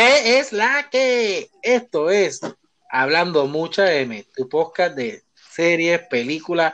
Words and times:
¿Qué 0.00 0.38
es 0.38 0.54
la 0.54 0.88
que? 0.90 1.50
Esto 1.60 2.08
es 2.08 2.40
Hablando 2.88 3.46
Mucha 3.46 3.92
M, 3.92 4.24
tu 4.34 4.48
podcast 4.48 4.96
de 4.96 5.24
series, 5.34 6.00
películas, 6.08 6.72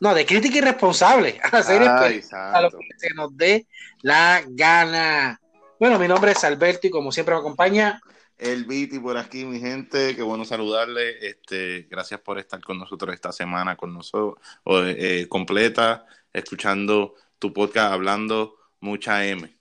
no, 0.00 0.12
de 0.12 0.26
crítica 0.26 0.58
irresponsable 0.58 1.38
a 1.52 1.62
series, 1.62 2.32
a 2.32 2.60
lo 2.60 2.70
que 2.70 2.88
se 2.96 3.14
nos 3.14 3.36
dé 3.36 3.68
la 4.02 4.42
gana. 4.44 5.40
Bueno, 5.78 6.00
mi 6.00 6.08
nombre 6.08 6.32
es 6.32 6.42
Alberto 6.42 6.88
y 6.88 6.90
como 6.90 7.12
siempre 7.12 7.36
me 7.36 7.42
acompaña 7.42 8.02
el 8.36 8.64
Viti 8.64 8.98
por 8.98 9.16
aquí, 9.16 9.44
mi 9.44 9.60
gente. 9.60 10.16
Qué 10.16 10.22
bueno 10.22 10.44
saludarle. 10.44 11.28
Este, 11.28 11.86
gracias 11.88 12.18
por 12.18 12.40
estar 12.40 12.60
con 12.60 12.76
nosotros 12.76 13.14
esta 13.14 13.30
semana, 13.30 13.76
con 13.76 13.94
nosotros, 13.94 14.42
eh, 14.66 15.26
completa, 15.28 16.06
escuchando 16.32 17.14
tu 17.38 17.52
podcast 17.52 17.92
hablando 17.92 18.56
mucha 18.80 19.24
M. 19.24 19.57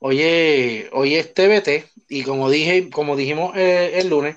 Oye, 0.00 0.88
hoy 0.92 1.16
es 1.16 1.34
TBT 1.34 1.90
y 2.08 2.22
como 2.22 2.48
dije, 2.48 2.88
como 2.88 3.16
dijimos 3.16 3.56
eh, 3.56 3.98
el 3.98 4.08
lunes, 4.08 4.36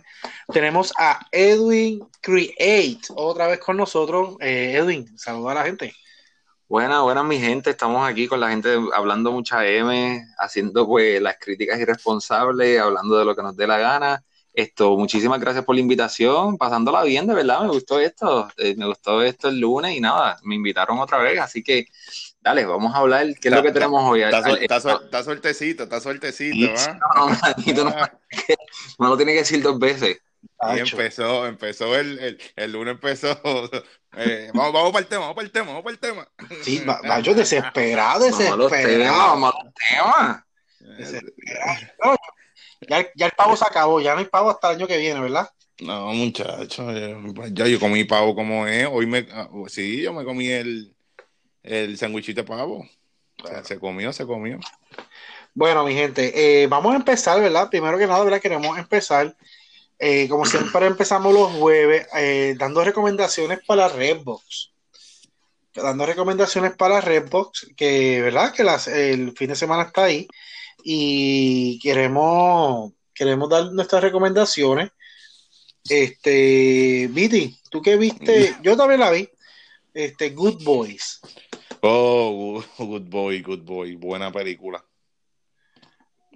tenemos 0.51 0.91
a 0.97 1.27
Edwin 1.31 2.03
Create 2.19 2.99
otra 3.15 3.45
vez 3.45 3.59
con 3.59 3.77
nosotros. 3.77 4.37
Eh, 4.39 4.73
Edwin, 4.75 5.15
saluda 5.19 5.51
a 5.51 5.55
la 5.55 5.63
gente. 5.65 5.93
Buenas, 6.67 7.03
buenas 7.03 7.25
mi 7.25 7.37
gente, 7.37 7.69
estamos 7.69 8.09
aquí 8.09 8.27
con 8.27 8.39
la 8.39 8.49
gente 8.49 8.75
hablando 8.91 9.31
mucha 9.31 9.67
M, 9.67 10.25
haciendo 10.39 10.87
pues 10.87 11.21
las 11.21 11.37
críticas 11.37 11.79
irresponsables, 11.79 12.79
hablando 12.79 13.19
de 13.19 13.25
lo 13.25 13.35
que 13.35 13.43
nos 13.43 13.55
dé 13.55 13.67
la 13.67 13.77
gana. 13.77 14.23
Esto, 14.53 14.97
muchísimas 14.97 15.39
gracias 15.39 15.63
por 15.63 15.75
la 15.75 15.81
invitación, 15.81 16.57
pasándola 16.57 17.03
bien, 17.03 17.27
de 17.27 17.35
verdad, 17.35 17.61
me 17.61 17.69
gustó 17.69 17.99
esto, 17.99 18.49
eh, 18.57 18.75
me 18.75 18.87
gustó 18.87 19.21
esto 19.21 19.49
el 19.49 19.59
lunes 19.59 19.95
y 19.95 19.99
nada, 20.01 20.39
me 20.43 20.55
invitaron 20.55 20.97
otra 20.99 21.19
vez, 21.19 21.39
así 21.39 21.61
que 21.63 21.85
Dale, 22.41 22.65
vamos 22.65 22.93
a 22.95 22.97
hablar. 22.97 23.27
¿Qué 23.39 23.49
es 23.49 23.53
lo 23.53 23.61
que 23.61 23.71
tenemos 23.71 24.03
hoy? 24.03 24.23
Está, 24.23 24.41
sueltecito, 25.23 25.83
está 25.83 25.99
sueltecito. 26.01 26.73
No, 27.15 27.29
no, 27.29 27.83
no, 28.97 29.09
lo 29.09 29.17
tiene 29.17 29.33
que 29.33 29.39
decir 29.39 29.61
dos 29.61 29.77
veces. 29.77 30.19
Y 30.73 30.79
empezó, 30.79 31.45
empezó 31.45 31.95
el, 31.95 32.17
el, 32.19 32.41
el 32.55 32.71
lunes 32.71 32.93
empezó. 32.93 33.39
Eh, 34.17 34.51
vamos, 34.53 34.73
vamos 34.73 34.91
para 34.91 35.03
el 35.03 35.07
tema, 35.07 35.21
vamos 35.21 35.35
para 35.35 35.45
el 35.45 35.51
tema, 35.53 35.67
vamos 35.67 35.83
para 35.83 35.93
el 35.93 35.99
tema. 35.99 36.27
Sí, 36.63 36.83
yo 37.23 37.33
desesperado, 37.33 38.25
desesperado. 38.25 39.17
Vamos 39.17 39.53
a 39.53 39.63
los 39.63 39.73
temas, 39.73 40.43
Desesperado. 40.97 42.17
ya, 42.89 43.07
ya 43.15 43.25
el 43.27 43.31
pavo 43.31 43.55
se 43.55 43.63
acabó, 43.65 44.01
ya 44.01 44.11
no 44.11 44.19
hay 44.19 44.25
pavo 44.25 44.49
hasta 44.49 44.71
el 44.71 44.75
año 44.75 44.87
que 44.87 44.97
viene, 44.97 45.21
¿verdad? 45.21 45.49
No, 45.79 46.11
muchacho, 46.11 46.91
ya 47.53 47.67
yo 47.67 47.79
comí 47.79 48.03
pavo 48.03 48.35
como 48.35 48.67
es. 48.67 48.85
Hoy 48.91 49.05
me, 49.05 49.25
ah, 49.31 49.47
sí, 49.67 50.01
yo 50.01 50.11
me 50.11 50.25
comí 50.25 50.49
el, 50.49 50.93
el 51.63 51.97
sandwichito 51.97 52.41
de 52.41 52.47
pavo. 52.47 52.87
se 53.63 53.79
comió, 53.79 54.13
se 54.13 54.25
comió. 54.25 54.59
Bueno, 55.53 55.83
mi 55.85 55.93
gente, 55.93 56.63
eh, 56.63 56.67
vamos 56.67 56.93
a 56.93 56.95
empezar, 56.95 57.41
¿verdad? 57.41 57.69
Primero 57.69 57.97
que 57.97 58.07
nada, 58.07 58.23
¿verdad? 58.23 58.41
Queremos 58.41 58.77
empezar, 58.77 59.35
eh, 59.99 60.27
como 60.29 60.45
siempre 60.45 60.85
empezamos 60.85 61.33
los 61.33 61.51
jueves, 61.51 62.07
eh, 62.15 62.55
dando 62.57 62.83
recomendaciones 62.83 63.59
para 63.65 63.89
Redbox. 63.89 64.71
Dando 65.73 66.05
recomendaciones 66.05 66.73
para 66.75 67.01
Redbox, 67.01 67.67
que, 67.75 68.21
¿verdad? 68.21 68.53
Que 68.53 68.63
las, 68.63 68.87
el 68.87 69.35
fin 69.37 69.49
de 69.49 69.55
semana 69.55 69.83
está 69.83 70.05
ahí. 70.05 70.27
Y 70.83 71.79
queremos, 71.79 72.93
queremos 73.13 73.49
dar 73.49 73.71
nuestras 73.71 74.01
recomendaciones. 74.01 74.91
Este, 75.89 77.07
Viti, 77.11 77.59
¿tú 77.69 77.81
qué 77.81 77.97
viste? 77.97 78.55
Yo 78.63 78.77
también 78.77 79.01
la 79.01 79.11
vi. 79.11 79.29
Este, 79.93 80.29
Good 80.29 80.63
Boys. 80.63 81.19
Oh, 81.81 82.63
Good 82.77 83.09
Boy, 83.09 83.41
Good 83.41 83.63
Boy, 83.63 83.95
buena 83.95 84.31
película. 84.31 84.85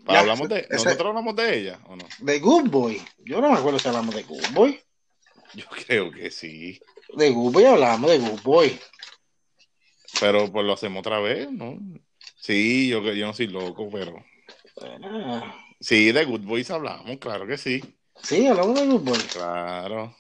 ¿Hablamos 0.08 0.50
de, 0.50 0.68
¿Nosotros 0.70 1.08
hablamos 1.08 1.36
de 1.36 1.60
ella 1.60 1.80
o 1.88 1.96
no? 1.96 2.06
De 2.20 2.40
Good 2.40 2.70
Boy. 2.70 3.02
Yo 3.20 3.42
no 3.42 3.52
me 3.52 3.58
acuerdo 3.58 3.80
si 3.80 3.88
hablamos 3.88 4.16
de 4.16 4.24
Good 4.24 4.54
Boy. 4.54 4.80
Yo 5.54 5.66
creo 5.86 6.12
que 6.12 6.30
sí. 6.32 6.80
De 7.16 7.30
Good 7.30 7.54
Boy 7.54 7.66
hablamos 7.66 8.10
de 8.10 8.20
Good 8.20 8.42
Boy. 8.42 8.80
Pero 10.20 10.52
pues 10.52 10.66
lo 10.66 10.74
hacemos 10.74 11.00
otra 11.00 11.20
vez, 11.20 11.52
¿no? 11.52 11.78
Sí, 12.38 12.90
yo, 12.90 13.02
yo 13.02 13.26
no 13.26 13.34
soy 13.34 13.48
loco, 13.48 13.90
pero. 13.92 14.24
Sí, 15.80 16.12
de 16.12 16.26
Good 16.26 16.42
Boys 16.42 16.72
hablamos, 16.72 17.18
claro 17.18 17.46
que 17.46 17.58
sí. 17.58 17.84
Sí, 18.22 18.48
hablamos 18.48 18.80
de 18.80 18.88
Good 18.88 19.02
Boy. 19.02 19.20
Claro. 19.34 20.16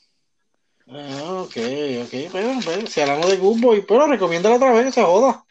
Ah, 0.87 1.41
ok, 1.43 1.57
ok. 2.03 2.31
Bueno, 2.31 2.87
si 2.87 3.01
hablamos 3.01 3.29
de 3.29 3.37
Good 3.37 3.59
Boy, 3.59 3.85
pero 3.87 4.07
recomiéndala 4.07 4.55
otra 4.57 4.71
vez, 4.73 4.93
se 4.93 5.01
joda. 5.01 5.43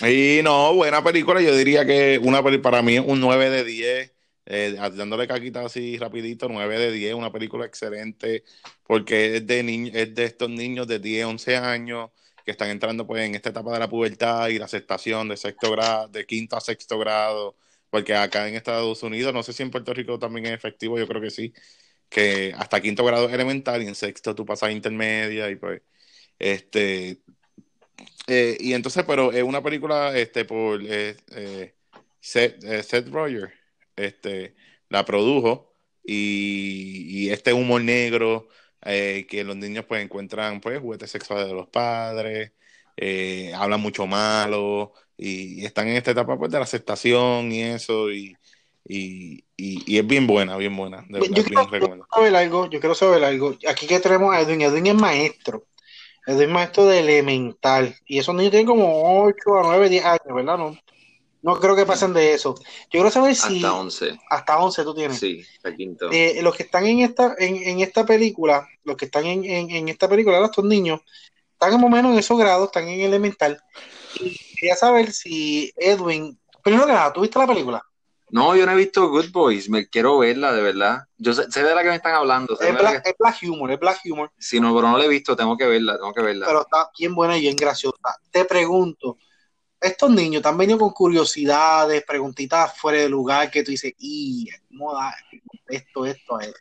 Y 0.00 0.40
no, 0.42 0.74
buena 0.74 1.02
película. 1.02 1.40
Yo 1.42 1.54
diría 1.54 1.84
que 1.84 2.18
una 2.22 2.42
para 2.62 2.82
mí 2.82 2.96
es 2.96 3.04
un 3.04 3.20
9 3.20 3.50
de 3.50 3.64
10. 3.64 4.14
Eh, 4.50 4.76
dándole 4.94 5.28
caquita 5.28 5.66
así 5.66 5.98
rapidito, 5.98 6.48
9 6.48 6.78
de 6.78 6.90
10, 6.90 7.14
una 7.14 7.30
película 7.30 7.66
excelente, 7.66 8.44
porque 8.82 9.36
es 9.36 9.46
de, 9.46 9.90
es 9.92 10.14
de 10.14 10.24
estos 10.24 10.48
niños 10.48 10.86
de 10.88 10.98
10, 10.98 11.26
11 11.26 11.56
años 11.58 12.10
que 12.46 12.52
están 12.52 12.70
entrando 12.70 13.06
pues 13.06 13.22
en 13.26 13.34
esta 13.34 13.50
etapa 13.50 13.74
de 13.74 13.78
la 13.80 13.90
pubertad 13.90 14.48
y 14.48 14.58
la 14.58 14.64
aceptación 14.64 15.28
de 15.28 15.36
sexto 15.36 15.70
grado, 15.70 16.08
de 16.08 16.24
quinto 16.24 16.56
a 16.56 16.62
sexto 16.62 16.98
grado, 16.98 17.56
porque 17.90 18.14
acá 18.14 18.48
en 18.48 18.54
Estados 18.54 19.02
Unidos, 19.02 19.34
no 19.34 19.42
sé 19.42 19.52
si 19.52 19.62
en 19.62 19.70
Puerto 19.70 19.92
Rico 19.92 20.18
también 20.18 20.46
es 20.46 20.52
efectivo, 20.52 20.98
yo 20.98 21.06
creo 21.06 21.20
que 21.20 21.30
sí, 21.30 21.52
que 22.08 22.54
hasta 22.56 22.80
quinto 22.80 23.04
grado 23.04 23.28
elemental 23.28 23.82
y 23.82 23.88
en 23.88 23.94
sexto 23.94 24.34
tú 24.34 24.44
pasas 24.46 24.70
a 24.70 24.72
intermedia 24.72 25.50
y 25.50 25.56
pues, 25.56 25.82
este, 26.38 27.20
eh, 28.26 28.56
y 28.60 28.74
entonces, 28.74 29.04
pero 29.06 29.32
es 29.32 29.42
una 29.42 29.62
película, 29.62 30.16
este, 30.16 30.44
por 30.44 30.80
eh, 30.84 31.16
eh, 31.32 31.74
Seth, 32.20 33.08
Roger, 33.10 33.52
este, 33.96 34.54
la 34.90 35.04
produjo 35.04 35.74
y, 36.04 37.30
este 37.30 37.52
humor 37.52 37.82
negro 37.82 38.48
que 38.82 39.44
los 39.44 39.56
niños 39.56 39.84
pues 39.86 40.02
encuentran 40.02 40.60
pues 40.60 40.80
juguetes 40.80 41.10
sexuales 41.10 41.46
de 41.48 41.54
los 41.54 41.68
padres, 41.68 42.52
hablan 43.54 43.80
mucho 43.80 44.06
malo 44.06 44.94
y, 45.16 45.62
y, 45.62 45.66
están 45.66 45.88
en 45.88 45.96
esta 45.96 46.12
etapa 46.12 46.38
pues 46.38 46.50
de 46.50 46.58
la 46.58 46.64
aceptación 46.64 47.52
y 47.52 47.62
eso 47.62 48.10
y, 48.10 48.36
y, 48.88 49.44
y, 49.56 49.98
es 49.98 50.06
bien 50.06 50.26
buena, 50.26 50.56
bien 50.56 50.74
buena. 50.74 51.04
yo, 51.08 51.44
quiero, 51.44 51.68
saber 52.10 52.36
algo, 52.36 52.70
yo 52.70 52.80
quiero 52.80 52.94
saber 52.94 53.22
algo. 53.22 53.54
Aquí 53.68 53.86
que 53.86 54.00
tenemos 54.00 54.34
a 54.34 54.40
Edwin, 54.40 54.62
Edwin 54.62 54.86
es 54.86 54.94
maestro. 54.94 55.66
Edwin 56.26 56.48
es 56.48 56.48
maestro 56.48 56.86
de 56.86 57.00
elemental. 57.00 57.94
Y 58.06 58.18
esos 58.18 58.34
niños 58.34 58.50
tienen 58.50 58.66
como 58.66 59.24
8 59.24 59.58
a 59.58 59.62
9, 59.64 59.88
10 59.90 60.04
años, 60.04 60.34
¿verdad? 60.34 60.56
No, 60.56 60.78
no 61.42 61.60
creo 61.60 61.76
que 61.76 61.84
pasen 61.84 62.14
de 62.14 62.32
eso. 62.32 62.54
Yo 62.56 62.64
quiero 62.90 63.10
saber 63.10 63.34
si. 63.34 63.56
Hasta 63.56 63.74
11. 63.74 64.18
Hasta 64.30 64.58
11 64.58 64.84
tú 64.84 64.94
tienes. 64.94 65.18
Sí, 65.18 65.44
hasta 65.56 65.76
quinto. 65.76 66.08
Eh, 66.10 66.40
los 66.42 66.56
que 66.56 66.62
están 66.62 66.86
en 66.86 67.00
esta, 67.00 67.34
en, 67.38 67.56
en 67.56 67.80
esta 67.80 68.06
película, 68.06 68.66
los 68.84 68.96
que 68.96 69.04
están 69.04 69.26
en, 69.26 69.44
en, 69.44 69.70
en, 69.70 69.88
esta 69.88 70.08
película, 70.08 70.42
estos 70.42 70.64
niños, 70.64 71.00
están 71.52 71.74
más 71.74 71.84
o 71.84 71.88
menos 71.88 72.12
en 72.12 72.18
esos 72.18 72.38
grados, 72.38 72.68
están 72.68 72.88
en 72.88 73.00
elemental. 73.00 73.60
Y 74.18 74.34
quería 74.56 74.76
saber 74.76 75.12
si 75.12 75.72
Edwin. 75.76 76.38
Primero 76.62 76.86
que 76.86 76.92
nada, 76.92 77.12
¿tú 77.12 77.20
viste 77.20 77.38
la 77.38 77.46
película? 77.46 77.82
No, 78.30 78.54
yo 78.56 78.66
no 78.66 78.72
he 78.72 78.76
visto 78.76 79.08
Good 79.08 79.30
Boys, 79.30 79.68
me 79.68 79.88
quiero 79.88 80.18
verla 80.18 80.52
de 80.52 80.62
verdad. 80.62 81.04
Yo 81.16 81.32
sé, 81.32 81.46
de 81.62 81.74
la 81.74 81.82
que 81.82 81.88
me 81.88 81.96
están 81.96 82.14
hablando. 82.14 82.58
Es 82.60 82.78
black, 82.78 83.06
es 83.06 83.14
black, 83.18 83.38
Humor, 83.42 83.70
es 83.72 83.80
Black 83.80 84.00
Humor. 84.04 84.32
Sí, 84.38 84.60
no, 84.60 84.74
pero 84.74 84.88
no 84.88 84.98
la 84.98 85.04
he 85.04 85.08
visto, 85.08 85.34
tengo 85.34 85.56
que 85.56 85.66
verla, 85.66 85.96
tengo 85.96 86.12
que 86.12 86.22
verla. 86.22 86.46
Pero 86.46 86.62
está 86.62 86.90
bien 86.98 87.14
buena 87.14 87.36
y 87.36 87.42
bien 87.42 87.56
graciosa. 87.56 87.96
Te 88.30 88.44
pregunto, 88.44 89.18
estos 89.80 90.10
niños 90.10 90.42
te 90.42 90.48
han 90.48 90.58
venido 90.58 90.78
con 90.78 90.90
curiosidades, 90.90 92.04
preguntitas 92.04 92.76
fuera 92.76 92.98
de 92.98 93.08
lugar 93.08 93.50
que 93.50 93.62
tú 93.62 93.70
dices, 93.70 93.92
y 93.98 94.48
¿cómo 94.68 94.94
da 94.94 95.14
esto, 95.68 96.04
esto, 96.04 96.36
a 96.36 96.44
esto? 96.44 96.58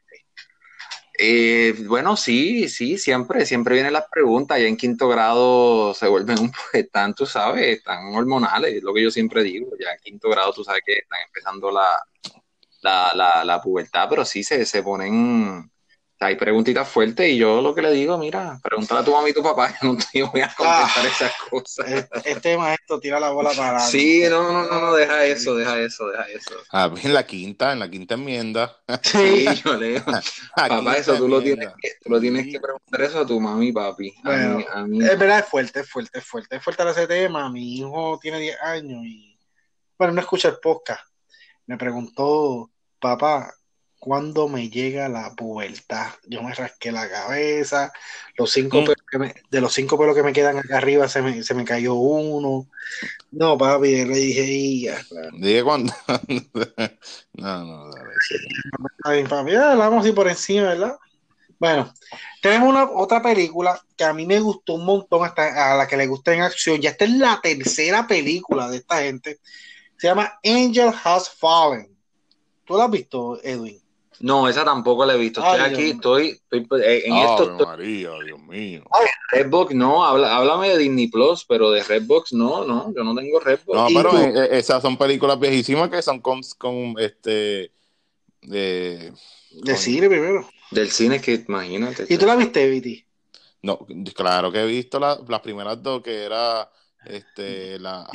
Eh, 1.19 1.73
bueno, 1.87 2.15
sí, 2.15 2.69
sí, 2.69 2.97
siempre, 2.97 3.45
siempre 3.45 3.73
vienen 3.75 3.93
las 3.93 4.07
preguntas. 4.09 4.59
Ya 4.59 4.67
en 4.67 4.77
quinto 4.77 5.07
grado 5.09 5.93
se 5.93 6.07
vuelven 6.07 6.39
un 6.39 6.51
poco 6.71 6.87
tan, 6.91 7.13
tú 7.15 7.25
sabes, 7.25 7.83
tan 7.83 8.13
hormonales, 8.15 8.75
es 8.75 8.83
lo 8.83 8.93
que 8.93 9.03
yo 9.03 9.11
siempre 9.11 9.43
digo. 9.43 9.71
Ya 9.79 9.91
en 9.93 9.99
quinto 9.99 10.29
grado 10.29 10.53
tú 10.53 10.63
sabes 10.63 10.81
que 10.85 10.93
están 10.99 11.19
empezando 11.25 11.71
la, 11.71 11.85
la, 12.81 13.11
la, 13.15 13.43
la 13.45 13.61
pubertad, 13.61 14.07
pero 14.09 14.25
sí 14.25 14.43
se, 14.43 14.65
se 14.65 14.83
ponen 14.83 15.71
hay 16.19 16.35
preguntitas 16.35 16.87
fuertes 16.87 17.29
y 17.29 17.37
yo 17.37 17.61
lo 17.61 17.75
que 17.75 17.81
le 17.81 17.91
digo, 17.91 18.17
mira, 18.17 18.59
pregúntale 18.63 19.01
a 19.01 19.03
tu 19.03 19.11
mamá 19.11 19.29
y 19.29 19.33
tu 19.33 19.43
papá, 19.43 19.73
yo 19.81 19.93
no 19.93 19.97
te 19.97 20.23
voy 20.23 20.41
a 20.41 20.53
contestar 20.55 21.05
ah, 21.05 21.07
esas 21.07 21.33
cosas. 21.49 22.07
Este, 22.25 22.57
maestro 22.57 22.99
tira 22.99 23.19
la 23.19 23.29
bola 23.29 23.51
para... 23.55 23.79
Sí, 23.79 24.23
no, 24.29 24.51
no, 24.51 24.67
no, 24.67 24.81
no, 24.81 24.93
deja 24.95 25.25
eso, 25.25 25.55
deja 25.55 25.79
eso, 25.79 26.07
deja 26.07 26.23
eso. 26.29 26.55
Ah, 26.71 26.91
en 27.01 27.13
la 27.13 27.25
quinta, 27.25 27.71
en 27.71 27.79
la 27.79 27.89
quinta 27.89 28.15
enmienda. 28.15 28.75
Sí, 29.03 29.45
yo 29.63 29.73
leo. 29.77 30.03
papá, 30.55 30.97
eso 30.97 31.15
tú 31.17 31.27
lo, 31.27 31.41
tienes 31.41 31.69
que, 31.79 31.91
tú 32.03 32.09
lo 32.09 32.19
tienes 32.19 32.47
que 32.47 32.59
preguntar 32.59 33.01
eso 33.01 33.19
a 33.19 33.25
tu 33.25 33.39
mami 33.39 33.67
y 33.67 33.71
papi. 33.71 34.15
Bueno, 34.23 34.63
a 34.73 34.83
mí, 34.85 35.03
Es 35.03 35.17
verdad, 35.17 35.39
es 35.39 35.45
fuerte, 35.45 35.81
es 35.81 35.89
fuerte, 35.89 36.19
es 36.19 36.25
fuerte. 36.25 36.55
Es 36.55 36.63
fuerte 36.63 36.89
ese 36.89 37.07
tema. 37.07 37.49
Mi 37.49 37.77
hijo 37.77 38.19
tiene 38.21 38.39
10 38.39 38.61
años 38.61 39.05
y, 39.05 39.37
bueno, 39.97 40.13
no 40.13 40.21
escucha 40.21 40.49
el 40.49 40.57
podcast. 40.59 41.01
Me 41.67 41.77
preguntó, 41.77 42.71
papá, 42.99 43.53
cuando 43.99 44.47
me 44.47 44.69
llega 44.69 45.09
la 45.09 45.33
pubertad. 45.35 46.07
Yo 46.27 46.41
me 46.43 46.53
rasqué 46.53 46.91
la 46.91 47.09
cabeza, 47.09 47.91
los 48.37 48.51
cinco 48.51 48.81
Mm. 48.81 48.85
pelos 48.85 49.05
que 49.09 49.17
me- 49.17 49.35
de 49.49 49.61
los 49.61 49.73
cinco 49.73 49.97
pelos 49.97 50.15
que 50.15 50.23
me 50.23 50.33
quedan 50.33 50.57
acá 50.59 50.77
arriba 50.77 51.07
se 51.07 51.21
me, 51.21 51.43
se 51.43 51.53
me 51.53 51.65
cayó 51.65 51.95
uno. 51.95 52.67
No, 53.31 53.57
papi, 53.57 54.05
le 54.05 54.15
dije, 54.15 54.43
"Y 54.43 54.81
ya, 54.83 55.03
claro". 55.03 55.29
Dije 55.33 55.63
cuando. 55.63 55.93
no, 57.33 57.63
no, 57.65 57.89
dale. 57.91 59.27
Papi, 59.27 59.55
hablamos 59.55 60.03
así 60.05 60.11
por 60.11 60.27
encima, 60.27 60.63
¿verdad? 60.69 60.97
Bueno, 61.59 61.91
tenemos 62.41 62.69
una 62.69 62.83
otra 62.91 63.21
película 63.21 63.81
que 63.95 64.03
a 64.03 64.13
mí 64.13 64.25
me 64.27 64.39
gustó 64.39 64.75
un 64.75 64.85
montón, 64.85 65.25
hasta 65.25 65.73
a 65.73 65.75
la 65.75 65.87
que 65.87 65.97
le 65.97 66.05
gusta 66.05 66.33
en 66.33 66.41
acción. 66.41 66.79
Ya 66.79 66.91
esta 66.91 67.05
es 67.05 67.11
la 67.11 67.39
tercera 67.41 68.05
película 68.05 68.69
de 68.69 68.77
esta 68.77 69.01
gente. 69.01 69.39
Se 69.97 70.07
llama 70.07 70.39
Angel 70.43 70.91
Has 71.03 71.29
Fallen. 71.31 71.97
¿Tú 72.63 72.77
la 72.77 72.83
has 72.85 72.91
visto, 72.91 73.39
Edwin? 73.43 73.81
No, 74.19 74.47
esa 74.49 74.65
tampoco 74.65 75.05
la 75.05 75.13
he 75.13 75.17
visto. 75.17 75.41
Estoy 75.41 75.59
Ay, 75.59 75.71
aquí, 75.73 75.83
Dios 75.83 75.95
estoy, 75.95 76.41
estoy- 76.49 76.81
eh, 76.83 77.03
en 77.05 77.15
esto 77.17 77.33
Ave 77.43 77.51
estoy- 77.51 77.65
María, 77.65 78.09
Dios 78.25 78.39
mío. 78.41 78.83
Redbox 79.31 79.75
no, 79.75 80.03
habla, 80.05 80.35
háblame 80.37 80.69
de 80.69 80.77
Disney 80.77 81.07
Plus, 81.07 81.45
pero 81.45 81.69
de 81.71 81.83
Redbox 81.83 82.33
no, 82.33 82.65
no, 82.65 82.93
yo 82.95 83.03
no 83.03 83.13
tengo 83.15 83.39
Redbox. 83.39 83.75
No, 83.77 83.89
¿Y 83.89 83.93
pero 83.95 84.17
eh, 84.17 84.33
eh, 84.35 84.47
esas 84.57 84.81
son 84.81 84.97
películas 84.97 85.39
viejísimas 85.39 85.89
que 85.89 86.01
son 86.01 86.19
con, 86.19 86.41
con 86.57 86.95
este. 86.97 87.71
eh, 88.51 89.11
De 89.51 89.71
con- 89.71 89.77
cine 89.77 90.09
primero. 90.09 90.49
Del 90.71 90.89
cine 90.91 91.21
que 91.21 91.43
imagínate. 91.47 92.05
¿Y 92.09 92.17
tú 92.17 92.25
la 92.25 92.35
viste, 92.35 92.67
Viti? 92.69 93.05
No, 93.61 93.85
claro 94.15 94.51
que 94.51 94.61
he 94.61 94.65
visto 94.65 94.99
la- 94.99 95.19
las 95.27 95.39
primeras 95.41 95.81
dos 95.81 96.01
que 96.01 96.23
era 96.23 96.69
este 97.05 97.79
la 97.79 98.07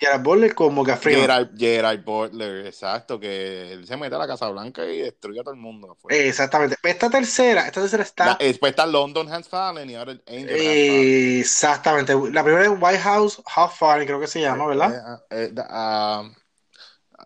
Gerard 0.00 0.22
Butler 0.22 0.54
como 0.54 0.82
Gaffrey. 0.82 1.14
Gerard, 1.14 1.48
Gerard 1.56 2.02
Butler, 2.02 2.66
exacto, 2.66 3.20
que 3.20 3.72
él 3.72 3.86
se 3.86 3.96
mete 3.96 4.14
a 4.14 4.18
la 4.18 4.26
Casa 4.26 4.48
Blanca 4.48 4.84
y 4.86 4.98
destruye 5.02 5.40
a 5.40 5.42
todo 5.44 5.54
el 5.54 5.60
mundo. 5.60 5.96
Exactamente. 6.08 6.76
Esta 6.82 7.10
tercera, 7.10 7.66
esta 7.66 7.80
tercera 7.82 8.02
está. 8.02 8.26
La- 8.26 8.36
después 8.40 8.70
está 8.70 8.86
London 8.86 9.30
Has 9.32 9.48
Fallen 9.48 9.90
y 9.90 9.94
ahora 9.94 10.12
el 10.12 10.22
Angel 10.26 10.48
eh, 10.50 11.40
exactamente. 11.40 12.14
La 12.32 12.42
primera 12.42 12.64
es 12.64 12.70
White 12.80 12.98
House 13.00 13.42
Half 13.54 13.78
Fallen, 13.78 14.06
creo 14.06 14.18
que 14.20 14.26
se 14.26 14.40
llama, 14.40 14.66
¿verdad? 14.66 15.20
Eh, 15.30 15.44
eh, 15.44 15.54
ah, 15.68 16.28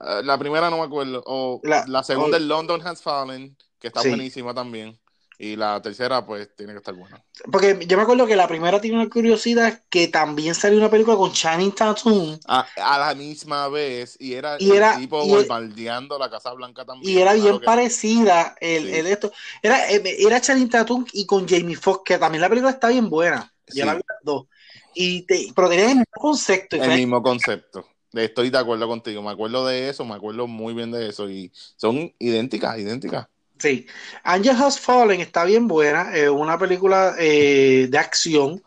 ah, 0.01 0.21
la 0.25 0.39
primera 0.39 0.69
no 0.71 0.79
me 0.79 0.85
acuerdo. 0.85 1.23
O 1.27 1.61
La- 1.63 1.85
la, 1.87 2.03
segunda 2.03 2.37
o- 2.37 2.41
es 2.41 2.47
London 2.47 2.87
Has 2.87 3.03
Fallen, 3.03 3.57
que 3.79 3.89
está 3.89 4.01
Sí. 4.01 4.09
buenísima 4.09 4.53
también. 4.53 4.99
Y 5.39 5.57
la 5.57 5.83
tercera, 5.83 6.25
pues, 6.25 6.55
tiene 6.57 6.73
que 6.73 6.79
estar 6.79 6.95
buena. 6.95 7.23
Porque 7.51 7.85
yo 7.87 7.97
me 7.97 8.05
acuerdo 8.05 8.27
que 8.27 8.37
la 8.37 8.47
primera 8.47 8.81
tiene 8.81 8.99
una 9.01 9.09
curiosidad 9.11 9.83
que 9.91 10.09
también 10.09 10.55
salió 10.55 10.79
una 10.79 10.91
película 10.91 11.17
con 11.17 11.33
Channing 11.33 11.73
Tatum 11.73 12.39
A, 12.47 12.67
a 12.77 12.99
la 12.99 13.15
misma 13.15 13.69
vez, 13.69 14.17
y 14.21 14.35
era 14.35 14.57
Y 14.61 14.71
el 14.71 14.77
era- 14.77 14.97
tipo 14.97 15.25
bombardeando 15.27 16.19
la 16.19 16.31
Casa 16.31 16.53
Blanca 16.53 16.85
también. 16.85 17.13
y 17.13 17.21
era 17.21 17.33
bien 17.33 17.45
Claro 17.45 17.61
que- 17.61 17.67
parecida 17.67 18.55
el, 18.61 18.87
Sí. 18.87 18.95
el 18.95 19.07
esto. 19.09 19.33
Era, 19.63 19.91
eh, 19.91 20.03
era 20.21 20.41
Channing 20.41 20.69
Tatum 20.69 21.05
y 21.13 21.27
con 21.27 21.49
Jamie 21.49 21.77
Foxx, 21.77 22.03
que 22.05 22.19
también 22.19 22.41
la 22.43 22.49
película 22.49 22.71
está 22.71 22.89
bien 22.89 23.11
buena. 23.11 23.53
Yo 23.69 23.75
Sí. 23.75 23.83
la 23.85 23.95
vi 23.95 24.03
las 24.09 24.19
dos. 24.23 24.47
Y 24.95 25.23
te, 25.23 25.49
pero 25.55 25.69
tenían 25.69 25.91
el 25.91 25.97
mismo 25.97 26.13
concepto. 26.21 26.77
El 26.77 26.89
mismo 26.97 27.23
concepto. 27.23 27.89
Estoy 28.13 28.51
de 28.51 28.59
acuerdo 28.59 28.87
contigo. 28.87 29.21
Me 29.23 29.31
acuerdo 29.33 29.67
de 29.67 29.89
eso, 29.89 30.05
me 30.05 30.15
acuerdo 30.15 30.47
muy 30.47 30.73
bien 30.73 30.93
de 30.93 31.09
eso. 31.09 31.29
Y 31.29 31.51
son 31.77 32.15
idénticas, 32.21 32.79
idénticas. 32.79 33.27
Sí, 33.65 33.87
Angel 34.25 34.55
Has 34.57 34.79
Fallen 34.79 35.21
está 35.23 35.45
bien 35.45 35.67
buena, 35.67 36.15
es 36.15 36.29
una 36.29 36.59
película 36.59 37.15
eh, 37.19 37.87
de 37.91 37.99
acción 37.99 38.63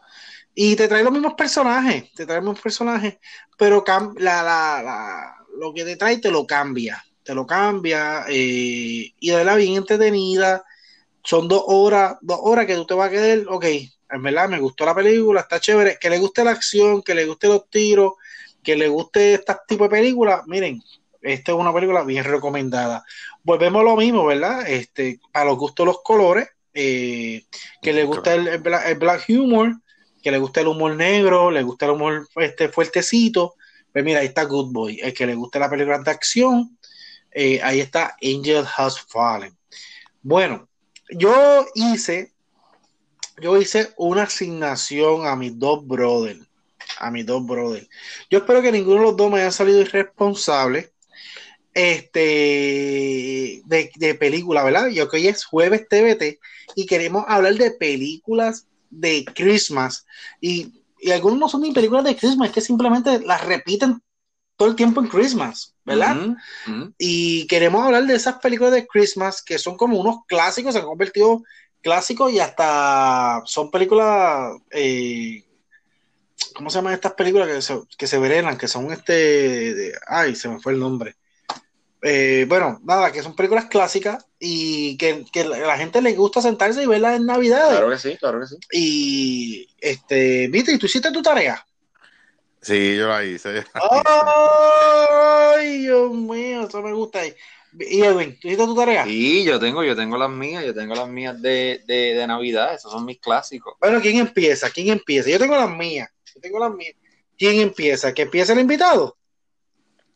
y 0.55 0.75
te 0.75 0.88
trae 0.88 1.03
los 1.03 1.13
mismos 1.13 1.35
personajes, 1.35 2.11
te 2.13 2.25
trae 2.25 2.38
los 2.38 2.45
mismos 2.45 2.61
personajes, 2.61 3.17
pero 3.57 3.83
la, 4.19 4.44
la- 4.44 4.83
la- 4.83 5.35
lo 5.59 5.73
que 5.73 5.85
te 5.85 5.97
trae 5.97 6.19
te 6.19 6.31
lo 6.31 6.47
cambia, 6.47 7.03
te 7.23 7.35
lo 7.35 7.45
cambia 7.47 8.25
eh, 8.29 9.13
y 9.19 9.29
de 9.29 9.35
verdad 9.38 9.57
bien 9.57 9.75
entretenida, 9.75 10.63
son 11.23 11.47
dos 11.47 11.63
horas, 11.67 12.17
dos 12.21 12.39
horas 12.43 12.65
que 12.65 12.75
tú 12.75 12.85
te 12.85 12.93
vas 12.93 13.07
a 13.09 13.11
quedar, 13.11 13.45
ok, 13.50 13.65
en 14.11 14.23
verdad 14.23 14.50
me 14.50 14.59
gustó 14.59 14.85
la 14.85 14.95
película, 14.95 15.41
está 15.41 15.59
chévere, 15.59 15.97
que 16.00 16.09
le 16.09 16.19
guste 16.19 16.43
la 16.43 16.51
acción, 16.51 17.01
que 17.03 17.15
le 17.15 17.25
guste 17.25 17.47
los 17.47 17.69
tiros, 17.69 18.13
que 18.63 18.75
le 18.75 18.88
guste 18.88 19.33
este 19.35 19.55
tipo 19.67 19.85
de 19.85 19.89
películas, 19.89 20.41
miren, 20.47 20.81
esta 21.27 21.51
es 21.51 21.57
una 21.57 21.74
película 21.74 22.03
bien 22.03 22.24
recomendada 22.24 23.03
volvemos 23.47 23.79
a 23.79 23.85
lo 23.85 23.95
mismo, 23.95 24.25
¿verdad? 24.25 24.68
Este, 24.68 25.21
a 25.31 25.45
los 25.45 25.57
gustos 25.57 25.85
los 25.85 26.01
colores, 26.03 26.50
eh, 26.74 27.45
que 27.81 27.94
le 27.94 28.03
gusta 28.03 28.35
el, 28.35 28.59
black, 28.59 29.25
humor, 29.29 29.79
que 30.21 30.31
le 30.31 30.38
gusta 30.38 30.59
el 30.59 30.68
humor 30.68 30.97
negro, 30.97 31.50
le 31.50 31.63
gusta 31.63 31.85
el 31.85 31.94
humor 31.94 32.27
este, 32.35 32.68
fuertecito. 32.68 33.56
Pues 33.94 34.03
mira, 34.03 34.19
ahí 34.19 34.27
está 34.27 34.44
Good 34.44 34.74
Boy. 34.74 35.00
El 35.01 35.13
que 35.13 35.25
le 35.25 35.33
guste 35.33 35.59
la 35.59 35.69
película 35.69 35.97
de 36.00 36.12
acción, 36.12 36.77
eh, 37.31 37.62
ahí 37.63 37.79
está 37.79 38.18
Angel 38.21 38.65
Has 38.75 39.00
Fallen. 39.00 39.57
Bueno, 40.21 40.68
yo 41.09 41.65
hice, 41.74 42.33
yo 43.41 43.57
hice 43.57 43.94
una 43.95 44.24
asignación 44.24 45.25
a 45.25 45.38
mis 45.38 45.57
dos 45.57 45.88
brothers, 45.88 46.45
a 47.00 47.09
mis 47.12 47.25
dos 47.25 47.45
brothers. 47.45 47.88
Yo 48.29 48.39
espero 48.39 48.62
que 48.62 48.74
ninguno 48.74 48.97
de 48.97 49.06
los 49.06 49.15
dos 49.15 49.31
me 49.31 49.39
haya 49.39 49.51
salido 49.51 49.79
irresponsable 49.79 50.91
este 51.77 53.62
de, 53.65 53.91
de 53.95 54.15
película, 54.15 54.63
¿verdad? 54.63 54.88
Y 54.89 55.00
hoy 55.00 55.27
es 55.27 55.45
jueves 55.45 55.88
TVT 55.88 56.39
y 56.75 56.85
queremos 56.88 57.25
hablar 57.27 57.56
de 57.56 57.71
películas 57.71 58.68
de 58.89 59.25
Christmas 59.35 60.06
y, 60.41 60.74
y 61.00 61.12
algunos 61.12 61.39
no 61.39 61.50
son 61.50 61.62
ni 61.62 61.71
películas 61.74 62.03
de 62.06 62.15
Christmas, 62.15 62.50
es 62.50 62.56
que 62.56 62.62
simplemente 62.62 63.19
las 63.19 63.45
repiten 63.45 64.01
todo 64.57 64.69
el 64.69 64.75
tiempo 64.75 65.01
en 65.01 65.07
Christmas, 65.07 65.75
¿verdad? 65.85 66.18
Y 66.97 67.47
queremos 67.47 67.85
hablar 67.85 68.06
de 68.06 68.15
esas 68.15 68.39
películas 68.39 68.74
de 68.74 68.88
Christmas 68.88 69.44
que 69.44 69.59
son 69.59 69.77
como 69.77 70.00
unos 70.00 70.25
clásicos, 70.27 70.74
se 70.74 70.79
han 70.79 70.85
convertido 70.85 71.44
clásicos 71.81 72.33
y 72.33 72.39
hasta 72.39 73.41
son 73.45 73.69
películas, 73.71 74.53
eh, 74.71 75.44
¿cómo 76.56 76.69
se 76.69 76.77
llaman 76.77 76.94
estas 76.94 77.13
películas 77.13 77.47
que 77.47 77.62
se, 77.62 77.79
que 77.97 78.07
se? 78.07 78.57
Que 78.57 78.68
son 78.68 78.91
este, 78.91 79.13
de- 79.74 79.94
ay, 80.07 80.35
se 80.35 80.50
me 80.50 80.59
fue 80.59 80.74
el 80.74 80.79
nombre. 80.79 81.15
Eh, 82.01 82.45
bueno, 82.47 82.79
nada, 82.83 83.11
que 83.11 83.23
son 83.23 83.35
películas 83.35 83.65
clásicas 83.65 84.25
y 84.39 84.97
que, 84.97 85.25
que 85.31 85.44
la, 85.44 85.57
la 85.57 85.77
gente 85.77 86.01
le 86.01 86.13
gusta 86.13 86.41
sentarse 86.41 86.83
y 86.83 86.85
verlas 86.85 87.17
en 87.17 87.25
Navidad. 87.25 87.69
Claro 87.69 87.89
que 87.89 87.97
sí, 87.97 88.17
claro 88.17 88.39
que 88.39 88.47
sí. 88.47 88.55
Y, 88.71 89.67
este, 89.79 90.47
viste, 90.47 90.73
¿y 90.73 90.77
tú 90.77 90.85
hiciste 90.85 91.11
tu 91.11 91.21
tarea? 91.21 91.65
Sí, 92.61 92.95
yo 92.97 93.07
la 93.07 93.23
hice. 93.23 93.63
¡Ay, 95.55 95.79
Dios 95.79 96.11
mío! 96.13 96.67
Eso 96.67 96.81
me 96.81 96.94
gusta. 96.94 97.21
Y 97.25 98.01
Edwin, 98.01 98.38
¿tú 98.39 98.47
hiciste 98.47 98.65
tu 98.65 98.75
tarea? 98.75 99.03
Sí, 99.05 99.43
yo 99.43 99.59
tengo, 99.59 99.83
yo 99.83 99.95
tengo 99.95 100.17
las 100.17 100.29
mías, 100.29 100.63
yo 100.65 100.73
tengo 100.73 100.93
las 100.93 101.09
mías 101.09 101.41
de, 101.41 101.81
de, 101.85 102.13
de 102.13 102.27
Navidad, 102.27 102.73
esos 102.75 102.91
son 102.91 103.05
mis 103.05 103.19
clásicos. 103.19 103.73
Bueno, 103.79 104.00
¿quién 104.01 104.17
empieza? 104.17 104.69
¿Quién 104.69 104.89
empieza? 104.89 105.29
Yo 105.29 105.39
tengo 105.39 105.55
las 105.55 105.69
mías. 105.69 106.09
Yo 106.33 106.41
tengo 106.41 106.59
las 106.59 106.73
mías. 106.73 106.93
¿Quién 107.38 107.59
empieza? 107.59 108.13
¿Que 108.13 108.23
empiece 108.23 108.53
el 108.53 108.59
invitado? 108.59 109.17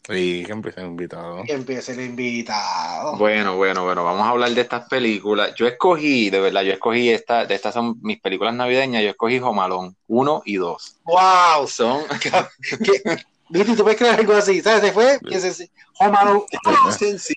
Sí, 0.07 0.43
que 0.45 0.51
empecé 0.51 0.81
invitado. 0.81 1.43
Que 1.43 1.53
empiece 1.53 1.91
el 1.93 2.01
invitado. 2.01 3.17
Bueno, 3.17 3.55
bueno, 3.55 3.83
bueno, 3.83 4.03
vamos 4.03 4.23
a 4.25 4.29
hablar 4.29 4.49
de 4.51 4.61
estas 4.61 4.87
películas. 4.89 5.53
Yo 5.55 5.67
escogí, 5.67 6.29
de 6.29 6.39
verdad, 6.39 6.63
yo 6.63 6.73
escogí 6.73 7.09
esta, 7.09 7.45
de 7.45 7.53
estas 7.53 7.73
son 7.73 7.97
mis 8.01 8.19
películas 8.19 8.53
navideñas, 8.55 9.03
yo 9.03 9.09
escogí 9.11 9.39
Jomalón 9.39 9.95
1 10.07 10.41
y 10.45 10.55
2. 10.55 10.95
¡Wow! 11.03 11.67
Son, 11.67 12.01
¿Qué? 12.83 13.01
¿Viste? 13.49 13.75
¿Tú 13.75 13.83
puedes 13.83 13.99
creer 13.99 14.15
algo 14.15 14.33
así? 14.33 14.61
¿Sabes? 14.61 14.81
Se 14.81 14.91
fue. 14.93 15.19
que 15.27 15.39
se- 15.39 15.69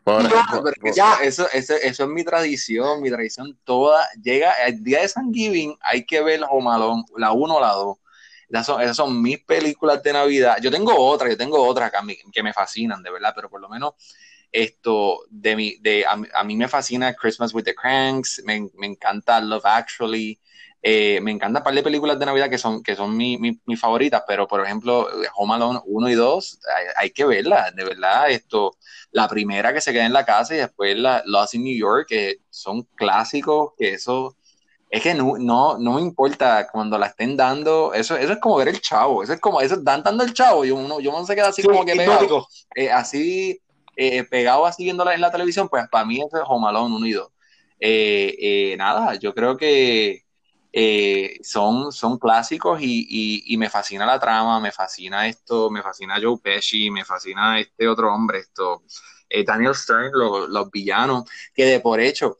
por- 0.04 0.22
eso, 0.22 0.96
ya. 0.96 1.14
eso, 1.22 1.46
eso, 1.52 1.74
eso 1.74 2.04
es 2.04 2.08
mi 2.08 2.24
tradición, 2.24 3.02
mi 3.02 3.10
tradición 3.10 3.58
toda. 3.64 4.06
Llega 4.22 4.52
el 4.66 4.82
día 4.82 5.00
de 5.02 5.08
San 5.08 5.34
Giving, 5.34 5.76
hay 5.80 6.04
que 6.04 6.22
ver 6.22 6.40
Jomalón, 6.42 7.04
la 7.18 7.32
1 7.32 7.56
o 7.56 7.60
la 7.60 7.72
2. 7.72 7.98
Esas 8.48 8.66
son, 8.66 8.80
esas 8.82 8.96
son 8.96 9.20
mis 9.22 9.38
películas 9.44 10.02
de 10.02 10.12
Navidad. 10.12 10.56
Yo 10.62 10.70
tengo 10.70 10.94
otras, 10.96 11.30
yo 11.30 11.36
tengo 11.36 11.62
otras 11.66 11.90
que, 11.90 12.16
que 12.32 12.42
me 12.42 12.52
fascinan, 12.52 13.02
de 13.02 13.10
verdad, 13.10 13.32
pero 13.34 13.48
por 13.50 13.60
lo 13.60 13.68
menos 13.68 13.94
esto 14.52 15.20
de 15.30 15.56
mi, 15.56 15.76
de, 15.80 16.04
a, 16.06 16.16
mí- 16.44 16.56
me 16.56 16.68
fascina 16.68 17.14
Christmas 17.14 17.52
with 17.54 17.64
the 17.64 17.74
Cranks, 17.74 18.42
me, 18.44 18.68
me 18.74 18.86
encanta 18.86 19.40
Love 19.40 19.66
Actually, 19.66 20.40
eh, 20.82 21.18
me 21.22 21.30
encanta 21.32 21.60
un 21.60 21.64
par 21.64 21.74
de 21.74 21.82
películas 21.82 22.18
de 22.18 22.26
Navidad 22.26 22.50
que 22.50 22.58
son, 22.58 22.82
que 22.82 22.94
son 22.94 23.16
mi, 23.16 23.38
mi- 23.38 23.58
mis 23.66 23.80
favoritas, 23.80 24.22
pero 24.26 24.46
por 24.46 24.64
ejemplo, 24.64 25.08
Home 25.34 25.54
Alone 25.54 25.80
1 25.86 26.08
y 26.10 26.14
2, 26.14 26.60
hay, 26.76 26.84
hay 26.96 27.10
que 27.10 27.24
verlas, 27.24 27.74
de 27.74 27.84
verdad, 27.84 28.30
esto, 28.30 28.76
la 29.10 29.26
primera 29.28 29.72
que 29.72 29.80
se 29.80 29.92
queda 29.92 30.06
en 30.06 30.12
la 30.12 30.24
casa 30.24 30.54
y 30.54 30.58
después 30.58 30.96
la 30.96 31.22
Lost 31.26 31.54
in 31.54 31.64
New 31.64 31.76
York, 31.76 32.06
que 32.08 32.36
son 32.50 32.82
clásicos, 32.94 33.72
que 33.78 33.94
eso, 33.94 34.36
es 34.94 35.02
que 35.02 35.14
no, 35.14 35.36
no, 35.38 35.78
no 35.78 35.94
me 35.94 36.00
importa 36.02 36.68
cuando 36.70 36.98
la 36.98 37.06
estén 37.06 37.36
dando, 37.36 37.92
eso, 37.94 38.16
eso 38.16 38.32
es 38.34 38.38
como 38.40 38.56
ver 38.56 38.68
el 38.68 38.80
chavo, 38.80 39.22
eso 39.24 39.32
es 39.32 39.40
como, 39.40 39.60
eso 39.60 39.76
dan 39.78 40.02
dando 40.04 40.22
el 40.24 40.32
chavo, 40.34 40.64
yo, 40.64 40.76
uno, 40.76 41.00
yo 41.00 41.10
no 41.12 41.26
se 41.26 41.34
queda 41.34 41.48
así 41.48 41.62
Sí, 41.62 41.66
como 41.66 41.84
que 41.84 41.96
pegado 41.96 42.26
hipnótico. 42.26 42.46
eh, 42.74 42.90
así 42.92 43.60
eh, 43.96 44.24
pegado 44.24 44.66
así 44.66 44.84
viéndola 44.84 45.14
en 45.14 45.20
la 45.20 45.30
televisión, 45.32 45.68
pues 45.68 45.88
para 45.88 46.04
mí 46.04 46.18
eso 46.18 46.36
es 46.36 46.44
Home 46.46 46.68
Alone 46.68 46.94
1 46.96 47.06
y 47.06 47.12
2. 47.12 47.28
Eh, 47.80 48.36
eh, 48.72 48.76
nada, 48.76 49.16
yo 49.16 49.34
creo 49.34 49.56
que 49.56 50.22
eh, 50.72 51.38
son, 51.42 51.92
son 51.92 52.18
clásicos 52.18 52.80
y, 52.80 53.06
y- 53.08 53.54
y 53.54 53.56
me 53.56 53.70
fascina 53.70 54.06
la 54.06 54.18
trama, 54.20 54.60
me 54.60 54.72
fascina 54.72 55.26
esto, 55.28 55.70
me 55.70 55.82
fascina 55.82 56.16
Joe 56.22 56.38
Pesci, 56.42 56.90
me 56.90 57.04
fascina 57.04 57.58
este 57.60 57.86
otro 57.88 58.12
hombre, 58.14 58.40
esto, 58.40 58.82
eh, 59.28 59.44
Daniel 59.44 59.74
Stern, 59.74 60.10
los, 60.12 60.48
los 60.48 60.70
villanos, 60.70 61.24
que 61.54 61.64
de 61.64 61.80
por 61.80 62.00
hecho, 62.00 62.36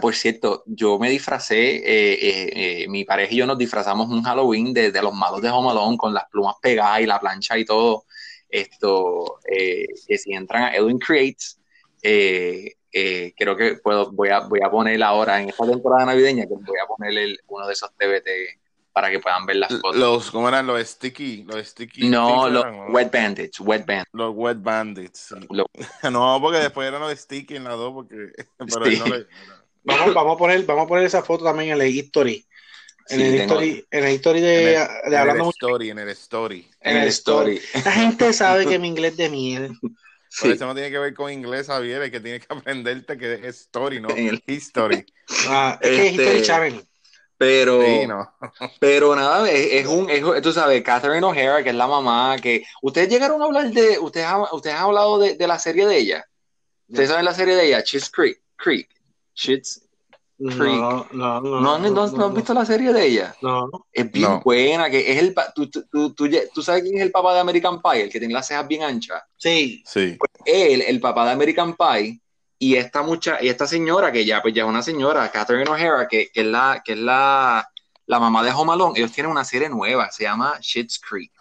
por 0.00 0.14
cierto, 0.14 0.62
yo 0.66 0.98
me 0.98 1.08
disfracé, 1.10 1.76
eh, 1.76 2.12
eh, 2.12 2.82
eh, 2.82 2.88
mi 2.88 3.04
pareja 3.04 3.32
y 3.32 3.36
yo 3.38 3.46
nos 3.46 3.56
disfrazamos 3.58 4.08
un 4.10 4.22
Halloween 4.22 4.72
de, 4.74 4.92
de 4.92 5.02
los 5.02 5.14
malos 5.14 5.40
de 5.42 5.48
Home 5.50 5.70
Alone 5.70 5.96
con 5.96 6.12
las 6.14 6.24
plumas 6.30 6.56
pegadas 6.60 7.00
y 7.00 7.06
la 7.06 7.18
plancha 7.20 7.56
y 7.58 7.64
todo. 7.64 8.04
Esto, 8.50 9.40
eh, 9.50 9.86
que 10.06 10.18
si 10.18 10.32
entran 10.32 10.62
a 10.64 10.74
Edwin 10.74 10.98
Creates, 10.98 11.58
eh, 12.02 12.74
creo 13.36 13.56
que 13.56 13.74
puedo, 13.82 14.10
voy, 14.12 14.28
a, 14.30 14.40
voy 14.40 14.60
a 14.64 14.70
poner 14.70 15.02
ahora 15.02 15.40
en 15.40 15.48
esta 15.50 15.66
temporada 15.66 16.06
navideña, 16.06 16.44
que 16.46 16.54
voy 16.54 16.78
a 16.82 16.86
poner 16.86 17.16
el- 17.18 17.40
uno 17.48 17.66
de 17.66 17.72
esos 17.72 17.90
TBT 17.96 18.28
para 18.92 19.10
que 19.10 19.20
puedan 19.20 19.46
ver 19.46 19.56
las 19.56 19.68
fotos. 19.70 19.96
Los, 19.96 20.30
¿cómo 20.30 20.48
eran? 20.48 20.66
Los 20.66 20.80
sticky, 20.88 21.44
los 21.44 21.68
sticky. 21.68 22.08
no, 22.08 22.48
los 22.48 22.64
eran. 22.64 22.92
Wet 22.92 23.12
Bandits, 23.12 23.60
Wet 23.60 23.86
Bandits. 23.86 24.08
Los 24.12 24.34
wet 24.34 24.58
bandits. 24.60 25.34
No, 26.10 26.38
porque 26.40 26.58
después 26.58 26.88
eran 26.88 27.00
los 27.02 27.12
sticky 27.18 27.56
en 27.56 27.64
las 27.64 27.76
dos, 27.76 27.92
porque. 27.92 28.16
Pero 28.58 28.86
Sí. 28.86 28.98
no 28.98 29.06
le- 29.06 29.26
Vamos, 29.88 30.14
vamos, 30.14 30.34
a 30.34 30.38
poner, 30.38 30.62
vamos 30.64 30.84
a 30.84 30.88
poner 30.88 31.04
esa 31.06 31.22
foto 31.22 31.44
también 31.44 31.70
en 31.72 31.80
el 31.80 31.88
history. 31.88 32.44
En 33.08 33.18
Sí, 33.20 33.24
el 33.24 33.34
history, 33.36 33.86
en 33.90 34.04
el 34.04 34.12
history 34.12 34.40
de, 34.40 34.60
en 34.62 34.68
el, 34.68 34.74
de 34.74 35.08
en 35.08 35.14
hablando 35.14 35.42
el 35.42 35.46
mucho. 35.46 35.66
story, 35.66 35.90
en 35.90 35.98
el 35.98 36.08
story. 36.10 36.68
en 36.80 36.96
el 36.98 37.08
story. 37.08 37.60
La 37.84 37.92
gente 37.92 38.32
sabe 38.32 38.66
que 38.66 38.78
mi 38.78 38.88
inglés 38.88 39.16
de 39.16 39.28
miel. 39.30 39.72
Por 39.80 39.90
Sí. 40.30 40.50
eso 40.50 40.66
no 40.66 40.74
tiene 40.74 40.90
que 40.90 40.98
ver 40.98 41.14
con 41.14 41.32
inglés, 41.32 41.68
Javier, 41.68 42.02
es 42.02 42.10
que 42.10 42.20
tienes 42.20 42.46
que 42.46 42.52
aprenderte 42.54 43.16
que 43.16 43.32
es 43.32 43.60
story, 43.62 43.98
no 43.98 44.10
En 44.10 44.28
el- 44.28 44.42
history. 44.46 45.06
Ah, 45.48 45.78
es 45.80 45.88
que 45.88 45.94
es 46.06 46.10
Este- 46.10 46.22
History 46.22 46.42
Channel. 46.42 46.84
Pero, 47.38 47.82
Sí, 47.82 48.06
no. 48.06 48.30
pero 48.80 49.16
nada, 49.16 49.48
es, 49.50 49.72
es 49.72 49.86
un, 49.86 50.10
es, 50.10 50.22
tú 50.42 50.52
sabes, 50.52 50.82
Catherine 50.82 51.24
O'Hara, 51.24 51.62
que 51.62 51.70
es 51.70 51.74
la 51.76 51.86
mamá, 51.86 52.36
que 52.42 52.62
ustedes 52.82 53.08
llegaron 53.08 53.40
a 53.40 53.46
hablar 53.46 53.70
de, 53.70 53.98
ustedes, 53.98 54.26
han- 54.26 54.44
ustedes 54.52 54.76
han 54.76 54.82
hablado 54.82 55.18
de, 55.18 55.34
de 55.36 55.46
la 55.46 55.58
serie 55.58 55.86
de 55.86 55.96
ella. 55.96 56.26
Ustedes 56.88 57.08
saben 57.08 57.24
la 57.24 57.32
serie 57.34 57.54
de 57.56 57.66
ella, 57.66 57.80
Schitt's 57.80 58.10
Creek. 58.10 58.42
Creek. 58.56 58.88
Schitt's- 59.38 59.82
Freak. 60.40 60.76
No, 60.76 61.06
no, 61.12 61.40
no. 61.40 61.60
¿No, 61.60 61.74
han- 61.74 61.82
no, 61.94 62.06
no 62.06 62.26
han 62.26 62.34
visto 62.34 62.54
la 62.54 62.64
serie 62.64 62.92
de 62.92 63.04
ella? 63.06 63.34
No. 63.42 63.68
Es 63.92 64.10
bien 64.12 64.28
No. 64.30 64.40
buena, 64.44 64.88
que 64.88 65.10
es 65.12 65.18
el, 65.18 65.34
pa- 65.34 65.52
tú, 65.52 65.68
tú, 65.68 65.84
tú, 65.90 66.14
tú, 66.14 66.28
tú 66.54 66.62
sabes 66.62 66.82
quién 66.82 66.96
es 66.96 67.02
el 67.02 67.10
papá 67.10 67.34
de 67.34 67.40
American 67.40 67.82
Pie, 67.82 68.02
el 68.04 68.08
que 68.10 68.20
tiene 68.20 68.34
las 68.34 68.46
cejas 68.46 68.68
bien 68.68 68.84
anchas. 68.84 69.20
Sí. 69.36 69.82
Sí. 69.84 70.16
él, 70.44 70.82
el 70.82 71.00
papá 71.00 71.24
de 71.26 71.32
American 71.32 71.74
Pie, 71.76 72.20
y 72.56 72.76
esta 72.76 73.02
mucha, 73.02 73.42
y 73.42 73.48
esta 73.48 73.66
señora, 73.66 74.12
que 74.12 74.24
ya, 74.24 74.40
pues 74.40 74.54
ya 74.54 74.62
es 74.62 74.68
una 74.68 74.82
señora, 74.82 75.28
Catherine 75.32 75.68
O'Hara, 75.68 76.06
que, 76.08 76.28
que 76.32 76.40
es 76.42 76.46
la, 76.46 76.82
que 76.84 76.92
es 76.92 76.98
la, 77.00 77.68
la 78.06 78.20
mamá 78.20 78.44
de 78.44 78.52
Home 78.52 78.72
Alone, 78.74 78.96
ellos 78.96 79.10
tienen 79.12 79.32
una 79.32 79.44
serie 79.44 79.68
nueva, 79.68 80.08
se 80.12 80.22
llama 80.22 80.56
Schitt's 80.60 81.00
Creek. 81.00 81.32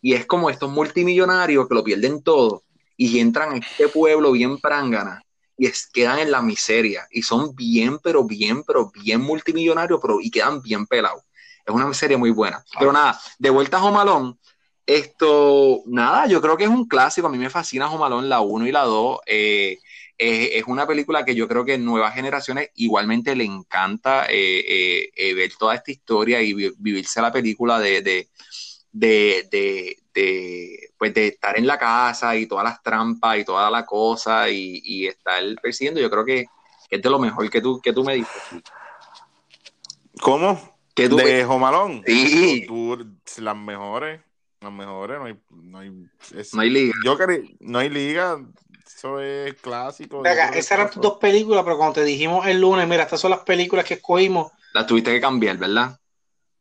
Y 0.00 0.14
es 0.14 0.26
como 0.26 0.48
estos 0.48 0.70
multimillonarios 0.70 1.66
que 1.68 1.74
lo 1.74 1.82
pierden 1.82 2.22
todo 2.22 2.62
y 2.96 3.18
entran 3.18 3.52
a 3.52 3.56
este 3.56 3.88
pueblo 3.88 4.30
bien 4.30 4.58
prangana 4.60 5.22
y 5.56 5.66
es- 5.66 5.88
quedan 5.92 6.18
en 6.20 6.30
la 6.30 6.42
miseria. 6.42 7.06
Y 7.10 7.22
son 7.22 7.54
bien, 7.54 7.98
pero 8.00 8.24
bien, 8.24 8.62
pero 8.64 8.90
bien 8.90 9.20
multimillonarios, 9.22 10.00
pero 10.02 10.20
y 10.20 10.30
quedan 10.30 10.62
bien 10.62 10.86
pelados. 10.86 11.22
Es 11.66 11.74
una 11.74 11.92
serie 11.94 12.16
muy 12.16 12.30
buena. 12.30 12.64
Pero 12.78 12.92
nada, 12.92 13.18
de 13.38 13.50
vuelta 13.50 13.78
a 13.78 13.84
Home 13.84 13.98
Alone, 13.98 14.34
esto, 14.86 15.82
nada, 15.86 16.26
yo 16.26 16.40
creo 16.42 16.56
que 16.56 16.64
es 16.64 16.70
un 16.70 16.86
clásico. 16.86 17.26
A 17.26 17.30
mí 17.30 17.38
me 17.38 17.50
fascina 17.50 17.90
Home 17.90 18.04
Alone, 18.04 18.28
la 18.28 18.40
1 18.40 18.66
y 18.66 18.72
la 18.72 18.82
2. 18.82 19.18
Eh, 19.26 19.78
es 20.58 20.64
una 20.66 20.86
película 20.86 21.24
que 21.24 21.34
yo 21.34 21.48
creo 21.48 21.64
que 21.64 21.76
nuevas 21.78 22.14
generaciones 22.14 22.70
igualmente 22.74 23.34
le 23.34 23.44
encanta 23.44 24.26
eh, 24.26 24.60
eh, 24.68 25.10
eh, 25.16 25.34
ver 25.34 25.52
toda 25.58 25.74
esta 25.74 25.90
historia 25.90 26.40
y 26.42 26.52
vi- 26.54 26.72
vivirse 26.78 27.20
la 27.20 27.32
película 27.32 27.80
de, 27.80 28.00
de, 28.02 28.28
de, 28.92 29.48
de, 29.50 29.96
de, 30.14 30.90
pues 30.96 31.12
de 31.12 31.26
estar 31.28 31.58
en 31.58 31.66
la 31.66 31.78
casa 31.78 32.36
y 32.36 32.46
todas 32.46 32.64
las 32.64 32.82
trampas 32.82 33.38
y 33.38 33.44
toda 33.44 33.70
la 33.70 33.84
cosa 33.84 34.48
y, 34.48 34.80
y 34.84 35.06
estar 35.08 35.42
persiguiendo. 35.60 36.00
Yo 36.00 36.10
creo 36.10 36.24
que, 36.24 36.46
que 36.88 36.96
es 36.96 37.02
de 37.02 37.10
lo 37.10 37.18
mejor 37.18 37.50
que 37.50 37.60
tú, 37.60 37.80
que 37.80 37.92
tú 37.92 38.04
me 38.04 38.14
dices. 38.14 38.32
¿Cómo? 40.20 40.76
Que 40.94 41.08
tú 41.08 41.16
De 41.16 41.44
Jomalón. 41.44 42.02
Sí. 42.06 42.66
las 43.38 43.56
mejores. 43.56 44.20
Las 44.60 44.72
mejores, 44.72 45.18
no 45.18 45.24
hay. 45.26 45.38
No 45.50 45.78
hay, 45.78 46.06
es- 46.34 46.54
no 46.54 46.62
hay 46.62 46.70
liga. 46.70 46.94
Yo 47.04 47.18
quería. 47.18 47.40
No 47.60 47.78
hay 47.80 47.90
liga. 47.90 48.38
Eso 48.86 49.20
es 49.20 49.54
clásico. 49.60 50.22
Venga, 50.22 50.50
que 50.50 50.60
esas 50.60 50.72
eran 50.78 50.90
tus 50.90 51.02
dos 51.02 51.18
películas, 51.18 51.64
pero 51.64 51.76
cuando 51.76 51.94
te 51.94 52.04
dijimos 52.04 52.46
el 52.46 52.60
lunes, 52.60 52.86
mira, 52.88 53.02
estas 53.02 53.20
son 53.20 53.30
las 53.32 53.40
películas 53.40 53.84
que 53.84 53.94
escogimos. 53.94 54.52
La 54.72 54.86
tuviste 54.86 55.10
que 55.10 55.20
cambiar, 55.20 55.56
¿verdad? 55.58 55.98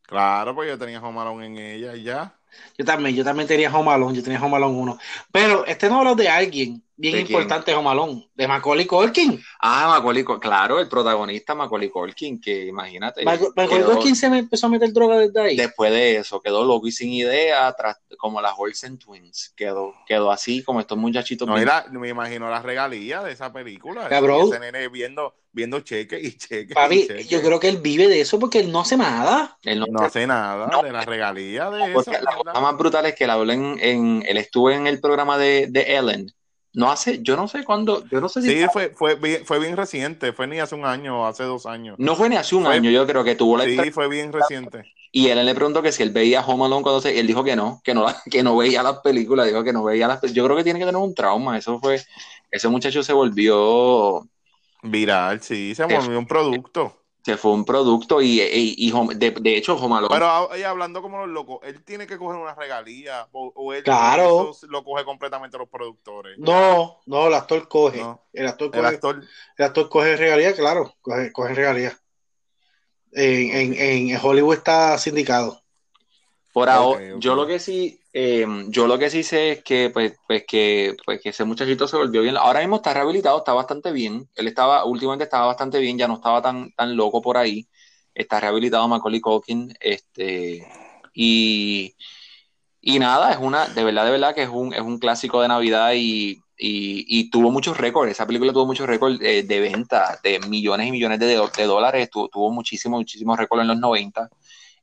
Claro, 0.01 0.53
pues 0.55 0.69
yo 0.69 0.77
tenía 0.77 0.99
Jomalón 0.99 1.43
en 1.43 1.57
ella 1.57 1.95
y 1.95 2.03
ya. 2.03 2.35
Yo 2.77 2.85
también, 2.85 3.15
yo 3.15 3.23
también 3.23 3.47
tenía 3.47 3.73
Home 3.75 3.91
Alone, 3.91 4.15
yo 4.15 4.23
tenía 4.23 4.41
Home 4.41 4.57
Alone 4.57 4.77
1. 4.77 4.97
Pero 5.31 5.65
este 5.65 5.89
no 5.89 5.99
habla 5.99 6.15
de 6.15 6.29
alguien 6.29 6.83
bien 6.95 7.15
¿De 7.15 7.23
quién? 7.25 7.37
importante, 7.39 7.73
Home 7.73 7.89
Alone, 7.89 8.29
de 8.35 8.47
Macaulay 8.47 8.85
Culkin. 8.85 9.41
Ah, 9.59 9.87
Macaulay, 9.89 10.23
Cul- 10.23 10.39
claro, 10.39 10.79
el 10.79 10.87
protagonista 10.87 11.55
Macaulay 11.55 11.89
Culkin, 11.89 12.39
que 12.39 12.65
imagínate. 12.67 13.23
Ma- 13.25 13.37
Macaulay 13.55 13.83
Culkin 13.83 14.15
se 14.15 14.29
me 14.29 14.39
empezó 14.39 14.67
a 14.67 14.69
meter 14.69 14.93
droga 14.93 15.17
desde 15.17 15.41
ahí. 15.41 15.55
después 15.57 15.91
de 15.91 16.17
eso 16.17 16.41
quedó 16.41 16.63
loco 16.65 16.87
y 16.87 16.91
sin 16.91 17.09
idea, 17.11 17.73
tras, 17.77 17.97
como 18.17 18.41
las 18.41 18.53
Olsen 18.57 18.97
Twins. 18.97 19.53
Quedó, 19.55 19.93
quedó 20.05 20.31
así, 20.31 20.63
como 20.63 20.79
estos 20.79 20.97
muchachitos. 20.97 21.47
No, 21.47 21.57
era, 21.57 21.85
me 21.91 22.09
imagino 22.09 22.49
las 22.49 22.63
regalías 22.63 23.23
de 23.23 23.31
esa 23.31 23.51
película. 23.51 24.07
Cabrón. 24.07 24.47
Ese 24.49 24.59
nene 24.59 24.87
viendo, 24.89 25.33
viendo 25.51 25.79
cheque 25.81 26.19
y 26.21 26.37
cheque. 26.37 26.73
Papi, 26.73 26.95
y 26.95 27.07
cheque. 27.07 27.23
yo 27.25 27.41
creo 27.41 27.59
que 27.59 27.69
él 27.69 27.77
vive 27.77 28.07
de 28.07 28.21
eso 28.21 28.39
porque 28.39 28.59
él 28.59 28.71
no 28.71 28.81
hace 28.81 28.97
nada. 28.97 29.57
él 29.63 29.79
no- 29.79 29.85
No 29.89 30.01
hace 30.05 30.25
nada 30.27 30.67
No. 30.67 30.83
de 30.83 30.91
las 30.91 31.05
regalías 31.05 31.71
de 31.71 31.83
eso. 31.85 31.93
porque 31.93 32.11
la 32.21 32.35
cosa 32.35 32.59
más 32.59 32.77
brutal 32.77 33.05
es 33.07 33.15
que 33.15 33.23
él 33.23 33.29
habló 33.31 33.51
en, 33.51 33.77
en- 33.81 34.23
él 34.27 34.37
estuvo 34.37 34.69
en 34.71 34.87
el 34.87 34.99
programa 35.01 35.37
de, 35.37 35.67
de 35.69 35.95
Ellen. 35.97 36.31
No 36.73 36.91
hace, 36.91 37.21
yo 37.23 37.35
no 37.35 37.47
sé 37.47 37.63
cuándo, 37.63 38.03
yo 38.09 38.19
no 38.19 38.29
sé 38.29 38.41
si 38.41 38.49
Sí, 38.51 38.67
fue, 38.71 38.89
fue, 38.95 39.15
bien, 39.15 39.45
fue 39.45 39.59
bien 39.59 39.77
reciente. 39.77 40.33
Fue 40.33 40.47
ni 40.47 40.59
hace 40.59 40.75
un 40.75 40.85
año 40.85 41.21
o 41.21 41.25
hace 41.25 41.43
dos 41.43 41.65
años. 41.65 41.97
no 41.97 42.15
fue 42.15 42.29
ni 42.29 42.35
hace 42.35 42.55
un 42.55 42.63
Fue- 42.65 42.75
año, 42.75 42.89
yo 42.91 43.05
creo 43.07 43.23
que 43.23 43.35
tuvo 43.35 43.57
la 43.57 43.65
Sí, 43.65 43.91
fue 43.91 44.07
bien 44.09 44.33
reciente. 44.33 44.87
Y 45.11 45.27
él 45.29 45.45
le 45.45 45.53
preguntó 45.55 45.81
que 45.81 45.91
si 45.91 46.01
él 46.03 46.09
veía 46.11 46.41
Home 46.45 46.65
Alone 46.65 46.81
cuando 46.83 46.99
se, 47.01 47.19
él 47.19 47.27
dijo 47.27 47.43
que 47.43 47.55
no, 47.55 47.81
que 47.83 47.93
no, 47.93 48.05
que 48.31 48.43
no 48.43 48.57
veía 48.57 48.81
las 48.83 48.99
películas, 48.99 49.47
dijo 49.47 49.63
que 49.63 49.73
no 49.73 49.83
veía 49.83 50.07
las. 50.07 50.21
Yo 50.33 50.43
creo 50.45 50.57
que 50.57 50.63
tiene 50.63 50.79
que 50.79 50.85
tener 50.85 50.99
un 51.01 51.13
trauma, 51.13 51.57
eso 51.57 51.79
fue, 51.79 52.01
ese 52.51 52.67
muchacho 52.67 53.03
se 53.03 53.13
volvió, 53.13 54.27
Viral, 54.83 55.41
sí, 55.41 55.73
se 55.75 55.83
volvió 55.85 56.17
un 56.19 56.27
producto. 56.27 57.02
Se 57.23 57.37
fue 57.37 57.51
un 57.53 57.63
producto 57.63 58.21
y, 58.21 58.41
y- 58.41 58.75
y 58.77 58.91
de, 59.15 59.31
de 59.31 59.57
hecho 59.57 59.75
Home 59.77 59.95
Alone, 59.95 60.13
Pero 60.13 60.25
ah, 60.27 60.57
y 60.57 60.63
hablando 60.63 61.01
como 61.01 61.19
los 61.19 61.29
locos, 61.29 61.59
él 61.63 61.81
tiene 61.83 62.05
que 62.05 62.17
coger 62.17 62.39
una 62.39 62.53
regalía 62.53 63.27
o, 63.31 63.51
o 63.55 63.73
él 63.73 63.83
Claro. 63.83 64.51
eso 64.51 64.67
lo 64.67 64.83
coge 64.83 65.05
completamente 65.05 65.57
los 65.57 65.69
productores. 65.69 66.37
No, 66.37 66.99
no, 67.05 67.27
el 67.27 67.33
actor 67.33 67.67
coge. 67.69 67.99
No. 67.99 68.21
El 68.33 68.47
actor 68.47 68.67
El 68.73 68.81
coge, 68.81 68.87
actor, 68.95 69.23
el 69.57 69.65
actor 69.65 69.89
coge 69.89 70.17
regalía, 70.17 70.53
claro, 70.53 70.93
coge, 71.01 71.31
coge 71.31 71.53
regalía. 71.53 71.97
En, 73.13 73.73
en, 73.75 74.09
en 74.09 74.19
Hollywood 74.21 74.55
está 74.55 74.97
sindicado. 74.97 75.61
por 76.51 76.69
ahora, 76.69 77.01
yo 77.19 77.35
lo 77.35 77.47
que 77.47 77.59
sí, 77.59 77.99
eh, 78.13 78.45
yo 78.69 78.87
lo 78.87 78.99
que 78.99 79.09
sí 79.09 79.23
sé 79.23 79.51
es 79.53 79.63
que 79.63 79.89
pues, 79.91 80.13
pues 80.27 80.43
que 80.47 80.95
pues 81.05 81.21
que 81.21 81.29
ese 81.29 81.45
muchachito 81.45 81.87
se 81.87 81.97
volvió 81.97 82.21
bien. 82.21 82.37
Ahora 82.37 82.59
mismo 82.59 82.77
está 82.77 82.93
rehabilitado, 82.93 83.39
está 83.39 83.53
bastante 83.53 83.91
bien. 83.91 84.29
Él 84.35 84.47
estaba, 84.47 84.85
últimamente 84.85 85.23
estaba 85.25 85.47
bastante 85.47 85.79
bien, 85.79 85.97
ya 85.97 86.07
no 86.07 86.15
estaba 86.15 86.41
tan, 86.41 86.71
tan 86.73 86.95
loco 86.95 87.21
por 87.21 87.37
ahí. 87.37 87.67
Está 88.13 88.39
rehabilitado 88.39 88.87
Macaulay 88.87 89.19
Culkin, 89.21 89.73
este, 89.79 90.67
y, 91.13 91.95
y 92.81 92.99
nada, 92.99 93.31
es 93.31 93.37
una, 93.39 93.67
de 93.67 93.83
verdad, 93.83 94.05
de 94.05 94.11
verdad 94.11 94.35
que 94.35 94.43
es 94.43 94.49
un, 94.49 94.73
es 94.73 94.81
un 94.81 94.99
clásico 94.99 95.41
de 95.41 95.47
Navidad 95.49 95.93
y, 95.95 96.31
y, 96.57 97.05
y 97.19 97.29
tuvo 97.31 97.51
muchos 97.51 97.77
récords. 97.77 98.11
Esa 98.11 98.27
película 98.27 98.53
tuvo 98.53 98.65
muchos 98.67 98.87
récords 98.87 99.19
eh, 99.21 99.43
de 99.43 99.59
venta, 99.61 100.19
de 100.23 100.39
millones 100.39 100.87
y 100.87 100.91
millones 100.91 101.19
de, 101.19 101.27
de 101.57 101.63
dólares. 101.65 102.09
Tu- 102.11 102.29
tuvo 102.29 102.51
muchísimos, 102.51 102.99
muchísimos 102.99 103.37
récords 103.37 103.61
en 103.63 103.67
los 103.69 103.79
90. 103.79 104.29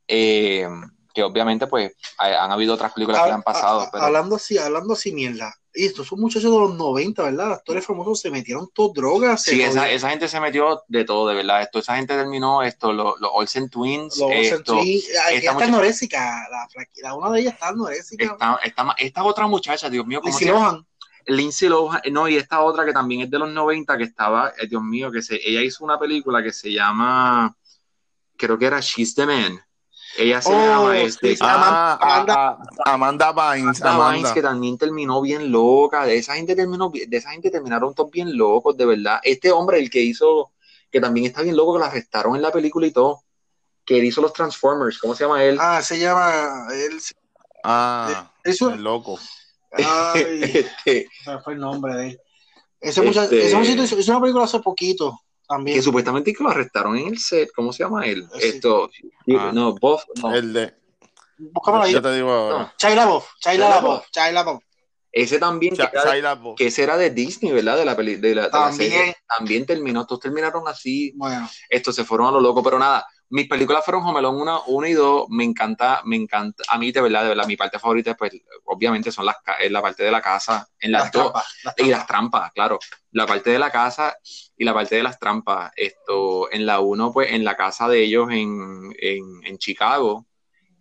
Eh, 0.07 0.67
que 1.13 1.23
obviamente, 1.23 1.67
pues, 1.67 1.93
ha- 2.17 2.43
han 2.43 2.51
habido 2.51 2.73
otras 2.73 2.93
películas 2.93 3.21
que 3.21 3.27
le 3.27 3.33
han 3.35 3.43
pasado. 3.43 3.81
A- 3.81 3.83
a- 3.85 3.91
pero- 3.91 4.03
Hablando 4.05 4.35
así, 4.35 4.57
hablando 4.57 4.93
así 4.93 5.11
mierda. 5.11 5.53
Y 5.73 5.85
estos 5.85 6.05
son 6.07 6.19
muchachos 6.19 6.51
de 6.51 6.59
los 6.59 6.75
90, 6.75 7.23
¿verdad? 7.23 7.53
Actores 7.53 7.85
famosos 7.85 8.19
se 8.19 8.29
metieron 8.29 8.67
todos 8.73 8.93
drogas. 8.93 9.43
Sí, 9.43 9.61
esa, 9.61 9.89
esa 9.89 10.09
gente 10.09 10.27
se 10.27 10.39
metió 10.41 10.83
de 10.89 11.05
todo, 11.05 11.29
de 11.29 11.35
verdad. 11.35 11.61
Esto, 11.61 11.79
esa 11.79 11.95
gente 11.95 12.13
terminó 12.15 12.61
esto, 12.61 12.91
los, 12.91 13.19
los 13.21 13.31
Olsen 13.33 13.69
Twins. 13.69 14.17
Los 14.17 14.29
sentí- 14.49 15.01
Ay, 15.25 15.35
esta 15.37 15.51
está 15.51 15.63
anorésica. 15.65 16.47
La, 16.51 16.67
la- 17.03 17.13
una 17.15 17.31
de 17.31 17.39
ellas 17.39 17.53
está 17.53 17.69
anorésica. 17.69 18.25
esta, 18.63 18.95
esta, 18.99 19.23
otra 19.23 19.47
muchacha, 19.47 19.89
Dios 19.89 20.05
mío, 20.05 20.19
¿cómo 20.19 20.37
Lindsay 20.37 20.47
se? 20.47 20.53
Lohan. 20.53 20.85
Lindsay 21.27 21.69
Lohan, 21.69 22.01
no, 22.11 22.27
y 22.27 22.35
esta 22.35 22.61
otra 22.61 22.83
que 22.83 22.91
también 22.91 23.21
es 23.21 23.29
de 23.31 23.39
los 23.39 23.49
90, 23.49 23.95
que 23.97 24.03
estaba, 24.03 24.51
eh, 24.59 24.67
Dios 24.67 24.81
mío, 24.83 25.09
que 25.11 25.21
se, 25.21 25.35
ella 25.47 25.61
hizo 25.61 25.85
una 25.85 25.97
película 25.99 26.43
que 26.43 26.51
se 26.51 26.69
llama, 26.73 27.55
creo 28.35 28.57
que 28.57 28.65
era 28.65 28.79
She's 28.81 29.15
the 29.15 29.25
Man. 29.25 29.61
Ella 30.17 30.41
se 30.41 30.49
Oh, 30.49 30.53
llama 30.53 30.97
este, 30.99 31.35
sí. 31.35 31.41
Ah, 31.41 31.97
Amanda- 32.01 32.57
Amanda 32.85 33.31
Bynes. 33.31 33.81
Amanda 33.81 33.91
Amanda. 33.95 34.11
Bynes, 34.17 34.31
que 34.33 34.41
también 34.41 34.77
terminó 34.77 35.21
bien 35.21 35.51
loca. 35.51 36.05
De 36.05 36.17
esa 36.17 36.35
gente 36.35 36.55
terminó, 36.55 36.91
de 36.93 37.17
esa 37.17 37.31
gente 37.31 37.49
terminaron 37.49 37.93
todos 37.93 38.11
bien 38.11 38.37
locos, 38.37 38.75
de 38.77 38.85
verdad. 38.85 39.19
Este 39.23 39.51
hombre, 39.51 39.79
el 39.79 39.89
que 39.89 40.01
hizo, 40.01 40.51
que 40.91 40.99
también 40.99 41.27
está 41.27 41.41
bien 41.41 41.55
loco, 41.55 41.73
que 41.73 41.79
la 41.79 41.85
arrestaron 41.87 42.35
en 42.35 42.41
la 42.41 42.51
película 42.51 42.85
y 42.87 42.91
todo, 42.91 43.23
que 43.85 43.97
él 43.99 44.05
hizo 44.05 44.21
los 44.21 44.33
Transformers, 44.33 44.99
¿cómo 44.99 45.15
se 45.15 45.23
llama 45.23 45.43
él? 45.43 45.57
Ah, 45.59 45.81
se 45.81 45.97
llama. 45.99 46.67
Él, 46.73 46.99
Ah, 47.63 48.31
eso, 48.43 48.71
el 48.71 48.83
loco. 48.83 49.17
ay, 49.71 49.81
Este, 50.85 51.07
fue 51.43 51.53
el 51.53 51.59
nombre 51.59 51.95
de 51.95 52.07
él. 52.09 52.19
Ese 52.79 53.01
muchacho, 53.01 53.23
Este- 53.35 53.45
ese 53.47 53.55
muchacho 53.55 53.83
hizo, 53.83 53.99
hizo 53.99 54.11
una 54.11 54.21
película 54.21 54.45
hace 54.45 54.59
poquito 54.59 55.21
también. 55.51 55.77
Que 55.77 55.83
supuestamente 55.83 56.33
que 56.33 56.43
lo 56.43 56.49
arrestaron 56.49 56.97
en 56.97 57.07
el 57.09 57.19
set. 57.19 57.51
¿Cómo 57.55 57.71
se 57.73 57.83
llama 57.83 58.05
él? 58.05 58.27
Sí. 58.33 58.47
Esto. 58.47 58.89
Ah. 59.37 59.51
No, 59.53 59.75
Bob. 59.75 60.01
No. 60.21 60.33
El 60.33 60.53
de. 60.53 60.73
Búscamelo 61.37 61.83
ahí. 61.83 61.93
Yo 61.93 62.01
te 62.01 62.13
digo 62.13 62.31
ahora. 62.31 62.73
Chayla 62.77 63.05
Boff, 63.05 63.31
Chayla 63.39 63.69
LaBeouf, 63.69 64.09
Chayla 64.11 64.31
LaBeouf. 64.43 64.63
Ese 65.11 65.39
también. 65.39 65.75
que 65.75 65.81
era 65.81 66.03
Shia 66.13 66.21
LaBeouf. 66.21 66.57
que 66.57 66.67
ese 66.67 66.83
era 66.83 66.97
de 66.97 67.09
Disney, 67.09 67.51
¿verdad? 67.51 67.77
De 67.77 67.83
la 67.85 67.95
peli, 67.97 68.15
de 68.15 68.35
la, 68.35 68.43
de 68.43 68.47
la 68.47 68.51
También. 68.51 68.91
serie. 68.91 69.15
También 69.27 69.65
terminó, 69.65 70.05
todos 70.05 70.21
terminaron 70.21 70.67
así, 70.67 71.11
Bueno, 71.15 71.49
estos 71.69 71.95
se 71.95 72.05
fueron 72.05 72.27
a 72.27 72.31
lo 72.31 72.39
loco, 72.39 72.63
pero 72.63 72.79
nada, 72.79 73.05
mis 73.31 73.47
películas 73.47 73.83
fueron 73.83 74.03
Home 74.03 74.19
Alone 74.19 74.41
1, 74.41 74.63
1 74.67 74.87
y 74.87 74.93
2, 74.93 75.25
me 75.29 75.43
encanta, 75.45 76.01
me 76.03 76.17
encanta, 76.17 76.63
a 76.67 76.77
mí 76.77 76.91
de 76.91 77.01
verdad, 77.01 77.23
de 77.23 77.29
verdad, 77.29 77.47
mi 77.47 77.55
parte 77.55 77.79
favorita, 77.79 78.13
pues, 78.15 78.33
obviamente 78.65 79.11
son 79.11 79.25
las, 79.25 79.37
es 79.59 79.71
la 79.71 79.81
parte 79.81 80.03
de 80.03 80.11
la 80.11 80.21
casa, 80.21 80.67
en 80.79 80.91
las, 80.91 81.03
las 81.03 81.11
dos, 81.11 81.31
trampas, 81.31 81.45
las 81.63 81.75
y 81.77 81.89
las 81.89 82.07
trampas. 82.07 82.51
claro, 82.51 82.79
la 83.11 83.25
parte 83.25 83.49
de 83.49 83.59
la 83.59 83.71
casa 83.71 84.17
y 84.57 84.65
la 84.65 84.73
parte 84.73 84.95
de 84.95 85.03
las 85.03 85.17
trampas, 85.17 85.71
esto, 85.75 86.51
en 86.51 86.65
la 86.65 86.81
1, 86.81 87.13
pues, 87.13 87.31
en 87.31 87.45
la 87.45 87.55
casa 87.55 87.87
de 87.87 88.03
ellos 88.03 88.29
en, 88.31 88.93
en, 88.99 89.23
en 89.45 89.57
Chicago, 89.57 90.27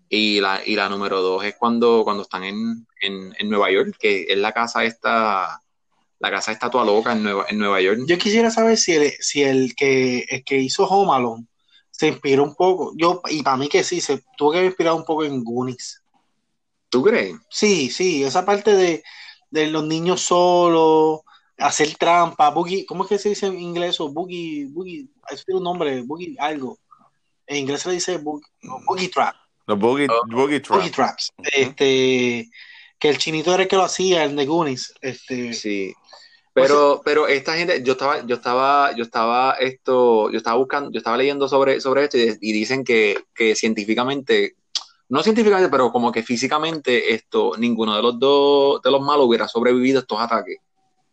y 0.09 0.40
la, 0.40 0.61
y 0.66 0.75
la 0.75 0.88
número 0.88 1.23
2 1.23 1.45
es 1.45 1.54
cuando, 1.54 2.02
cuando 2.02 2.25
están 2.25 2.42
en, 2.42 2.85
en, 3.00 3.33
en 3.38 3.49
Nueva 3.49 3.71
York, 3.71 3.95
que 3.97 4.26
es 4.28 4.37
la 4.37 4.52
casa 4.52 4.83
esta, 4.83 5.62
la 6.19 6.30
casa 6.33 6.50
esta 6.50 6.69
toda 6.69 6.85
loca 6.85 7.12
en 7.12 7.23
Nueva, 7.23 7.47
en 7.49 7.59
Nueva 7.59 7.80
York. 7.80 8.00
Yo 8.07 8.19
quisiera 8.19 8.50
saber 8.50 8.76
si 8.76 8.95
el, 8.95 9.12
si 9.21 9.45
el 9.45 9.76
que, 9.76 10.26
el 10.28 10.42
que 10.42 10.57
hizo 10.57 10.85
Home 10.85 11.14
Alone 11.14 11.47
se 12.00 12.09
inspiró 12.09 12.45
un 12.45 12.54
poco. 12.54 12.95
Yo, 12.97 13.21
y 13.28 13.42
para 13.42 13.59
mí 13.59 13.69
que 13.69 13.85
sí, 13.85 14.00
se 14.00 14.23
tuvo 14.38 14.52
que 14.52 14.57
haber 14.59 14.69
inspirado 14.71 14.97
un 14.97 15.04
poco 15.04 15.23
en 15.23 15.45
Goonies. 15.45 16.00
¿Tú 16.88 17.02
crees? 17.02 17.37
Sí, 17.50 17.90
sí, 17.90 18.25
esa 18.25 18.42
parte 18.47 18.75
de, 18.75 19.02
de 19.50 19.66
los 19.66 19.85
niños 19.85 20.23
solos, 20.23 21.21
hacer 21.59 21.95
trampa, 21.97 22.49
boogie, 22.49 22.87
¿cómo 22.87 23.02
es 23.04 23.11
que 23.11 23.19
se 23.19 23.28
dice 23.28 23.49
en 23.49 23.61
inglés 23.61 23.90
eso? 23.90 24.11
Boogie, 24.11 24.66
boogie, 24.71 25.09
eso 25.30 25.45
tiene 25.45 25.59
un 25.59 25.64
nombre, 25.64 26.00
boogie 26.00 26.37
algo. 26.38 26.78
En 27.47 27.59
inglés 27.59 27.83
se 27.83 27.90
le 27.90 27.97
dice 27.97 28.16
boogie, 28.16 28.47
no, 28.62 28.78
boogie 28.87 29.09
trap, 29.11 29.37
Los 29.66 29.78
Boogie, 29.78 30.07
Oh. 30.09 30.23
boogie 30.35 30.61
Trap. 30.61 30.78
boogie 30.78 30.90
traps. 30.90 31.30
Este, 31.52 32.49
que 32.99 33.09
el 33.11 33.19
chinito 33.19 33.52
era 33.52 33.64
el 33.64 33.69
que 33.69 33.76
lo 33.76 33.85
hacía, 33.85 34.25
el 34.25 34.35
de 34.37 34.47
Goonies. 34.47 34.95
Este, 35.02 35.52
Sí. 35.52 35.92
Pero, 36.62 37.00
pero 37.05 37.26
esta 37.29 37.55
gente, 37.57 37.83
yo 37.83 37.93
estaba, 37.93 38.25
yo 38.26 38.35
estaba, 38.37 38.95
yo 38.97 39.02
estaba 39.05 39.52
esto, 39.55 40.31
yo 40.31 40.38
estaba 40.38 40.57
buscando, 40.57 40.90
yo 40.90 40.99
estaba 40.99 41.17
leyendo 41.17 41.49
sobre, 41.49 41.81
sobre 41.81 42.05
esto 42.05 42.19
y, 42.19 42.37
y 42.40 42.52
dicen 42.52 42.85
que, 42.85 43.19
que 43.35 43.55
científicamente, 43.55 44.57
no 45.09 45.23
científicamente, 45.23 45.71
pero 45.71 45.90
como 45.90 46.12
que 46.12 46.23
físicamente 46.23 47.12
esto, 47.14 47.52
ninguno 47.59 47.97
de 47.97 48.02
los 48.02 48.19
dos, 48.19 48.81
de 48.83 48.90
los 48.90 49.00
malos 49.00 49.26
hubiera 49.26 49.49
sobrevivido 49.49 49.99
a 49.99 50.02
estos 50.02 50.21
ataques. 50.21 50.57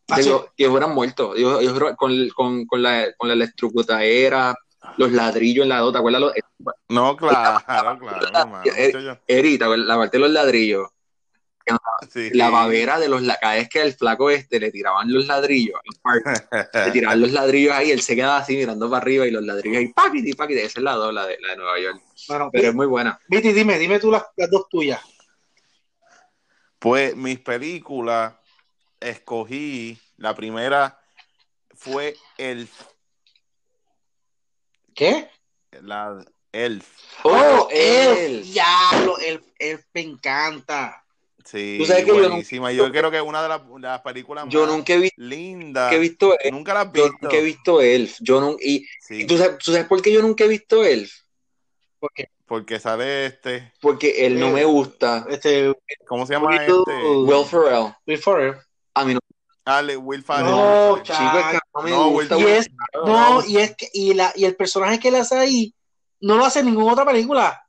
Ah, 0.10 0.20
Ellos, 0.22 0.46
ellos 0.56 0.72
hubieran 0.72 0.94
muerto. 0.96 1.36
Ellos, 1.36 1.60
ellos 1.62 1.74
hubieran- 1.74 1.96
con, 1.96 2.30
con, 2.30 2.66
con 2.66 2.82
la, 2.82 3.08
con 3.18 3.27
la 3.27 3.34
electrocutadera, 3.34 4.56
los 4.98 5.12
ladrillos 5.12 5.63
en 5.63 5.70
la 5.70 5.80
dos, 5.80 5.92
¿te 5.92 5.98
acuerdas? 6.00 6.22
Los- 6.22 6.34
No, 6.89 7.18
claro, 7.18 7.63
claro, 8.00 8.00
hermano. 8.34 8.63
Eh, 8.77 8.92
Yo- 9.04 9.18
Eri, 9.27 9.58
¿te 9.58 9.63
acuerdas? 9.66 9.88
la 9.88 9.98
parte 9.98 10.18
de 10.18 10.22
los 10.22 10.32
ladrillos. 10.32 10.88
Sí. 12.12 12.29
La 12.33 12.50
babera 12.50 13.00
de 13.00 13.07
los, 13.09 13.21
cada 13.39 13.55
vez 13.55 13.69
que 13.69 13.81
el 13.81 13.93
flaco 13.93 14.29
este 14.29 14.59
le 14.59 14.71
tiraban 14.71 15.12
los 15.12 15.25
ladrillos, 15.27 15.79
el 15.83 16.86
le 16.86 16.91
tiraban 16.91 17.21
los 17.21 17.31
ladrillos 17.31 17.74
ahí, 17.74 17.91
él 17.91 18.01
se 18.01 18.15
quedaba 18.15 18.38
así 18.38 18.55
mirando 18.55 18.89
para 18.89 19.01
arriba 19.01 19.25
y 19.27 19.31
los 19.31 19.43
ladrillos 19.43 19.77
ahí, 19.77 19.88
paquiti, 19.93 20.33
paquiti, 20.33 20.59
esa 20.62 20.79
es 20.79 20.83
la 20.83 20.93
dos, 20.93 21.13
la 21.13 21.25
de, 21.25 21.38
la 21.39 21.50
de 21.50 21.57
Nueva 21.57 21.79
York. 21.79 22.01
bueno, 22.27 22.50
Pero 22.51 22.67
es 22.69 22.75
muy 22.75 22.86
buena. 22.88 23.19
Viti, 23.27 23.51
dime, 23.53 23.77
dime 23.79 24.00
tú 24.00 24.12
las, 24.12 24.24
las 24.36 24.50
dos 24.50 24.67
tuyas. 24.69 25.01
Pues 26.79 27.15
mis 27.15 27.39
películas 27.39 28.33
escogí, 29.00 30.00
la 30.17 30.36
primera 30.36 31.00
fue 31.75 32.15
Elf, 32.38 32.71
¿Qué? 34.93 35.29
la 35.81 36.24
Elf. 36.51 36.88
Oh, 37.24 37.67
Elf, 37.69 38.17
él. 38.19 38.43
diablo, 38.43 39.17
Elf, 39.19 39.43
Elf 39.59 39.86
me 39.93 40.01
encanta. 40.01 41.03
Sí, 41.50 41.77
Tú 41.80 41.86
sabes 41.86 42.04
que 42.04 42.10
yo 42.10 42.27
buenísima. 42.30 42.72
Yo, 42.74 42.92
creo 42.92 43.10
que 43.10 43.18
es 43.18 43.24
una 43.24 43.42
de 43.42 43.48
las, 43.48 43.62
de 43.66 43.80
las 43.80 44.01
películas 44.01 44.46
Yo 44.50 44.66
más 44.66 44.75
nunca 44.75 44.94
he 44.94 44.98
visto, 44.98 45.22
lindas. 45.22 45.86
nunca 45.86 45.96
he 45.96 46.00
visto 46.00 46.38
Elf. 46.39 46.54
Nunca 46.54 46.74
las 46.74 46.88
has 46.88 46.94
Yo 46.94 47.04
visto. 47.04 47.18
nunca 47.22 47.38
he 47.38 47.42
visto 47.42 47.82
Elf. 47.82 48.18
Yo 48.20 48.42
nun- 48.42 48.57
y, 48.62 48.86
Sí, 49.00 49.22
y 49.22 49.25
tú, 49.27 49.38
sabes, 49.38 49.57
tú 49.60 49.72
sabes 49.72 49.88
por 49.88 50.01
qué 50.01 50.12
yo 50.12 50.22
nunca 50.22 50.44
he 50.44 50.48
visto 50.48 50.83
Elf? 50.83 51.12
Porque 52.00 52.29
porque 52.46 52.79
sale 52.79 53.25
este, 53.25 53.74
Porque 53.81 54.25
él 54.25 54.40
no 54.40 54.50
me 54.51 54.64
gusta. 54.64 55.25
este, 55.29 55.74
¿cómo 56.07 56.25
se 56.25 56.33
llama 56.33 56.48
Will- 56.50 56.62
este? 56.79 57.05
Will 57.05 57.46
Ferrell. 57.46 57.94
Will 58.05 58.18
Ferrell. 58.18 58.55
A 58.94 59.03
mí 59.05 59.14
no, 59.14 59.20
Ah, 59.66 59.81
le- 59.81 59.98
Will 59.98 60.24
Ferrell. 60.24 60.46
No, 60.46 61.01
chico, 61.03 61.40
es 61.40 61.46
que 61.51 61.60
no 61.75 61.81
me 61.81 61.90
No, 61.92 62.10
gusta. 62.10 62.38
Will- 62.38 62.48
Y 62.48 62.51
es, 62.51 62.70
no, 63.05 63.46
y 63.46 63.57
es 63.57 63.75
que, 63.75 63.90
y 63.94 64.14
la, 64.14 64.31
y 64.36 64.46
el 64.46 64.55
personaje 64.55 64.98
que 65.00 65.10
él 65.10 65.16
hace 65.16 65.38
ahí, 65.38 65.74
no 66.22 66.38
lo 66.38 66.46
hace 66.46 66.60
en 66.60 66.68
ninguna 66.68 66.94
otra 66.94 67.05
película. 67.05 67.67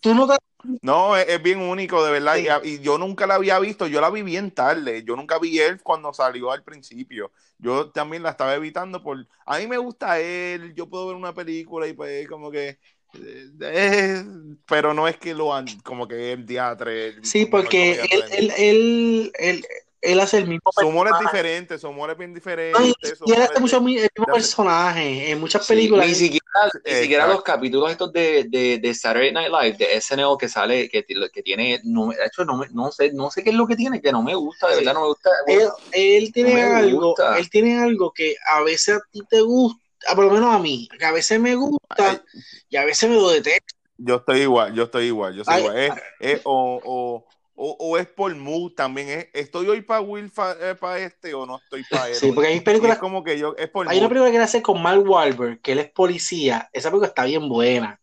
Tú 0.00 0.14
no 0.14 0.26
te, 0.26 0.36
No, 0.82 1.16
es, 1.16 1.28
es 1.28 1.42
bien 1.42 1.60
único, 1.60 2.04
de 2.04 2.12
verdad. 2.12 2.36
Sí. 2.36 2.68
Y, 2.68 2.80
yo 2.80 2.98
nunca 2.98 3.26
la 3.26 3.34
había 3.34 3.58
visto. 3.58 3.86
Yo 3.86 4.00
la 4.00 4.10
vi 4.10 4.22
bien 4.22 4.50
tarde. 4.50 5.02
Yo 5.04 5.16
nunca 5.16 5.38
vi 5.38 5.58
él 5.58 5.80
cuando 5.82 6.12
salió 6.12 6.52
al 6.52 6.62
principio. 6.62 7.32
Yo 7.58 7.90
también 7.90 8.22
la 8.22 8.30
estaba 8.30 8.54
evitando 8.54 9.02
por. 9.02 9.26
A 9.46 9.58
mí 9.58 9.66
me 9.66 9.78
gusta 9.78 10.20
él. 10.20 10.74
Yo 10.74 10.88
puedo 10.88 11.08
ver 11.08 11.16
una 11.16 11.34
película 11.34 11.86
y 11.86 11.92
pues 11.92 12.28
como 12.28 12.50
que. 12.50 12.78
eh, 13.14 13.50
eh, 13.60 14.24
pero 14.66 14.94
no 14.94 15.08
es 15.08 15.16
que 15.16 15.34
lo 15.34 15.54
han. 15.54 15.66
Como 15.82 16.06
que 16.06 16.32
el 16.32 16.46
teatro. 16.46 16.90
sí, 17.22 17.46
porque 17.46 18.00
él, 18.30 18.52
él, 18.56 19.32
él, 19.38 19.64
él 20.02 20.20
hace 20.20 20.38
el 20.38 20.46
mismo 20.46 20.70
Su 20.72 20.86
humor 20.86 21.08
es 21.08 21.18
diferente. 21.20 21.78
Su 21.78 21.88
humor 21.88 22.10
es 22.10 22.16
bien 22.18 22.30
No, 22.32 22.36
diferente. 22.36 22.94
y, 23.26 23.32
él 23.32 23.42
hace 23.42 23.60
mucho 23.60 23.76
el 23.78 23.82
mismo 23.82 24.08
personaje 24.32 25.30
en 25.30 25.40
muchas 25.40 25.66
Sí, 25.66 25.74
películas. 25.74 26.06
ni 26.06 26.14
siquiera, 26.14 26.44
ni 26.84 26.92
siquiera 26.94 27.26
los 27.26 27.42
capítulos 27.42 27.90
estos 27.90 28.12
de, 28.12 28.44
de, 28.48 28.78
de 28.78 28.94
Saturday 28.94 29.32
Night 29.32 29.50
Live, 29.50 29.76
de 29.76 29.96
SNL 29.96 30.36
que 30.38 30.48
sale, 30.48 30.88
que, 30.88 31.04
que 31.04 31.42
tiene, 31.42 31.80
no, 31.84 32.08
de 32.08 32.24
hecho 32.26 32.44
no, 32.44 32.56
me- 32.56 32.68
no 32.72 32.90
sé, 32.90 33.12
no 33.12 33.30
sé 33.30 33.42
qué 33.42 33.50
es 33.50 33.56
lo 33.56 33.66
que 33.66 33.76
tiene, 33.76 34.00
que 34.00 34.12
no 34.12 34.22
me 34.22 34.34
gusta, 34.34 34.68
de 34.68 34.74
Sí. 34.76 34.78
verdad 34.80 34.94
no 34.94 35.00
me 35.02 35.06
gusta. 35.08 35.30
él, 35.46 35.68
él 35.92 36.32
tiene 36.32 36.50
No 36.52 36.56
me 36.56 36.76
algo, 36.76 37.06
gusta. 37.08 37.38
él 37.38 37.50
tiene 37.50 37.78
algo 37.78 38.12
que 38.12 38.36
a 38.46 38.62
veces 38.62 38.96
a 38.96 39.00
ti 39.10 39.20
te 39.28 39.40
gusta, 39.40 39.80
ah, 40.08 40.14
por 40.14 40.24
lo 40.26 40.32
menos 40.32 40.54
a 40.54 40.58
mí, 40.58 40.88
que 40.98 41.04
a 41.04 41.12
veces 41.12 41.38
me 41.40 41.54
gusta 41.54 41.78
Ay, 41.98 42.20
y 42.68 42.76
a 42.76 42.84
veces 42.84 43.08
me 43.10 43.16
lo 43.16 43.28
detesto. 43.30 43.74
Yo 43.98 44.16
estoy 44.16 44.40
igual, 44.40 44.74
yo 44.74 44.84
estoy 44.84 45.06
igual, 45.06 45.34
yo 45.34 45.44
soy 45.44 45.54
Ay, 45.54 45.60
igual. 45.60 45.78
Es, 45.78 45.92
es- 46.20 46.40
o, 46.44 46.80
o, 46.82 47.26
o, 47.62 47.76
o 47.78 47.98
es 47.98 48.06
por 48.06 48.34
mood 48.34 48.72
también. 48.72 49.10
Es, 49.10 49.28
¿Estoy 49.34 49.68
hoy 49.68 49.82
para 49.82 50.00
Will 50.00 50.30
para 50.30 50.98
este 50.98 51.34
o 51.34 51.44
no 51.44 51.58
estoy 51.58 51.84
para 51.84 52.08
él? 52.08 52.14
Sí, 52.14 52.32
porque 52.32 52.48
hay 52.48 52.56
es 52.56 52.62
películas, 52.62 52.98
como 52.98 53.22
que 53.22 53.38
yo, 53.38 53.54
es 53.58 53.68
por 53.68 53.86
hay 53.86 53.98
una 53.98 54.08
película 54.08 54.30
que 54.30 54.38
hace 54.38 54.62
con 54.62 54.80
Mark 54.82 55.02
Wahlberg, 55.06 55.60
que 55.60 55.72
él 55.72 55.78
es 55.80 55.90
policía, 55.90 56.70
esa 56.72 56.88
película 56.88 57.08
está 57.08 57.24
bien 57.24 57.46
buena, 57.50 58.00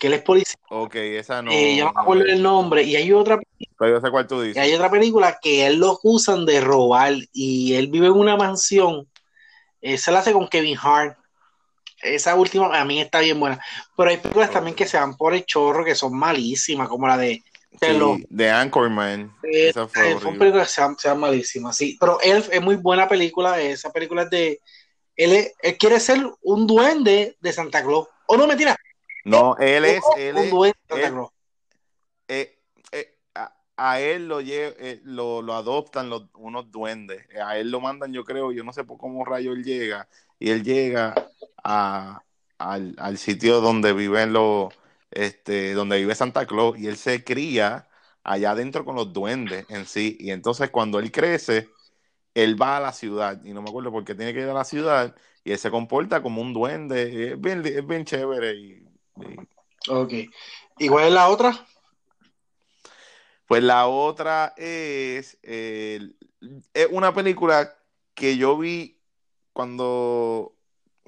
que 0.00 0.08
él 0.08 0.14
es 0.14 0.22
policía, 0.22 0.56
Ok, 0.68 0.96
esa 0.96 1.42
no. 1.42 1.52
eh, 1.52 1.76
yo 1.76 1.84
no 1.84 1.90
me 1.90 1.94
no 1.94 2.00
acuerdo 2.00 2.24
he 2.26 2.32
el 2.32 2.42
nombre, 2.42 2.82
y 2.82 2.96
hay 2.96 3.12
otra, 3.12 3.38
Pero 3.78 3.94
yo 3.94 4.00
sé 4.00 4.10
cuál 4.10 4.26
tú 4.26 4.42
y 4.42 4.48
dices. 4.48 4.62
hay 4.62 4.74
otra 4.74 4.90
película 4.90 5.38
que 5.40 5.66
él 5.66 5.76
lo 5.76 5.92
acusan 5.92 6.44
de 6.44 6.60
robar 6.60 7.12
y 7.32 7.74
él 7.74 7.86
vive 7.86 8.06
en 8.08 8.14
una 8.14 8.36
mansión, 8.36 9.08
esa 9.80 10.10
la 10.10 10.18
hace 10.18 10.32
con 10.32 10.48
Kevin 10.48 10.76
Hart, 10.82 11.16
esa 12.02 12.34
última 12.34 12.80
a 12.80 12.84
mí 12.84 13.00
está 13.00 13.20
bien 13.20 13.38
buena, 13.38 13.62
pero 13.96 14.10
hay 14.10 14.16
películas 14.16 14.50
también 14.50 14.74
que 14.74 14.86
se 14.86 14.96
van 14.96 15.16
por 15.16 15.34
el 15.34 15.44
chorro 15.44 15.84
que 15.84 15.94
son 15.94 16.18
malísimas, 16.18 16.88
como 16.88 17.06
la 17.06 17.16
de 17.16 17.44
Sí, 17.78 18.26
de 18.28 18.50
Anchorman. 18.50 19.34
Eh, 19.42 19.68
Esa 19.68 19.86
fue 19.86 20.16
películas 20.38 20.68
que 20.68 20.74
sean, 20.74 20.96
sean 20.98 21.18
malísimas, 21.20 21.76
sí. 21.76 21.96
Pero 22.00 22.20
Elf 22.20 22.48
es 22.52 22.60
muy 22.60 22.76
buena 22.76 23.08
película. 23.08 23.60
Esa 23.60 23.90
película 23.92 24.22
es 24.22 24.30
de. 24.30 24.60
Él, 25.16 25.32
es- 25.32 25.54
él 25.62 25.78
quiere 25.78 26.00
ser 26.00 26.18
un 26.42 26.66
duende 26.66 27.36
de 27.40 27.52
Santa 27.52 27.82
Claus. 27.82 28.08
O 28.26 28.36
no, 28.36 28.46
mentira. 28.46 28.76
No, 29.24 29.56
él 29.58 29.84
es, 29.84 30.02
un- 30.04 30.20
él 30.20 30.36
un 30.36 30.44
es, 30.44 30.50
duende 30.50 30.78
de 30.88 30.94
Santa 30.94 31.10
Claus. 31.10 31.30
eh, 32.28 32.58
eh, 32.92 33.18
a, 33.34 33.54
a 33.76 34.00
él 34.00 34.28
lo, 34.28 34.40
eh, 34.40 35.00
lo, 35.04 35.42
lo 35.42 35.54
adoptan 35.54 36.10
los, 36.10 36.24
unos 36.34 36.70
duendes. 36.70 37.26
A 37.44 37.56
él 37.58 37.70
lo 37.70 37.80
mandan, 37.80 38.12
yo 38.12 38.24
creo, 38.24 38.52
yo 38.52 38.64
no 38.64 38.72
sé 38.72 38.84
por 38.84 38.98
cómo 38.98 39.24
rayo 39.24 39.52
él 39.52 39.64
llega. 39.64 40.08
Y 40.38 40.50
él 40.50 40.64
llega 40.64 41.14
a, 41.62 42.22
al, 42.58 42.94
al 42.98 43.18
sitio 43.18 43.60
donde 43.60 43.92
viven 43.92 44.32
los, 44.32 44.72
este, 45.10 45.74
donde 45.74 45.98
vive 45.98 46.14
Santa 46.14 46.46
Claus, 46.46 46.78
y 46.78 46.86
él 46.86 46.96
se 46.96 47.24
cría 47.24 47.88
allá 48.22 48.52
adentro 48.52 48.84
con 48.84 48.96
los 48.96 49.12
duendes 49.12 49.66
en 49.70 49.86
sí. 49.86 50.16
Y 50.20 50.30
entonces 50.30 50.70
cuando 50.70 50.98
él 50.98 51.10
crece, 51.12 51.68
él 52.34 52.60
va 52.60 52.76
a 52.76 52.80
la 52.80 52.92
ciudad, 52.92 53.42
y 53.44 53.52
no 53.52 53.62
me 53.62 53.70
acuerdo 53.70 53.90
por 53.92 54.04
qué 54.04 54.14
tiene 54.14 54.32
que 54.34 54.40
ir 54.40 54.48
a 54.48 54.54
la 54.54 54.64
ciudad, 54.64 55.14
y 55.44 55.52
él 55.52 55.58
se 55.58 55.70
comporta 55.70 56.22
como 56.22 56.42
un 56.42 56.52
duende. 56.52 57.32
Es 57.32 57.40
bien, 57.40 57.64
es 57.66 57.86
bien 57.86 58.04
chévere. 58.04 58.54
Y, 58.54 58.84
y- 59.16 59.48
Ok. 59.88 60.12
¿Y 60.78 60.88
cuál 60.88 61.06
es 61.06 61.12
la 61.12 61.28
otra? 61.28 61.66
Pues 63.46 63.62
la 63.62 63.88
otra 63.88 64.54
es, 64.56 65.38
eh, 65.42 66.00
es 66.72 66.88
una 66.90 67.12
película 67.12 67.76
que 68.14 68.36
yo 68.36 68.56
vi 68.56 69.00
cuando 69.52 70.56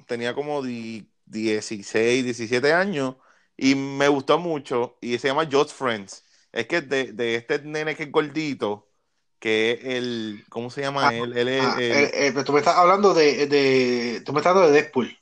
tenía 0.07 0.33
como 0.33 0.61
di- 0.61 1.07
16, 1.25 2.25
17 2.25 2.73
años 2.73 3.15
y 3.71 3.75
me 3.75 4.07
gustó 4.09 4.39
mucho 4.39 4.97
y 5.01 5.17
se 5.19 5.27
llama 5.29 5.47
Just 5.51 5.71
Friends. 5.73 6.25
Es 6.51 6.67
que 6.67 6.81
de, 6.81 7.13
de 7.13 7.35
este 7.35 7.59
nene 7.63 7.95
que 7.95 8.03
es 8.03 8.11
gordito, 8.11 8.89
que 9.39 9.71
es 9.73 9.85
el, 9.85 10.45
¿cómo 10.49 10.69
se 10.69 10.81
llama 10.81 11.09
Ah, 11.09 11.13
él? 11.13 11.37
Él 11.37 11.47
es 11.49 11.75
Ah, 11.75 11.83
el- 11.89 12.11
eh, 12.11 12.27
eh, 12.27 12.31
pero 12.33 12.43
tú 12.45 12.53
me 12.53 12.59
estás 12.59 12.75
hablando 12.77 13.13
de, 13.13 13.47
de, 13.47 14.21
tú 14.25 14.33
me 14.33 14.39
estás 14.39 14.51
hablando 14.51 14.71
de 14.73 14.81
Deadpool. 14.81 15.17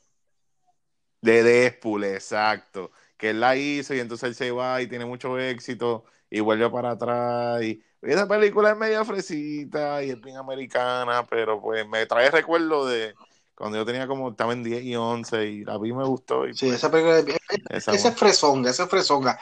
de 1.20 1.42
Deadpool, 1.42 2.04
exacto. 2.04 2.90
Que 3.16 3.30
él 3.30 3.40
la 3.40 3.56
hizo 3.56 3.94
y 3.94 4.00
entonces 4.00 4.28
él 4.28 4.34
se 4.34 4.50
va 4.50 4.82
y 4.82 4.86
tiene 4.88 5.04
mucho 5.06 5.38
éxito 5.38 6.04
y 6.30 6.40
vuelve 6.40 6.68
para 6.70 6.92
atrás. 6.92 7.62
Y, 7.62 7.82
y 8.02 8.10
esa 8.12 8.26
película 8.28 8.70
es 8.72 8.76
media 8.76 9.04
fresita 9.04 10.02
y 10.02 10.10
es 10.10 10.20
bien 10.20 10.36
americana, 10.36 11.26
pero 11.28 11.60
pues 11.60 11.86
me 11.88 12.06
trae 12.06 12.30
recuerdo 12.30 12.86
de 12.86 13.16
cuando 13.54 13.78
yo 13.78 13.84
tenía 13.84 14.06
como, 14.06 14.30
estaba 14.30 14.52
en 14.52 14.62
10 14.64 14.82
y 14.82 14.96
11 14.96 15.46
y 15.46 15.64
la 15.64 15.78
vi 15.78 15.90
y 15.90 15.92
me 15.92 16.04
gustó. 16.04 16.46
Y 16.48 16.54
Sí, 16.54 16.66
pues, 16.66 16.76
esa 16.78 16.90
película 16.90 17.18
es- 17.18 17.26
esa 17.70 17.92
esa 17.92 18.08
es 18.08 18.16
fresonga, 18.16 18.70
esa 18.70 18.84
es 18.84 18.88
fresonga. 18.88 19.38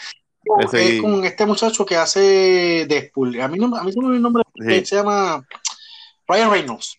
Ese- 0.60 0.96
Es 0.96 1.02
con 1.02 1.24
este 1.24 1.44
muchacho 1.46 1.84
que 1.84 1.96
hace 1.96 2.86
Deadpool. 2.88 3.40
A 3.40 3.48
mí 3.48 3.58
no, 3.58 3.76
a 3.76 3.84
mí 3.84 3.92
no 3.94 4.08
me 4.08 4.16
el 4.16 4.22
nombre. 4.22 4.42
Sí. 4.56 4.74
Él 4.74 4.86
se 4.86 4.96
llama 4.96 5.46
Ryan 6.26 6.50
Reynolds. 6.50 6.96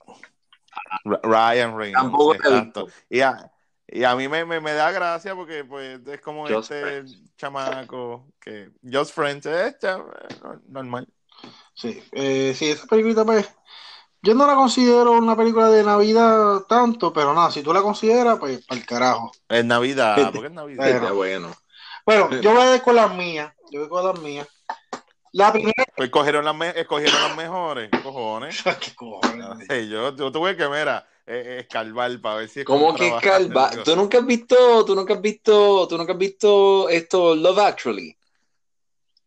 Ryan 1.05 1.77
Reynolds, 1.77 1.93
Tampoco 1.93 2.35
exacto. 2.35 2.87
Y 3.09 3.21
a, 3.21 3.51
y 3.87 4.03
a 4.03 4.15
mí 4.15 4.27
me, 4.27 4.45
me, 4.45 4.59
me 4.59 4.73
da 4.73 4.91
gracia 4.91 5.35
porque 5.35 5.63
pues 5.63 5.99
es 6.05 6.21
como 6.21 6.47
Just 6.47 6.71
este 6.71 7.05
chamaco 7.37 8.27
que 8.39 8.71
Just 8.91 9.13
Friends 9.13 9.45
es 9.45 9.79
cha- 9.79 10.03
normal. 10.67 11.07
Sí, 11.73 12.01
eh, 12.11 12.53
sí, 12.55 12.69
esa 12.69 12.85
película 12.87 13.25
pues 13.25 13.49
yo 14.21 14.35
no 14.35 14.45
la 14.47 14.55
considero 14.55 15.11
una 15.13 15.35
película 15.35 15.69
de 15.69 15.83
Navidad 15.83 16.61
tanto, 16.69 17.11
pero 17.11 17.33
nada, 17.33 17.51
si 17.51 17.61
tú 17.63 17.73
la 17.73 17.81
consideras, 17.81 18.37
pues 18.39 18.65
para 18.65 18.79
el 18.79 18.85
carajo. 18.85 19.31
Es 19.49 19.65
Navidad, 19.65 20.15
Sí. 20.17 20.29
porque 20.31 20.47
es 20.47 20.53
Navidad. 20.53 20.83
Bueno. 20.83 20.95
Está 20.97 21.11
bueno. 21.13 21.55
Bueno, 22.05 22.41
yo 22.41 22.53
voy 22.53 22.61
a 22.63 22.75
ir 22.75 22.81
con 22.81 22.95
las 22.95 23.13
mías. 23.15 23.53
Yo 23.71 23.79
voy 23.81 23.89
con 23.89 24.05
las 24.05 24.19
mías. 24.19 24.47
La 25.33 25.51
primera. 25.53 25.85
Pues 25.95 26.07
escogieron 26.07 26.43
las, 26.43 26.55
me- 26.55 26.79
escogieron 26.79 27.21
las 27.21 27.37
mejores, 27.37 27.89
cojones. 28.03 28.61
¿Qué 28.81 28.93
cojones? 28.95 29.67
Yo, 29.89 30.15
yo 30.15 30.31
tuve 30.31 30.57
que, 30.57 30.67
mira, 30.67 31.07
eh, 31.25 31.43
eh, 31.45 31.59
escarbar 31.61 32.19
para 32.19 32.35
ver 32.35 32.49
si 32.49 32.59
es 32.61 32.65
¿Cómo 32.65 32.87
como 32.87 32.97
que? 32.97 33.05
Digo, 33.05 33.83
¿Tú 33.85 33.95
nunca 33.95 34.17
has 34.17 34.25
visto, 34.25 34.83
tú 34.85 34.93
nunca 34.95 35.13
has 35.13 35.21
visto, 35.21 35.87
tú 35.87 35.97
nunca 35.97 36.11
has 36.13 36.17
visto 36.17 36.89
esto 36.89 37.33
Love 37.35 37.59
Actually? 37.59 38.17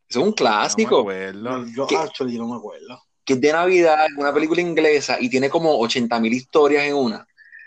Es 0.09 0.16
un 0.16 0.22
No 0.24 0.28
me 0.30 0.35
clásico 0.35 1.00
acuerdo. 1.00 1.40
No, 1.59 1.66
yo 1.74 1.87
¿Qué? 1.87 1.96
actually 1.96 2.38
no 2.38 2.48
me 2.48 2.57
acuerdo. 2.57 3.02
Que 3.24 3.34
es 3.34 3.40
de 3.40 3.52
Navidad, 3.52 4.06
es 4.06 4.16
una 4.16 4.32
película 4.34 4.60
inglesa 4.60 5.16
y 5.20 5.28
tiene 5.30 5.48
como 5.50 5.78
80 5.78 6.18
mil 6.20 6.32
historias 6.32 6.84
en 6.84 6.94
una. 6.94 7.26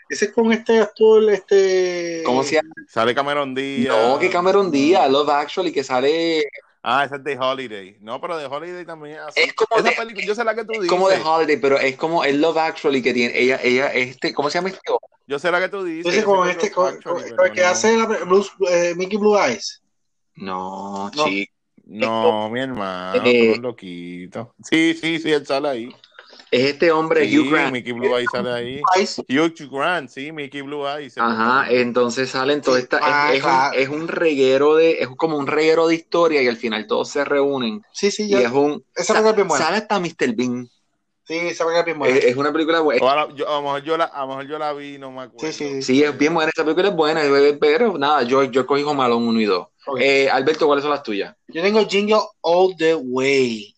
Ese 0.10 0.26
es 0.26 0.32
con 0.32 0.52
este 0.54 0.80
actor, 0.80 1.30
este. 1.32 2.22
¿Cómo 2.26 2.44
se 2.44 2.56
llama? 2.56 2.70
Sale 2.88 3.14
Cameron 3.14 3.54
Díaz. 3.54 3.96
No, 3.96 4.18
que 4.20 4.30
Cameron 4.30 4.72
Díaz, 4.72 5.10
Love 5.12 5.30
Actually, 5.30 5.72
que 5.72 5.84
sale 5.84 6.44
Ah, 6.90 7.04
esa 7.04 7.18
es 7.18 7.24
de 7.26 7.38
Holiday. 7.38 7.98
No, 8.00 8.22
pero 8.22 8.38
de 8.38 8.46
Holiday 8.46 8.86
también 8.86 9.16
es 9.16 9.22
así. 9.22 9.42
Es 9.42 9.54
como 9.54 9.78
Esa 9.82 9.90
de- 9.90 9.96
película, 9.98 10.26
yo 10.26 10.36
sé 10.36 10.44
la 10.46 10.56
que 10.56 10.64
tú 10.64 10.72
es 10.74 10.80
dices. 10.82 10.90
como 10.90 11.10
de 11.10 11.18
Holiday, 11.22 11.58
pero 11.58 11.78
es 11.78 11.98
como 11.98 12.24
el 12.24 12.40
Love 12.40 12.58
Actually 12.60 13.02
que 13.02 13.14
tiene 13.14 13.38
ella, 13.38 13.60
ella, 13.62 13.88
este, 13.94 14.34
¿cómo 14.34 14.50
se 14.50 14.60
llama 14.60 14.70
este? 14.70 14.80
Yo 15.26 15.38
sé 15.40 15.52
la 15.52 15.60
que 15.60 15.68
tú 15.68 15.84
dices. 15.84 16.14
Ese 16.14 16.22
yo 16.22 16.26
con 16.28 16.48
este, 16.50 16.72
con, 16.72 16.94
Actually, 16.94 17.22
con- 17.24 17.30
pero 17.36 17.46
el 17.48 17.52
que 17.52 17.62
no. 17.62 17.68
hace 17.68 17.98
la, 17.98 18.06
Blues, 18.06 18.52
eh, 18.70 18.94
Mickey 18.96 19.18
Blue 19.18 19.38
Eyes. 19.38 19.82
No, 20.36 21.12
No. 21.14 21.26
chico. 21.26 21.52
No, 21.90 22.50
mi 22.50 22.60
hermano, 22.60 23.24
Eh, 23.26 23.58
loquito. 23.62 24.54
Sí, 24.62 24.94
sí, 24.94 25.20
sí, 25.20 25.32
él 25.32 25.46
sale 25.46 25.70
ahí. 25.70 25.90
Es 26.52 26.64
este 26.66 26.92
hombre, 26.92 27.28
Sí, 27.28 27.38
Hugh 27.38 27.52
Grant. 27.52 27.74
Mickey 27.74 27.92
Blue 27.92 28.18
Eyes 28.18 28.30
sale 28.32 28.52
ahí. 28.52 28.82
Hugh 29.30 29.70
Grant, 29.72 30.10
sí, 30.10 30.32
Mickey 30.32 30.62
Blue 30.62 30.86
Eyes. 30.88 31.18
Ajá, 31.18 31.68
entonces 31.70 32.30
salen 32.30 32.62
todas 32.62 32.80
Sí, 32.80 32.84
estas, 32.84 33.02
ah, 33.04 33.30
es, 33.34 33.40
es 33.40 33.44
un, 33.46 33.96
es 33.96 34.02
un 34.02 34.08
reguero 34.08 34.76
de, 34.76 34.92
es 35.00 35.08
como 35.18 35.38
un 35.38 35.48
reguero 35.48 35.88
de 35.88 35.96
historia 35.96 36.42
y 36.42 36.48
al 36.48 36.58
final 36.58 36.88
todos 36.88 37.10
se 37.10 37.24
reúnen 37.26 37.82
Sí, 37.94 38.12
sí, 38.12 38.24
y 38.24 38.30
ya. 38.30 38.40
es 38.40 38.52
un, 38.52 38.84
Esa 38.96 39.18
es 39.20 39.24
buena. 39.36 39.50
sale 39.58 39.78
hasta 39.78 40.00
Mr. 40.00 40.36
Bean, 40.36 40.70
Sí, 41.26 41.36
esa 41.36 41.66
película 41.66 41.80
es 41.80 41.86
bien 41.86 42.00
buena. 42.00 42.18
es, 42.18 42.26
es 42.26 42.36
una 42.38 42.54
película 42.54 42.80
buena, 42.80 43.06
Ahora, 43.06 43.28
yo, 43.36 43.50
a, 43.50 43.56
lo 43.56 43.62
mejor 43.64 43.84
yo 43.84 43.98
la, 43.98 44.06
a 44.06 44.22
lo 44.22 44.28
mejor 44.28 44.48
yo 44.48 44.60
la 44.60 44.74
vi, 44.74 44.98
no 44.98 45.12
me 45.12 45.24
acuerdo. 45.24 45.52
Sí, 45.52 45.58
sí, 45.58 45.82
sí. 45.82 45.96
sí, 45.96 46.04
es 46.04 46.18
bien 46.18 46.34
buena, 46.34 46.50
esa 46.56 46.64
película 46.64 46.88
es 46.88 46.96
buena, 46.96 47.24
eh, 47.26 47.58
pero 47.60 47.98
nada, 47.98 48.24
yo, 48.24 48.44
yo 48.44 48.66
cogí 48.66 48.84
Home 48.84 49.04
Alone 49.04 49.28
1 49.28 49.42
y 49.42 49.46
2. 49.46 49.68
Eh, 50.00 50.30
Alberto, 50.30 50.66
¿cuáles 50.68 50.84
son 50.84 50.92
las 50.92 51.04
tuyas? 51.04 51.36
Yo 51.48 51.62
tengo 51.62 51.86
Jingle 51.88 52.20
All 52.42 52.76
the 52.78 52.96
Way. 52.96 53.74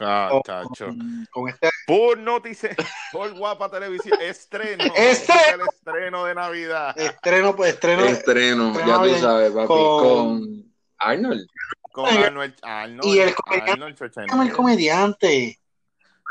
Ah, 0.00 0.40
Con, 1.30 1.48
este. 1.48 1.70
Por 1.86 2.18
noticia, 2.18 2.74
por 3.12 3.32
guapa 3.32 3.70
televisión, 3.70 4.18
estreno. 4.20 4.82
Estreno. 4.96 5.42
El 5.54 5.60
estreno 5.72 6.24
de 6.24 6.34
Navidad. 6.34 6.98
Estreno, 6.98 7.54
pues 7.54 7.74
estreno. 7.74 8.04
Estreno, 8.04 8.70
estreno 8.72 8.88
ya 8.88 8.96
tú 8.98 9.04
bien, 9.04 9.20
sabes, 9.20 9.52
papi, 9.52 9.66
con- 9.68 10.00
con, 10.02 10.74
Arnold. 10.98 11.46
Con 11.92 12.06
Arnold, 12.06 12.54
Arnold, 12.62 13.04
Y 13.04 13.18
el 13.20 13.34
comediante- 13.36 13.70
Arnold 13.70 14.42
el 14.48 14.52
comediante. 14.52 15.60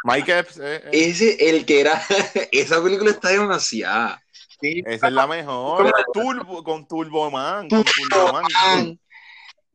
Mike 0.03 0.39
Epps, 0.39 0.57
eh, 0.57 0.75
eh, 0.83 0.89
Ese, 0.91 1.49
el 1.49 1.65
que 1.65 1.79
era, 1.79 2.01
esa 2.51 2.83
película 2.83 3.11
está 3.11 3.29
demasiada. 3.29 4.21
Sí. 4.59 4.81
esa 4.85 5.07
es 5.07 5.13
la 5.13 5.27
mejor. 5.27 5.91
Turbo, 6.13 6.63
con 6.63 6.85
Turbo 6.87 7.31
Man. 7.31 7.69
Con 7.69 7.83
Turbo 7.83 8.33
Man. 8.33 8.99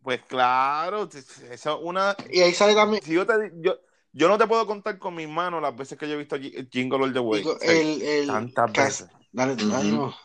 Pues 0.08 0.22
claro, 0.26 1.06
esa 1.12 1.52
es 1.52 1.78
una. 1.82 2.16
Y 2.30 2.40
ahí 2.40 2.54
sale 2.54 2.74
también 2.74 3.02
Si 3.04 3.12
yo 3.12 3.26
te 3.26 3.52
yo, 3.56 3.78
yo 4.10 4.26
no 4.26 4.38
te 4.38 4.46
puedo 4.46 4.66
contar 4.66 4.98
con 4.98 5.14
mis 5.14 5.28
manos 5.28 5.60
las 5.60 5.76
veces 5.76 5.98
que 5.98 6.08
yo 6.08 6.14
he 6.14 6.16
visto 6.16 6.38
Ji- 6.38 6.66
Jingle 6.72 7.04
All 7.04 7.12
the 7.12 7.18
Way. 7.18 7.40
digo, 7.40 7.60
el, 7.60 8.00
el 8.00 8.26
tantas 8.26 8.72
veces. 8.72 9.08
Dale, 9.30 9.54
ay, 9.74 9.92
no. 9.92 10.16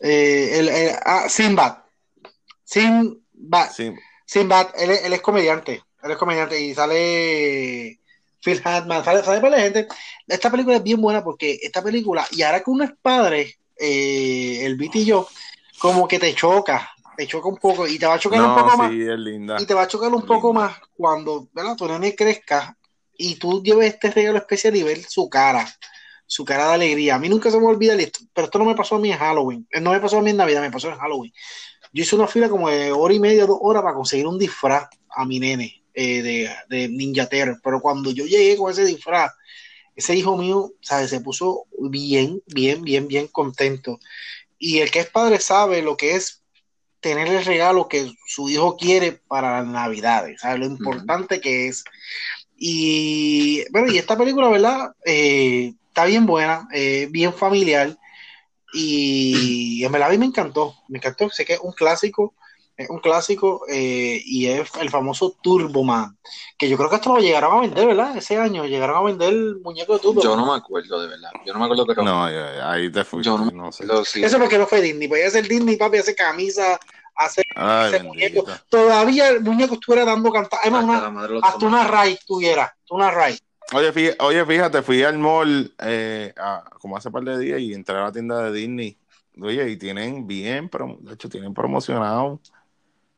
Eh, 0.00 0.58
el, 0.58 0.68
el- 0.70 0.96
ah, 1.04 1.28
Sinbad. 1.28 1.80
Sinbad. 2.64 3.70
Sinbad, 4.24 4.68
él, 4.78 4.90
es- 4.92 5.04
él 5.04 5.12
es 5.12 5.20
comediante. 5.20 5.82
Él 6.02 6.10
es 6.10 6.16
comediante 6.16 6.58
y 6.58 6.74
sale 6.74 8.00
Phil 8.42 8.62
Hartman. 8.64 9.04
Sale, 9.04 9.22
sale 9.22 9.42
para 9.42 9.58
la 9.58 9.62
gente. 9.64 9.86
Esta 10.26 10.50
película 10.50 10.76
es 10.76 10.82
bien 10.82 11.02
buena 11.02 11.22
porque 11.22 11.58
esta 11.62 11.82
película, 11.82 12.26
y 12.30 12.40
ahora 12.40 12.60
que 12.60 12.70
uno 12.70 12.84
es 12.84 12.92
padre, 13.02 13.54
eh, 13.76 14.60
el 14.64 14.76
Viti 14.76 15.00
y 15.00 15.04
yo, 15.04 15.28
como 15.78 16.08
que 16.08 16.18
te 16.18 16.34
choca. 16.34 16.88
Te 17.16 17.26
choca 17.26 17.48
un 17.48 17.56
poco 17.56 17.86
y 17.86 17.98
te 17.98 18.06
va 18.06 18.14
a 18.14 18.18
chocar 18.18 18.40
un 18.40 18.54
poco 18.54 18.76
más. 18.76 18.90
sí, 18.90 19.02
es 19.02 19.18
linda. 19.18 19.56
Y 19.60 19.66
te 19.66 19.74
va 19.74 19.82
a 19.82 19.88
chocar 19.88 20.12
un 20.12 20.22
poco 20.26 20.48
Linda. 20.48 20.68
más 20.68 20.80
cuando 20.96 21.48
¿verdad? 21.52 21.76
tu 21.76 21.86
nene 21.86 22.14
crezca 22.14 22.76
y 23.16 23.36
tú 23.36 23.62
lleves 23.62 23.94
este 23.94 24.10
regalo 24.10 24.38
especial 24.38 24.74
y 24.76 24.82
ver 24.82 25.02
su 25.02 25.28
cara, 25.28 25.66
su 26.26 26.44
cara 26.44 26.68
de 26.68 26.74
alegría. 26.74 27.16
A 27.16 27.18
mí 27.18 27.28
nunca 27.28 27.50
se 27.50 27.58
me 27.60 27.66
olvida 27.66 27.94
esto, 27.94 28.20
pero 28.32 28.46
esto 28.46 28.58
no 28.58 28.64
me 28.64 28.74
pasó 28.74 28.96
a 28.96 28.98
mí 28.98 29.12
en 29.12 29.18
Halloween. 29.18 29.68
No 29.80 29.92
me 29.92 30.00
pasó 30.00 30.18
a 30.18 30.22
mí 30.22 30.30
en 30.30 30.38
Navidad, 30.38 30.62
me 30.62 30.70
pasó 30.70 30.88
en 30.88 30.96
Halloween. 30.98 31.32
Yo 31.92 32.02
hice 32.02 32.16
una 32.16 32.26
fila 32.26 32.48
como 32.48 32.70
de 32.70 32.90
hora 32.90 33.12
y 33.12 33.20
media, 33.20 33.46
dos 33.46 33.58
horas 33.60 33.82
para 33.82 33.94
conseguir 33.94 34.26
un 34.26 34.38
disfraz 34.38 34.88
a 35.10 35.24
mi 35.26 35.38
nene 35.38 35.84
eh, 35.92 36.22
de, 36.22 36.50
de 36.68 36.88
Ninja 36.88 37.28
Terror. 37.28 37.60
Pero 37.62 37.80
cuando 37.80 38.10
yo 38.10 38.24
llegué 38.24 38.56
con 38.56 38.70
ese 38.70 38.86
disfraz, 38.86 39.32
ese 39.94 40.16
hijo 40.16 40.36
mío, 40.38 40.72
¿sabes? 40.80 41.10
Se 41.10 41.20
puso 41.20 41.66
bien, 41.78 42.42
bien, 42.46 42.82
bien, 42.82 43.06
bien 43.06 43.28
contento. 43.28 44.00
Y 44.58 44.78
el 44.78 44.90
que 44.90 45.00
es 45.00 45.10
padre 45.10 45.38
sabe 45.38 45.82
lo 45.82 45.96
que 45.96 46.16
es 46.16 46.41
tener 47.02 47.26
el 47.26 47.44
regalo 47.44 47.88
que 47.88 48.14
su 48.26 48.48
hijo 48.48 48.76
quiere 48.76 49.12
para 49.12 49.58
las 49.58 49.66
navidades, 49.66 50.40
¿sabes? 50.40 50.60
Lo 50.60 50.66
importante 50.66 51.40
que 51.40 51.68
es. 51.68 51.84
Y 52.56 53.68
bueno, 53.70 53.92
y 53.92 53.98
esta 53.98 54.16
película, 54.16 54.48
¿verdad? 54.48 54.94
Eh, 55.04 55.74
está 55.88 56.04
bien 56.04 56.24
buena, 56.24 56.68
eh, 56.72 57.08
bien 57.10 57.34
familiar. 57.34 57.98
Y 58.72 59.84
en 59.84 59.92
verdad 59.92 60.08
a 60.08 60.12
mí 60.12 60.18
me 60.18 60.26
encantó, 60.26 60.76
me 60.88 60.98
encantó, 60.98 61.28
sé 61.28 61.44
que 61.44 61.54
es 61.54 61.60
un 61.60 61.72
clásico, 61.72 62.34
es 62.76 62.88
un 62.90 62.98
clásico 63.00 63.62
eh, 63.68 64.20
y 64.24 64.46
es 64.46 64.70
el 64.80 64.90
famoso 64.90 65.36
Turbo 65.42 65.84
Man, 65.84 66.16
que 66.58 66.68
yo 66.68 66.76
creo 66.76 66.88
que 66.88 66.96
esto 66.96 67.14
lo 67.14 67.20
llegaron 67.20 67.56
a 67.56 67.60
vender, 67.60 67.86
¿verdad? 67.86 68.16
Ese 68.16 68.36
año 68.38 68.64
llegaron 68.64 68.96
a 68.96 69.02
vender 69.02 69.28
el 69.32 69.60
muñeco 69.60 69.94
de 69.94 69.98
Turbo 70.00 70.22
Yo 70.22 70.36
no 70.36 70.46
me 70.46 70.54
acuerdo 70.58 71.00
de 71.00 71.08
verdad. 71.08 71.30
Yo 71.46 71.52
no 71.52 71.58
me 71.58 71.64
acuerdo, 71.66 71.86
pero 71.86 72.02
No, 72.02 72.30
ya- 72.30 72.70
ahí 72.72 72.90
te 72.90 73.04
fuiste. 73.04 73.26
yo 73.30 73.38
no 73.38 73.70
sé. 73.72 73.84
Sí. 74.04 74.24
Eso 74.24 74.38
porque 74.38 74.58
no 74.58 74.66
fue 74.66 74.80
Disney, 74.80 75.08
podía 75.08 75.30
ser 75.30 75.46
Disney, 75.46 75.76
papi, 75.76 75.98
hace 75.98 76.14
camisa, 76.14 76.78
hace 77.14 77.42
Ay, 77.54 78.02
muñeco. 78.02 78.44
Todavía 78.68 79.28
el 79.28 79.42
muñeco 79.42 79.74
estuviera 79.74 80.04
dando 80.04 80.30
cantar, 80.32 80.60
además 80.62 80.84
Hasta 80.84 81.08
una, 81.08 81.38
hasta 81.46 81.66
una 81.66 81.84
raíz 81.84 82.18
tuviera, 82.26 82.74
una 82.90 83.10
raíz. 83.10 83.40
Oye, 83.74 83.92
fí- 83.92 84.16
oye, 84.18 84.44
fíjate, 84.44 84.82
fui 84.82 85.02
al 85.02 85.18
mall 85.18 85.74
eh, 85.78 86.32
a- 86.36 86.64
como 86.80 86.96
hace 86.96 87.10
par 87.10 87.22
de 87.22 87.38
días 87.38 87.60
y 87.60 87.72
entré 87.74 87.96
a 87.96 88.00
la 88.04 88.12
tienda 88.12 88.42
de 88.42 88.52
Disney. 88.52 88.98
Oye, 89.40 89.70
y 89.70 89.76
tienen 89.78 90.26
bien, 90.26 90.68
promo- 90.68 90.98
de 91.00 91.14
hecho, 91.14 91.28
tienen 91.28 91.54
promocionado 91.54 92.40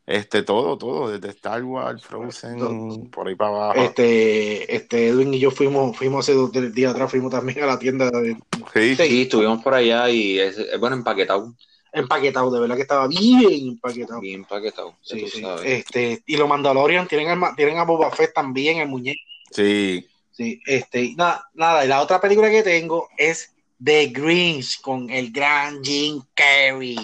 este 0.06 0.42
todo, 0.42 0.76
todo, 0.76 1.10
desde 1.10 1.28
Star 1.30 1.62
Wars, 1.64 2.02
Frozen, 2.04 3.08
por 3.10 3.26
ahí 3.28 3.34
para 3.34 3.50
abajo. 3.50 3.80
Este, 3.80 4.74
este 4.74 5.08
Edwin 5.08 5.32
y 5.34 5.38
yo 5.38 5.50
fuimos, 5.50 5.96
fuimos 5.96 6.24
hace 6.24 6.34
dos 6.34 6.52
tres 6.52 6.74
días 6.74 6.92
atrás, 6.92 7.10
fuimos 7.10 7.30
también 7.30 7.62
a 7.62 7.66
la 7.66 7.78
tienda 7.78 8.10
de 8.10 8.36
Sí, 8.72 8.96
Sí, 8.96 9.22
estuvimos 9.22 9.62
por 9.62 9.74
allá 9.74 10.10
y 10.10 10.38
es, 10.38 10.58
es 10.58 10.78
bueno 10.78 10.96
empaquetado. 10.96 11.54
empaquetado, 11.92 12.50
de 12.50 12.60
verdad 12.60 12.76
que 12.76 12.82
estaba 12.82 13.06
bien 13.08 13.68
empaquetado. 13.68 14.20
Bien 14.20 14.40
empaquetado. 14.40 14.94
Sí, 15.00 15.20
tú 15.22 15.28
sí. 15.28 15.40
sabes. 15.40 15.64
Este, 15.64 16.22
y 16.26 16.36
los 16.36 16.48
Mandalorian 16.48 17.06
tienen, 17.08 17.38
ma- 17.38 17.54
tienen 17.56 17.78
a 17.78 17.84
Boba 17.84 18.10
Fett 18.10 18.34
también, 18.34 18.78
el 18.78 18.88
muñeco. 18.88 19.20
sí. 19.50 20.06
Sí, 20.36 20.60
este, 20.66 21.14
nada, 21.16 21.48
nada, 21.54 21.84
y 21.84 21.88
la 21.88 22.02
otra 22.02 22.20
película 22.20 22.50
que 22.50 22.64
tengo 22.64 23.08
es 23.16 23.54
The 23.80 24.06
Grinch 24.08 24.80
con 24.80 25.08
el 25.08 25.30
gran 25.30 25.80
Jim 25.84 26.20
Carrey. 26.34 26.96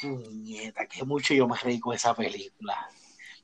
Puñeta, 0.00 0.86
que 0.86 1.04
mucho 1.04 1.34
yo 1.34 1.46
me 1.48 1.56
reí 1.56 1.78
con 1.80 1.94
esa 1.94 2.14
película. 2.14 2.88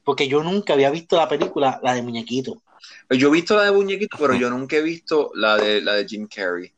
Porque 0.05 0.29
yo 0.29 0.42
nunca 0.42 0.73
había 0.75 0.90
visto 0.90 1.16
la 1.16 1.29
película, 1.29 1.81
la 1.83 1.95
de 1.95 2.03
Muñequito. 2.03 2.62
Yo 3.11 3.29
he 3.29 3.33
visto 3.33 3.57
la 3.57 3.64
de 3.64 3.73
Muñequito, 3.73 4.16
pero 4.19 4.35
yo 4.35 4.49
nunca 4.51 4.77
he 4.77 4.83
visto 4.83 5.31
la 5.35 5.57
de 5.57 5.81
la 5.81 5.95
de 5.95 6.07
Jim 6.07 6.29
Carrey. 6.29 6.73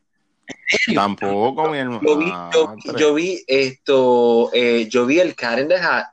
Tampoco, 0.95 1.69
mi 1.71 1.79
hermano. 1.79 2.03
Yo 2.03 2.19
vi, 2.19 2.33
yo, 2.53 2.77
yo 2.99 3.15
vi 3.15 3.45
esto, 3.47 4.51
eh, 4.53 4.87
yo 4.89 5.07
vi 5.07 5.21
el 5.21 5.35
Cat 5.35 5.59
in 5.59 5.69
the 5.69 5.77
Hat, 5.77 6.07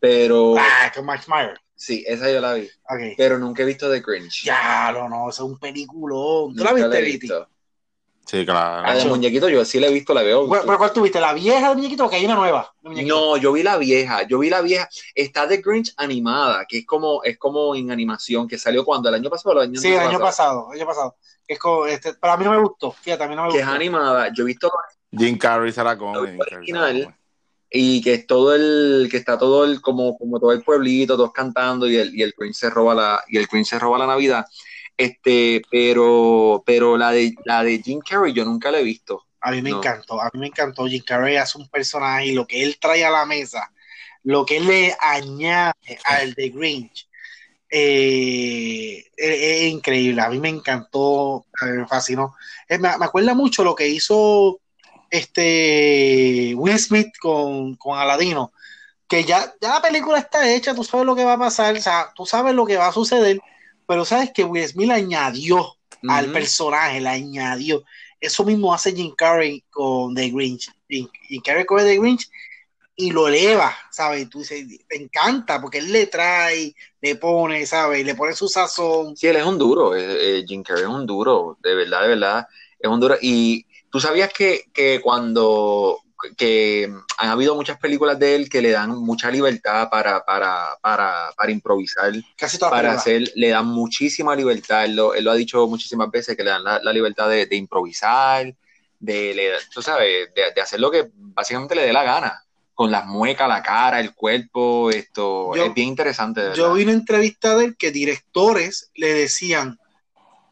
pero 0.00 0.54
Ah, 0.58 0.90
con 0.94 1.04
Max 1.06 1.28
Meyer. 1.28 1.58
sí, 1.74 2.04
esa 2.06 2.30
yo 2.30 2.40
la 2.40 2.54
vi, 2.54 2.68
pero 3.16 3.38
nunca 3.38 3.62
he 3.62 3.66
visto 3.66 3.90
The 3.90 4.00
Grinch. 4.00 4.44
Ya, 4.44 4.90
no, 4.92 5.08
no, 5.08 5.28
eso 5.30 5.44
es 5.44 5.50
un 5.50 5.58
peliculón. 5.58 6.54
¿Tú 6.54 6.64
Nunca 6.64 6.72
la 6.74 6.88
la 6.88 6.88
viste, 6.88 6.98
he 6.98 7.02
Viti? 7.02 7.18
visto. 7.20 7.48
Sí, 8.30 8.44
claro. 8.44 8.82
La 8.86 8.94
de. 8.94 9.04
Muñequito 9.06 9.48
yo 9.48 9.64
sí 9.64 9.80
la 9.80 9.86
he 9.86 9.92
visto, 9.92 10.12
la 10.12 10.22
veo. 10.22 10.46
¿Cuál- 10.46 10.60
¿Pero 10.66 10.76
cuál 10.76 10.92
tuviste? 10.92 11.18
¿La 11.18 11.32
vieja 11.32 11.68
del 11.68 11.76
muñequito 11.78 12.04
o 12.04 12.10
que 12.10 12.16
hay 12.16 12.26
una 12.26 12.34
nueva? 12.34 12.74
de? 12.82 13.02
No, 13.04 13.38
yo 13.38 13.52
vi 13.52 13.62
la 13.62 13.78
vieja, 13.78 14.24
yo 14.28 14.38
vi 14.38 14.50
la 14.50 14.60
vieja. 14.60 14.86
Está 15.14 15.48
The 15.48 15.62
Grinch 15.62 15.94
animada, 15.96 16.66
que 16.68 16.78
es 16.80 16.86
como, 16.86 17.22
es 17.24 17.38
como 17.38 17.74
en 17.74 17.90
animación, 17.90 18.46
que 18.46 18.58
salió 18.58 18.84
cuando 18.84 19.08
el 19.08 19.14
año 19.14 19.30
pasado, 19.30 19.54
o 19.54 19.62
el 19.62 19.68
año 19.70 19.80
Sí, 19.80 19.88
el 19.88 20.00
año 20.00 20.18
pasado, 20.20 20.68
el 20.72 20.78
año 20.78 20.86
pasado. 20.86 21.16
Es 21.46 21.58
co- 21.58 21.86
este, 21.86 22.12
pero 22.20 22.34
a 22.34 22.36
mí 22.36 22.44
no 22.44 22.50
me 22.50 22.58
gustó. 22.60 22.92
Fíjate, 22.92 23.24
a 23.24 23.28
mí 23.28 23.34
no 23.34 23.44
me 23.46 23.50
Que 23.52 23.58
es 23.60 23.64
gustó. 23.64 23.74
animada. 23.76 24.30
Yo 24.34 24.42
he 24.42 24.46
visto 24.46 24.70
Jim 25.10 25.38
Carrey 25.38 25.72
se 25.72 25.82
la 25.82 25.96
come. 25.96 26.36
Original. 26.38 27.14
y 27.70 28.00
que 28.02 28.14
es 28.14 28.26
todo 28.26 28.54
el, 28.54 29.08
que 29.10 29.18
está 29.18 29.38
todo 29.38 29.64
el, 29.64 29.80
como, 29.82 30.16
como 30.16 30.38
todo 30.40 30.52
el 30.52 30.62
pueblito, 30.62 31.16
todos 31.16 31.32
cantando 31.32 31.86
y 31.86 31.96
el, 31.96 32.14
y 32.14 32.22
el 32.22 32.34
Grinch 32.36 32.54
se 32.56 32.70
roba 32.70 32.94
la, 32.94 33.22
y 33.28 33.36
el 33.36 33.46
Grinch 33.46 33.66
se 33.68 33.78
roba 33.78 33.98
la 33.98 34.06
Navidad. 34.06 34.46
Este, 34.98 35.62
pero, 35.70 36.62
pero 36.66 36.98
la 36.98 37.12
de, 37.12 37.34
la 37.44 37.62
de 37.62 37.80
Jim 37.80 38.00
Carrey 38.00 38.32
yo 38.34 38.44
nunca 38.44 38.70
la 38.70 38.80
he 38.80 38.84
visto. 38.84 39.24
A 39.40 39.52
mí 39.52 39.62
me 39.62 39.70
No. 39.70 39.78
encantó, 39.78 40.20
a 40.20 40.28
mí 40.34 40.40
me 40.40 40.48
encantó. 40.48 40.86
Jim 40.86 41.02
Carrey 41.06 41.36
hace 41.36 41.56
un 41.56 41.68
personaje 41.68 42.26
y 42.26 42.32
lo 42.32 42.46
que 42.46 42.62
él 42.64 42.76
trae 42.80 43.04
a 43.04 43.10
la 43.10 43.24
mesa, 43.24 43.72
lo 44.24 44.44
que 44.44 44.56
él 44.58 44.66
le 44.66 44.96
añade 45.00 45.98
al 46.04 46.34
de 46.34 46.48
Grinch, 46.50 47.08
eh, 47.70 49.04
es, 49.16 49.40
es 49.40 49.72
increíble. 49.72 50.20
A 50.20 50.28
mí 50.30 50.40
me 50.40 50.48
encantó, 50.48 51.46
me 51.62 51.86
fascinó. 51.86 52.34
Eh, 52.68 52.78
me, 52.78 52.98
me 52.98 53.04
acuerda 53.04 53.34
mucho 53.34 53.62
lo 53.64 53.74
que 53.76 53.88
hizo 53.88 54.60
este 55.10 56.54
Will 56.56 56.78
Smith 56.78 57.16
con, 57.20 57.76
con 57.76 57.98
Aladino, 57.98 58.52
que 59.06 59.24
ya, 59.24 59.54
ya 59.60 59.74
la 59.74 59.82
película 59.82 60.18
está 60.18 60.50
hecha, 60.52 60.74
tú 60.74 60.84
sabes 60.84 61.06
lo 61.06 61.14
que 61.16 61.24
va 61.24 61.34
a 61.34 61.38
pasar, 61.38 61.76
o 61.76 61.80
sea, 61.80 62.12
tú 62.14 62.26
sabes 62.26 62.54
lo 62.54 62.66
que 62.66 62.76
va 62.76 62.88
a 62.88 62.92
suceder, 62.92 63.40
pero 63.88 64.04
sabes 64.04 64.32
que 64.34 64.44
Will 64.44 64.68
Smith 64.68 64.90
añadió 64.90 65.78
al 66.06 66.30
personaje, 66.30 67.00
le 67.00 67.08
añadió. 67.08 67.82
Eso 68.20 68.44
mismo 68.44 68.74
hace 68.74 68.94
Jim 68.94 69.14
Carrey 69.16 69.64
con 69.70 70.14
The 70.14 70.28
Grinch. 70.28 70.70
Jim, 70.86 71.08
Jim 71.26 71.40
Carrey 71.42 71.64
coge 71.64 71.84
The 71.84 71.98
Grinch 71.98 72.28
y 72.94 73.12
lo 73.12 73.28
eleva, 73.28 73.74
¿sabes? 73.90 74.28
Tú 74.28 74.40
dices, 74.40 74.66
te 74.86 75.02
encanta 75.02 75.58
porque 75.58 75.78
él 75.78 75.90
le 75.90 76.06
trae, 76.06 76.74
le 77.00 77.16
pone, 77.16 77.64
¿sabes? 77.64 78.04
Le 78.04 78.14
pone 78.14 78.34
su 78.34 78.46
sazón. 78.46 79.16
Sí, 79.16 79.26
él 79.26 79.36
es 79.36 79.46
un 79.46 79.56
duro, 79.56 79.96
eh, 79.96 80.40
eh, 80.40 80.44
Jim 80.46 80.62
Carrey 80.62 80.82
es 80.82 80.90
un 80.90 81.06
duro, 81.06 81.56
de 81.62 81.74
verdad, 81.74 82.02
de 82.02 82.08
verdad, 82.08 82.46
es 82.78 82.90
un 82.90 83.00
duro. 83.00 83.16
Y 83.22 83.64
tú 83.90 84.00
sabías 84.00 84.30
que, 84.34 84.64
que 84.74 85.00
cuando 85.02 86.02
que 86.36 86.90
han 87.18 87.28
habido 87.28 87.54
muchas 87.54 87.78
películas 87.78 88.18
de 88.18 88.34
él 88.34 88.48
que 88.48 88.60
le 88.60 88.70
dan 88.70 88.90
mucha 88.98 89.30
libertad 89.30 89.88
para, 89.90 90.24
para, 90.24 90.76
para, 90.82 91.32
para 91.36 91.52
improvisar, 91.52 92.12
Casi 92.36 92.58
todas 92.58 92.72
para 92.72 92.92
hacer, 92.92 93.30
le 93.34 93.48
dan 93.48 93.66
muchísima 93.66 94.34
libertad. 94.34 94.84
Él 94.84 94.96
lo, 94.96 95.14
él 95.14 95.24
lo 95.24 95.30
ha 95.30 95.34
dicho 95.34 95.66
muchísimas 95.68 96.10
veces 96.10 96.36
que 96.36 96.42
le 96.44 96.50
dan 96.50 96.64
la, 96.64 96.80
la 96.82 96.92
libertad 96.92 97.28
de, 97.28 97.46
de 97.46 97.56
improvisar, 97.56 98.52
de, 98.98 99.34
le- 99.34 99.52
tú 99.72 99.80
sabes, 99.80 100.28
de, 100.34 100.42
de 100.54 100.60
hacer 100.60 100.80
lo 100.80 100.90
que 100.90 101.08
básicamente 101.14 101.74
le 101.74 101.82
dé 101.86 101.92
la 101.92 102.02
gana, 102.02 102.42
con 102.74 102.90
las 102.90 103.06
muecas, 103.06 103.48
la 103.48 103.62
cara, 103.62 104.00
el 104.00 104.14
cuerpo, 104.14 104.90
esto 104.90 105.54
Yo- 105.54 105.64
es 105.66 105.74
bien 105.74 105.88
interesante. 105.88 106.40
de 106.40 106.56
Yo 106.56 106.72
vi 106.72 106.82
una 106.82 106.92
entrevista 106.92 107.56
de 107.56 107.66
él 107.66 107.76
que 107.76 107.90
directores 107.92 108.90
le 108.94 109.12
decían, 109.14 109.78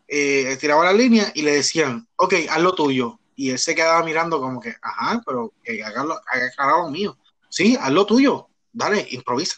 eh, 0.09 0.57
tiraba 0.61 0.85
la 0.85 0.93
línea 0.93 1.31
y 1.35 1.43
le 1.43 1.53
decían, 1.55 2.07
ok, 2.17 2.35
haz 2.51 2.61
lo 2.63 2.75
tuyo. 2.75 3.19
Y 3.37 3.51
él 3.51 3.59
se 3.59 3.75
quedaba 3.75 4.03
mirando 4.03 4.40
como 4.40 4.61
que, 4.61 4.75
ajá, 4.81 5.22
pero 5.25 5.53
que 5.62 5.83
haga 5.85 6.05
lo, 6.05 6.14
haga 6.27 6.51
haga 6.57 6.79
lo 6.79 6.88
mío. 6.90 7.16
Sí, 7.49 7.77
haz 7.81 7.90
lo 7.92 8.05
tuyo, 8.07 8.49
dale, 8.72 9.07
improvisa, 9.11 9.57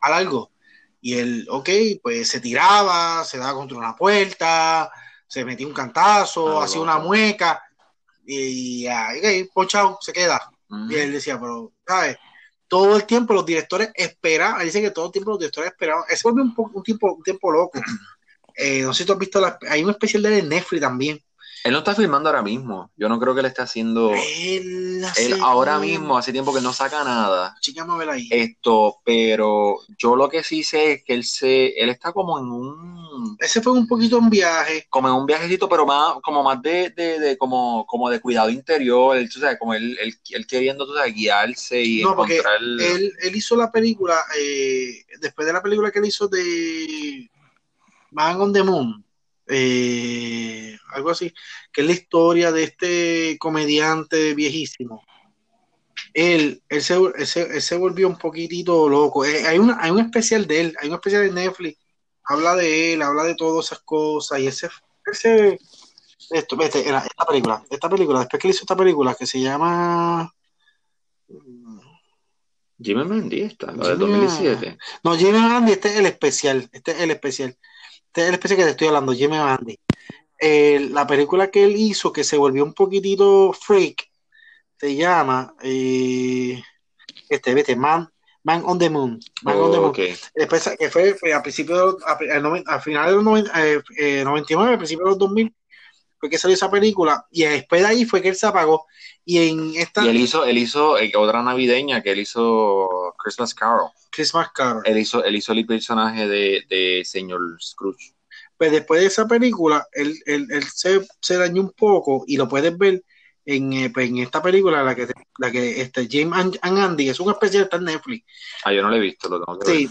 haz 0.00 0.12
algo. 0.12 0.52
Y 1.00 1.14
él, 1.18 1.46
ok, 1.50 1.68
pues 2.02 2.28
se 2.28 2.40
tiraba, 2.40 3.24
se 3.24 3.38
daba 3.38 3.54
contra 3.54 3.76
una 3.78 3.94
puerta, 3.94 4.90
se 5.26 5.44
metía 5.44 5.66
un 5.66 5.74
cantazo, 5.74 6.60
Ah, 6.60 6.64
hacía 6.64 6.80
una 6.80 6.98
mueca, 6.98 7.62
y, 8.24 8.86
ah, 8.86 9.10
ok, 9.16 9.52
ponchado, 9.52 9.98
se 10.00 10.12
queda. 10.12 10.40
Y 10.90 10.96
él 10.96 11.12
decía, 11.12 11.38
pero, 11.40 11.72
¿sabes? 11.86 12.16
Todo 12.68 12.96
el 12.96 13.04
tiempo 13.06 13.34
los 13.34 13.46
directores 13.46 13.90
esperaban, 13.94 14.64
dice 14.64 14.82
que 14.82 14.90
todo 14.90 15.06
el 15.06 15.12
tiempo 15.12 15.30
los 15.30 15.38
directores 15.38 15.70
esperaban. 15.70 16.04
Ese 16.08 16.22
volvió 16.28 16.42
un, 16.42 16.54
po- 16.54 16.70
un, 16.74 16.82
tiempo, 16.82 17.12
un 17.14 17.22
tiempo 17.22 17.50
loco. 17.50 17.80
Eh, 18.58 18.80
no 18.80 18.94
sé 18.94 19.02
si 19.02 19.06
tú 19.06 19.12
has 19.12 19.18
visto, 19.18 19.38
la- 19.38 19.58
hay 19.68 19.84
un 19.84 19.90
especial 19.90 20.22
de 20.22 20.42
Netflix 20.42 20.80
también. 20.80 21.22
Él 21.66 21.72
no 21.72 21.78
está 21.78 21.96
filmando 21.96 22.28
ahora 22.28 22.42
mismo. 22.42 22.92
Yo 22.96 23.08
no 23.08 23.18
creo 23.18 23.34
que 23.34 23.40
él 23.40 23.46
esté 23.46 23.60
haciendo. 23.60 24.12
Él, 24.14 25.04
Él 25.16 25.38
ahora 25.42 25.80
mismo, 25.80 26.16
hace 26.16 26.30
tiempo 26.30 26.54
que 26.54 26.60
no 26.60 26.72
saca 26.72 27.02
nada. 27.02 27.56
Chica, 27.60 27.82
vamos 27.82 27.96
a 27.96 27.98
ver 27.98 28.10
ahí. 28.10 28.28
Esto, 28.30 28.98
pero 29.04 29.78
yo 29.98 30.14
lo 30.14 30.28
que 30.28 30.44
sí 30.44 30.62
sé 30.62 30.92
es 30.92 31.04
que 31.04 31.14
él 31.14 31.24
se, 31.24 31.70
él 31.70 31.88
está 31.88 32.12
como 32.12 32.38
en 32.38 32.44
un, 32.44 33.36
Ese 33.40 33.60
fue 33.60 33.72
un 33.72 33.88
poquito 33.88 34.16
un 34.16 34.30
viaje. 34.30 34.86
como 34.88 35.08
en 35.08 35.14
un 35.14 35.26
viajecito, 35.26 35.68
pero 35.68 35.84
más, 35.84 36.14
como 36.22 36.44
más 36.44 36.62
de, 36.62 36.90
de, 36.90 37.18
de 37.18 37.36
como, 37.36 37.84
como 37.84 38.10
de 38.10 38.20
cuidado 38.20 38.48
interior. 38.48 39.16
Él, 39.16 39.28
tú 39.28 39.40
sabes, 39.40 39.58
como 39.58 39.74
él, 39.74 39.98
él, 40.00 40.14
él 40.30 40.46
queriendo, 40.46 40.86
tú 40.86 40.94
sabes, 40.94 41.14
guiarse 41.14 41.82
y 41.82 42.02
No, 42.02 42.14
porque 42.14 42.36
encontrar. 42.36 42.62
Él, 42.62 43.12
él 43.22 43.34
hizo 43.34 43.56
la 43.56 43.72
película, 43.72 44.16
eh, 44.40 45.04
después 45.20 45.44
de 45.44 45.52
la 45.52 45.62
película 45.62 45.90
que 45.90 45.98
él 45.98 46.06
hizo 46.06 46.28
de 46.28 47.28
Man 48.12 48.40
on 48.40 48.52
the 48.52 48.62
Moon, 48.62 49.04
eh, 49.48 50.76
algo 50.92 51.10
así, 51.10 51.32
que 51.72 51.80
es 51.82 51.86
la 51.86 51.92
historia 51.92 52.52
de 52.52 52.62
este 52.64 53.36
comediante 53.38 54.34
viejísimo. 54.34 55.02
Él, 56.14 56.62
él, 56.68 56.82
se, 56.82 56.94
él 56.94 57.26
se- 57.26 57.54
él 57.56 57.62
se 57.62 57.76
volvió 57.76 58.08
un 58.08 58.16
poquitito 58.18 58.88
loco. 58.88 59.24
Eh, 59.24 59.46
hay, 59.46 59.58
una, 59.58 59.78
hay 59.80 59.90
un 59.90 60.00
especial 60.00 60.46
de 60.46 60.60
él, 60.60 60.76
hay 60.80 60.88
un 60.88 60.94
especial 60.94 61.22
de 61.22 61.32
Netflix, 61.32 61.78
habla 62.24 62.54
de 62.56 62.94
él, 62.94 63.02
habla 63.02 63.24
de 63.24 63.34
todas 63.34 63.66
esas 63.66 63.80
cosas, 63.80 64.40
y 64.40 64.46
ese, 64.46 64.68
ese 65.04 65.58
esto, 66.30 66.56
vete, 66.56 66.88
era 66.88 66.98
esta 66.98 67.24
película, 67.26 67.62
esta 67.70 67.88
película, 67.88 68.20
después 68.20 68.40
que 68.40 68.48
él 68.48 68.54
hizo 68.54 68.62
esta 68.62 68.76
película 68.76 69.14
que 69.14 69.26
se 69.26 69.40
llama 69.40 70.32
Jimmy 72.80 73.04
Mendy 73.04 73.40
está, 73.42 73.72
la 73.72 73.88
del 73.88 73.98
Jimmy- 73.98 74.26
2017. 74.26 74.78
No, 75.02 75.16
Jimmy 75.16 75.38
Andy, 75.38 75.72
este 75.72 75.88
es 75.88 75.96
el 75.96 76.06
especial. 76.06 76.68
Este 76.72 76.90
es 76.92 77.00
el 77.00 77.10
especial. 77.10 77.56
Este 78.16 78.22
es 78.22 78.28
el 78.28 78.34
especial 78.36 78.56
que 78.56 78.64
te 78.64 78.70
estoy 78.70 78.86
hablando, 78.88 79.12
Jimmy 79.12 79.36
Andy. 79.36 79.78
Eh, 80.40 80.88
la 80.90 81.06
película 81.06 81.50
que 81.50 81.64
él 81.64 81.76
hizo, 81.76 82.10
que 82.14 82.24
se 82.24 82.38
volvió 82.38 82.64
un 82.64 82.72
poquitito 82.72 83.52
freak, 83.52 84.08
se 84.80 84.96
llama 84.96 85.54
eh, 85.62 86.62
este, 87.28 87.52
vete, 87.52 87.76
Man, 87.76 88.08
Man 88.42 88.62
on 88.64 88.78
the 88.78 88.88
Moon. 88.88 89.20
Man 89.42 89.58
on 89.58 89.70
the 89.70 89.76
Moon. 89.80 89.92
Después, 90.34 90.70
que 90.78 90.88
fue, 90.88 91.12
fue 91.12 91.34
a 91.34 91.42
principios, 91.42 91.96
a, 92.06 92.12
a 92.12 92.76
a 92.76 92.80
finales 92.80 93.10
de 93.10 93.16
los 93.16 93.24
noven- 93.24 93.50
eh, 93.54 93.82
eh, 93.98 94.24
99, 94.24 94.72
a 94.72 94.78
principios 94.78 95.04
de 95.04 95.10
los 95.10 95.18
2000, 95.18 95.54
fue 96.18 96.30
que 96.30 96.38
salió 96.38 96.54
esa 96.54 96.70
película. 96.70 97.26
Y 97.30 97.44
después 97.44 97.82
de 97.82 97.86
ahí 97.88 98.06
fue 98.06 98.22
que 98.22 98.30
él 98.30 98.36
se 98.36 98.46
apagó. 98.46 98.86
Y 99.26 99.46
en 99.46 99.74
esta 99.76 100.06
Y 100.06 100.08
él 100.08 100.16
hizo, 100.20 100.46
él 100.46 100.56
hizo 100.56 100.96
eh, 100.98 101.12
otra 101.14 101.42
navideña 101.42 102.02
que 102.02 102.12
él 102.12 102.20
hizo 102.20 103.05
Christmas 103.26 103.54
Carol. 103.54 103.90
Christmas 104.12 104.48
Carol. 104.54 104.82
Él 104.86 104.98
hizo, 104.98 105.24
él 105.24 105.34
hizo 105.34 105.52
el 105.52 105.66
personaje 105.66 106.28
de, 106.28 106.62
de 106.70 107.02
señor 107.04 107.40
Scrooge. 107.60 108.14
pues 108.56 108.70
después 108.70 109.00
de 109.00 109.08
esa 109.08 109.26
película, 109.26 109.84
él, 109.92 110.16
él- 110.26 110.46
él 110.48 110.62
se, 110.72 111.04
se 111.20 111.36
dañó 111.36 111.62
un 111.62 111.72
poco 111.72 112.22
y 112.28 112.36
lo 112.36 112.46
puedes 112.48 112.78
ver 112.78 113.02
en, 113.44 113.72
eh, 113.72 113.90
pues, 113.90 114.08
en 114.08 114.18
esta 114.18 114.40
película, 114.40 114.82
la 114.84 114.94
que, 114.94 115.08
la 115.38 115.50
que 115.50 115.80
este, 115.80 116.06
James 116.10 116.38
and, 116.38 116.58
and 116.62 116.78
Andy, 116.78 117.08
es 117.08 117.18
un 117.18 117.30
especial 117.32 117.64
está 117.64 117.76
en 117.78 117.84
Netflix. 117.84 118.24
Ah, 118.64 118.72
yo 118.72 118.80
no 118.82 118.90
lo 118.90 118.96
he 118.96 119.00
visto, 119.00 119.28
lo 119.28 119.44
tengo 119.44 119.58
que 119.58 119.70
ver. 119.72 119.76
Sí, 119.80 119.90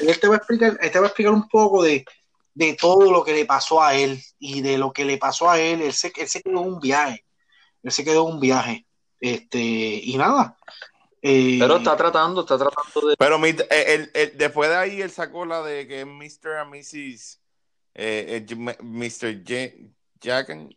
ahí 0.00 0.08
él 0.08 0.18
te 0.20 0.26
va 0.28 0.34
a 0.34 0.38
explicar, 0.38 0.78
él 0.80 0.90
te 0.90 0.98
va 0.98 1.04
a 1.04 1.08
explicar 1.08 1.32
un 1.34 1.48
poco 1.48 1.82
de, 1.82 2.04
de 2.54 2.74
todo 2.74 3.12
lo 3.12 3.22
que 3.22 3.34
le 3.34 3.44
pasó 3.44 3.82
a 3.82 3.94
él 3.94 4.18
y 4.38 4.62
de 4.62 4.78
lo 4.78 4.90
que 4.92 5.04
le 5.04 5.18
pasó 5.18 5.50
a 5.50 5.60
él. 5.60 5.82
Él 5.82 5.92
se, 5.92 6.12
él 6.16 6.28
se 6.28 6.40
quedó 6.42 6.60
en 6.62 6.72
un 6.72 6.80
viaje. 6.80 7.24
Él 7.82 7.92
se 7.92 8.04
quedó 8.04 8.26
en 8.28 8.34
un 8.34 8.40
viaje. 8.40 8.86
Este, 9.20 9.58
y 9.58 10.16
nada. 10.16 10.56
Eh, 11.22 11.58
Pero 11.60 11.76
está 11.76 11.96
tratando, 11.96 12.40
está 12.40 12.56
tratando 12.56 13.08
de. 13.08 13.16
Pero 13.18 13.38
mi- 13.38 13.48
eh, 13.50 13.84
él- 13.86 14.10
él- 14.14 14.32
después 14.36 14.70
de 14.70 14.76
ahí 14.76 15.02
él 15.02 15.10
sacó 15.10 15.44
la 15.44 15.62
de 15.62 15.86
que 15.86 16.00
es 16.00 16.06
Mr. 16.06 16.56
and 16.58 16.70
Mrs. 16.74 17.40
eh, 17.94 18.46
eh, 18.48 18.76
Mr. 18.82 19.42
J- 19.46 19.92
Jack 20.20 20.50
and 20.50 20.74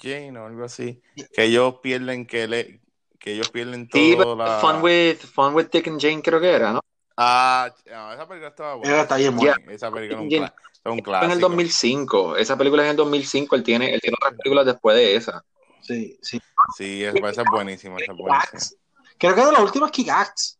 Jane 0.00 0.38
o 0.38 0.46
algo 0.46 0.64
así. 0.64 1.02
Que 1.34 1.44
ellos 1.44 1.76
pierden, 1.82 2.26
que, 2.26 2.46
le, 2.48 2.80
que 3.18 3.32
ellos 3.32 3.50
pierden 3.50 3.88
todo 3.88 4.00
Sí, 4.00 4.16
la... 4.38 4.58
Fun 4.60 4.82
with, 4.82 5.18
Fun 5.18 5.54
with 5.54 5.66
Dick 5.70 5.88
and 5.88 6.00
Jane 6.00 6.22
creo 6.22 6.40
que 6.40 6.50
era, 6.50 6.72
¿no? 6.72 6.80
Ah, 7.16 7.72
no, 7.86 8.12
esa 8.12 8.26
película 8.26 8.48
estaba 8.48 8.74
buena. 8.74 8.92
Era, 8.92 9.02
está 9.02 9.16
bien 9.16 9.36
buena. 9.36 9.56
Esa 9.68 9.90
película 9.90 10.20
es 10.20 10.26
un, 10.38 10.44
es 10.44 10.92
un 10.92 10.98
clásico. 11.00 11.24
en 11.26 11.30
el 11.32 11.40
2005. 11.40 12.36
Esa 12.36 12.56
película 12.56 12.82
es 12.82 12.86
en 12.86 12.90
el 12.92 12.96
2005. 12.96 13.54
Él 13.56 13.62
tiene, 13.62 13.94
él 13.94 14.00
tiene 14.00 14.16
otras 14.20 14.34
películas 14.38 14.66
después 14.66 14.96
de 14.96 15.14
esa. 15.16 15.44
Sí, 15.80 16.18
sí. 16.22 16.40
Sí, 16.76 17.04
esa, 17.04 17.18
esa 17.28 17.42
es 17.42 17.50
buenísima, 17.52 17.96
esa 17.98 18.12
es 18.12 18.18
buenísima. 18.18 18.80
Creo 19.18 19.34
que 19.34 19.40
es 19.40 19.46
de 19.46 19.52
los 19.52 19.62
últimos 19.62 19.90
Kick 19.90 20.08
Axe. 20.08 20.56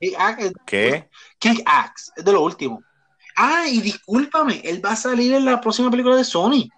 Kick 0.00 0.14
Axe 0.18 0.52
¿Qué? 0.66 1.08
Kick 1.38 1.62
Axe, 1.66 2.12
es 2.16 2.24
de 2.24 2.32
lo 2.32 2.42
último. 2.42 2.82
Ah, 3.36 3.64
y 3.66 3.80
discúlpame, 3.80 4.60
él 4.64 4.84
va 4.84 4.92
a 4.92 4.96
salir 4.96 5.34
en 5.34 5.44
la 5.44 5.60
próxima 5.60 5.90
película 5.90 6.16
de 6.16 6.24
Sony. 6.24 6.68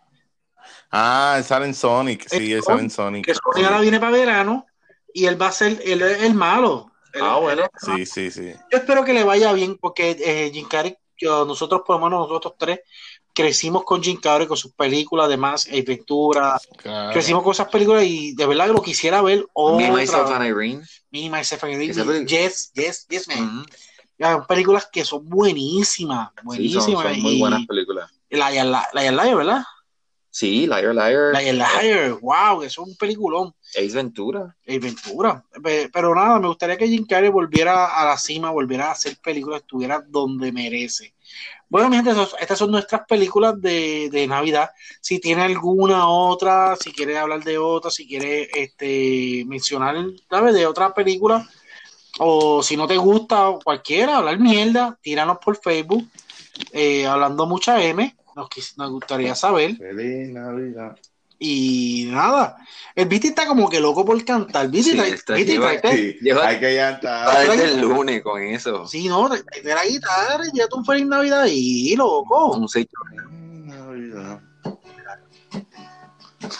Ah, 0.91 1.41
sale 1.45 1.67
en 1.67 1.75
Sonic, 1.75 2.27
sí, 2.29 2.53
él 2.53 2.63
sale 2.63 2.83
en 2.83 2.91
Sonic. 2.91 3.27
Que 3.27 3.35
Sony 3.35 3.65
ahora 3.65 3.81
viene 3.81 4.01
para 4.01 4.13
verano 4.13 4.67
y 5.13 5.27
él 5.27 5.41
va 5.41 5.49
a 5.49 5.53
ser 5.53 5.81
el, 5.85 6.03
el 6.03 6.35
malo. 6.35 6.93
El- 7.13 7.23
Ah, 7.23 7.37
bueno. 7.39 7.63
el- 7.65 7.71
Sí, 8.07 8.07
sí, 8.07 8.31
sí. 8.31 8.53
Yo 8.71 8.79
espero 8.79 9.05
que 9.05 9.13
le 9.13 9.25
vaya 9.25 9.53
bien 9.53 9.79
porque 9.79 10.17
eh, 10.19 10.51
Jim 10.53 10.67
Carrey, 10.69 10.97
yo- 11.19 11.45
nosotros 11.45 11.83
por 11.87 11.99
lo 11.99 12.07
menos 12.07 12.29
nosotros 12.29 12.55
tres 12.59 12.81
crecimos 13.37 13.85
con 13.85 14.03
Jim 14.03 14.19
Carrey, 14.19 14.47
con 14.47 14.57
sus 14.57 14.73
películas, 14.73 15.27
además, 15.27 15.69
Ventura, 15.87 16.59
Claro. 16.79 17.13
crecimos 17.13 17.43
con 17.43 17.53
esas 17.53 17.69
películas 17.69 18.05
y 18.05 18.35
de 18.35 18.47
verdad 18.47 18.67
que 18.69 18.73
lo 18.73 18.83
quisiera 18.83 19.21
ver 19.21 19.41
Me, 19.41 19.45
otra 19.53 19.91
Myself 19.93 20.29
vez. 20.31 20.37
and 20.37 20.47
Irene. 20.47 20.83
Me, 21.11 21.29
Myself 21.29 21.63
and 21.65 21.75
Irene. 21.75 22.27
Yes, 22.27 22.73
yes, 22.75 23.07
yes, 23.11 23.29
man. 23.29 23.59
Ujú. 23.59 23.67
Ya, 24.19 24.43
películas 24.47 24.89
que 24.91 25.05
son 25.05 25.29
buenísimas, 25.29 26.31
Sí, 26.35 26.41
buenísimas. 26.45 26.85
son, 26.87 26.95
son 26.95 27.21
muy 27.21 27.33
y 27.35 27.41
buenas 27.41 27.67
películas. 27.67 28.11
Liar, 28.31 28.51
Liar, 28.67 28.87
Liar, 28.95 29.13
Liar, 29.13 29.37
¿verdad? 29.37 29.65
Sí, 30.39 30.67
Liar 30.67 30.95
Liar. 30.95 31.33
Liar, 31.33 31.55
Liar, 31.55 32.11
wow, 32.21 32.61
que 32.61 32.67
es 32.67 32.77
un 32.77 32.95
peliculón. 32.97 33.55
Ace 33.71 33.95
Ventura. 33.97 34.55
Eh, 34.67 34.79
Ventura. 34.79 35.43
Pe- 35.63 35.89
Pero 35.91 36.15
nada, 36.15 36.39
me 36.39 36.49
gustaría 36.49 36.77
que 36.77 36.87
Jim 36.87 37.07
Carrey 37.07 37.31
volviera 37.31 37.87
a 37.87 38.05
la 38.05 38.19
cima, 38.19 38.51
volviera 38.51 38.89
a 38.89 38.91
hacer 38.91 39.17
películas, 39.25 39.63
estuviera 39.63 40.05
donde 40.07 40.53
merece. 40.53 41.15
Bueno, 41.71 41.89
mi 41.89 41.97
gente, 41.97 42.13
estas 42.39 42.59
son 42.59 42.71
nuestras 42.71 43.07
películas 43.09 43.59
de, 43.63 44.11
de 44.13 44.27
Navidad. 44.27 44.69
Si 45.01 45.19
tiene 45.21 45.41
alguna 45.41 46.07
otra, 46.07 46.77
si 46.77 46.93
quiere 46.93 47.17
hablar 47.17 47.43
de 47.43 47.57
otra, 47.57 47.91
si 47.91 48.07
quiere 48.07 48.51
este, 48.55 49.43
mencionar, 49.47 49.97
¿sabes? 50.29 50.53
De 50.53 50.67
otra 50.67 50.93
película, 50.93 51.49
o 52.19 52.63
si 52.63 52.77
no 52.77 52.87
te 52.87 52.99
gusta 52.99 53.55
cualquiera, 53.65 54.19
hablar 54.19 54.39
mierda, 54.39 54.99
tíranos 55.01 55.39
por 55.43 55.57
Facebook, 55.57 56.07
eh, 56.73 57.07
hablando 57.07 57.47
mucha 57.47 57.83
M, 57.83 58.16
nos, 58.37 58.49
quis- 58.49 58.77
nos 58.77 58.91
gustaría 58.93 59.35
saber. 59.35 59.77
Feliz 59.77 60.29
Navidad. 60.29 60.97
Y 61.39 62.09
nada, 62.13 62.57
el 62.95 63.07
Viti 63.09 63.29
está 63.29 63.47
como 63.47 63.69
que 63.69 63.79
loco 63.81 64.05
por 64.07 64.23
cantar. 64.25 64.69
Viti, 64.69 64.91
Sí, 64.93 64.97
trae- 64.97 65.37
Viti, 65.37 65.53
lleva- 65.53 65.73
tráete- 65.81 65.97
Sí, 66.13 66.19
Lleva- 66.23 66.47
hay 66.47 66.61
que 66.61 66.75
llantar. 66.75 67.49
desde 67.49 67.65
el 67.75 67.81
lunes 67.81 68.23
con 68.23 68.41
eso. 68.43 68.87
Sí, 68.87 69.09
no, 69.09 69.29
de, 69.29 69.43
la 69.65 69.85
guitarra, 69.85 70.45
ya 70.55 70.67
tú 70.69 70.77
un 70.79 70.85
feliz 70.87 71.07
Navidad 71.07 71.47
y 71.51 71.95
loco. 71.97 72.53
Un 72.57 72.69
seis- 72.69 72.87
Navidad. 73.67 74.41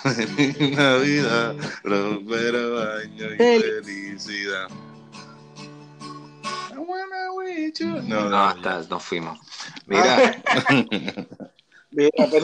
Feliz 0.03 0.77
Navidad, 0.77 1.55
próspero 1.83 2.81
año 2.99 3.35
y 3.35 3.39
Fel- 3.39 3.85
felicidad. 3.85 4.69
No, 6.75 8.03
No, 8.03 8.29
no, 8.31 8.45
hasta 8.45 8.83
nos 8.91 9.03
fuimos. 9.03 9.39
Mira, 9.87 10.43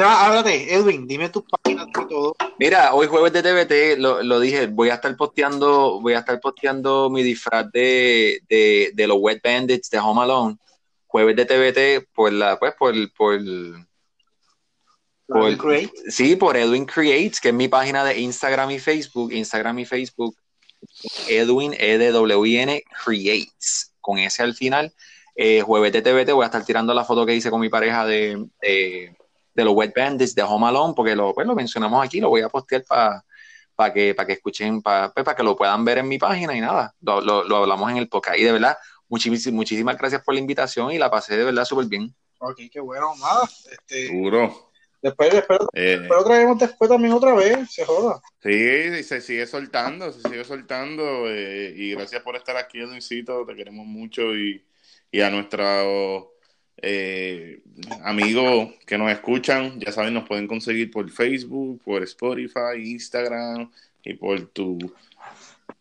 háblate, 0.05 0.75
Edwin, 0.75 1.07
dime 1.07 1.29
tus 1.29 1.43
páginas 1.45 1.87
de 1.87 2.07
todo. 2.07 2.35
mira, 2.59 2.95
hoy 2.95 3.07
jueves 3.07 3.33
de 3.33 3.43
TVT, 3.43 3.99
lo, 4.01 4.23
lo 4.23 4.41
dije, 4.41 4.67
voy 4.67 4.91
a 4.91 4.95
estar 4.95 5.15
posteando, 5.17 6.01
voy 6.01 6.15
a 6.15 6.21
estar 6.21 6.41
posteando 6.41 7.11
mi 7.11 7.23
disfraz 7.23 7.71
de, 7.73 8.41
de, 8.49 8.93
de 8.95 9.07
los 9.07 9.19
Wet 9.21 9.41
Bandits 9.43 9.91
de 9.91 9.99
Home 9.99 10.23
Alone. 10.23 10.57
Jueves 11.07 11.37
de 11.37 11.45
TVT 11.45 12.09
por 12.15 12.33
la, 12.33 12.59
pues, 12.59 12.75
por, 12.79 12.95
por, 13.12 13.38
Por- 15.27 15.57
Great. 15.57 15.91
sí, 16.09 16.37
por 16.37 16.57
Edwin 16.57 16.87
Creates, 16.87 17.41
que 17.41 17.49
es 17.49 17.55
mi 17.55 17.69
página 17.69 18.05
de 18.05 18.19
Instagram 18.19 18.71
y 18.71 18.79
Facebook, 18.79 19.33
Instagram 19.33 19.79
y 19.81 19.85
Facebook, 19.85 20.37
Edwin, 21.29 21.75
E 21.75 21.95
E-D-W-I-N, 21.95 22.83
Creates, 23.05 23.93
con 24.01 24.19
ese 24.19 24.43
al 24.43 24.55
final. 24.55 24.93
Eh, 25.35 25.62
jueves 25.62 25.93
de 25.93 26.03
TVT 26.03 26.33
voy 26.33 26.43
a 26.45 26.47
estar 26.47 26.65
tirando 26.65 26.93
la 26.93 27.05
foto 27.05 27.25
que 27.25 27.35
hice 27.35 27.51
con 27.51 27.61
mi 27.61 27.69
pareja 27.71 28.05
de, 28.05 28.47
de, 28.61 29.17
de 29.55 29.65
los 29.65 29.75
Wet 29.75 29.93
Bandits 29.95 30.35
de 30.35 30.43
Home 30.43 30.67
Alone, 30.69 30.95
porque 30.97 31.15
lo, 31.17 31.33
pues, 31.35 31.47
lo 31.47 31.55
mencionamos 31.55 32.05
aquí, 32.05 32.21
lo 32.21 32.29
voy 32.31 32.41
a 32.43 32.49
postear 32.49 32.85
para 33.75 33.93
que, 33.93 34.15
para 34.15 34.27
que 34.27 34.33
escuchen, 34.35 34.81
para 34.83 35.12
que 35.37 35.43
lo 35.43 35.57
puedan 35.57 35.85
ver 35.85 35.99
en 35.99 36.09
mi 36.09 36.19
página 36.19 36.57
y 36.57 36.61
nada, 36.61 36.95
lo, 37.01 37.21
lo- 37.21 37.45
lo 37.45 37.57
hablamos 37.57 37.91
en 37.91 37.97
el 37.99 38.09
podcast. 38.09 38.38
Y 38.38 38.45
de 38.45 38.53
verdad, 38.53 38.77
muchísimas, 39.09 39.47
muchísimas 39.53 39.97
gracias 39.99 40.23
por 40.23 40.35
la 40.35 40.41
invitación 40.41 40.93
y 40.93 40.99
la 40.99 41.11
pasé 41.11 41.37
de 41.37 41.45
verdad 41.45 41.65
súper 41.65 41.87
bien. 41.87 42.15
Ok, 42.38 42.61
qué 42.73 42.81
bueno, 42.81 43.15
nada. 43.21 43.49
Este, 43.71 44.09
Seguro. 44.09 44.71
después, 45.01 45.33
después, 45.33 45.59
Eh, 45.75 45.99
después 46.01 46.25
traemos 46.25 46.59
después 46.59 46.91
también 46.91 47.12
otra 47.15 47.35
vez, 47.35 47.71
se 47.73 47.85
joda. 47.85 48.21
sí, 48.43 49.03
se 49.05 49.21
sigue 49.21 49.47
soltando, 49.47 50.12
se 50.12 50.23
sigue 50.29 50.45
soltando. 50.45 51.03
eh, 51.29 51.73
y 51.77 51.93
gracias 51.95 52.23
por 52.23 52.37
estar 52.37 52.57
aquí, 52.57 52.79
Edwincito. 52.81 53.45
Te 53.47 53.55
queremos 53.55 53.87
mucho. 53.87 54.35
Y, 54.35 54.65
y 55.11 55.21
a 55.21 55.31
nuestros 55.31 56.25
eh, 56.83 57.62
amigos 58.03 58.71
que 58.87 58.99
nos 58.99 59.11
escuchan, 59.12 59.79
ya 59.79 59.92
saben, 59.92 60.14
nos 60.14 60.27
pueden 60.27 60.49
conseguir 60.49 60.90
por 60.90 61.09
Facebook, 61.11 61.81
por 61.85 62.03
Spotify, 62.03 62.77
Instagram 62.77 63.71
y 64.03 64.14
por 64.14 64.47
tu 64.49 64.79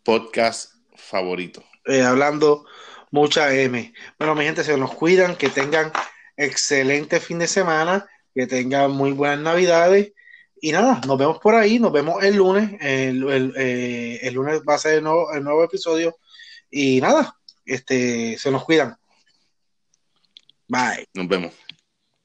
podcast 0.04 0.76
favorito. 0.96 1.64
Eh, 1.86 2.04
hablando 2.04 2.66
mucha 3.10 3.54
M. 3.54 3.94
Bueno, 4.20 4.36
mi 4.36 4.46
gente, 4.46 4.64
se 4.64 4.78
nos 4.78 4.94
cuidan, 4.94 5.36
que 5.36 5.50
tengan 5.50 5.92
excelente 6.38 7.20
fin 7.20 7.40
de 7.40 7.48
semana, 7.48 8.08
que 8.36 8.46
tengan 8.46 8.92
muy 8.92 9.12
buenas 9.12 9.40
navidades. 9.40 10.14
Y 10.62 10.72
nada, 10.72 11.02
nos 11.08 11.18
vemos 11.18 11.40
por 11.40 11.56
ahí, 11.56 11.80
nos 11.80 11.92
vemos 11.92 12.24
el 12.24 12.36
lunes. 12.36 12.78
El, 12.80 13.54
eh, 13.58 14.30
lunes 14.32 14.62
va 14.68 14.76
a 14.76 14.78
ser 14.78 15.00
el 15.00 15.04
nuevo, 15.04 15.34
el 15.34 15.44
nuevo 15.44 15.64
episodio. 15.64 16.16
Y 16.70 17.02
nada, 17.02 17.36
este, 17.66 18.38
se 18.38 18.52
nos 18.52 18.64
cuidan. 18.64 19.01
Bye. 20.72 21.06
Nos 21.14 21.28
vemos. 21.28 21.54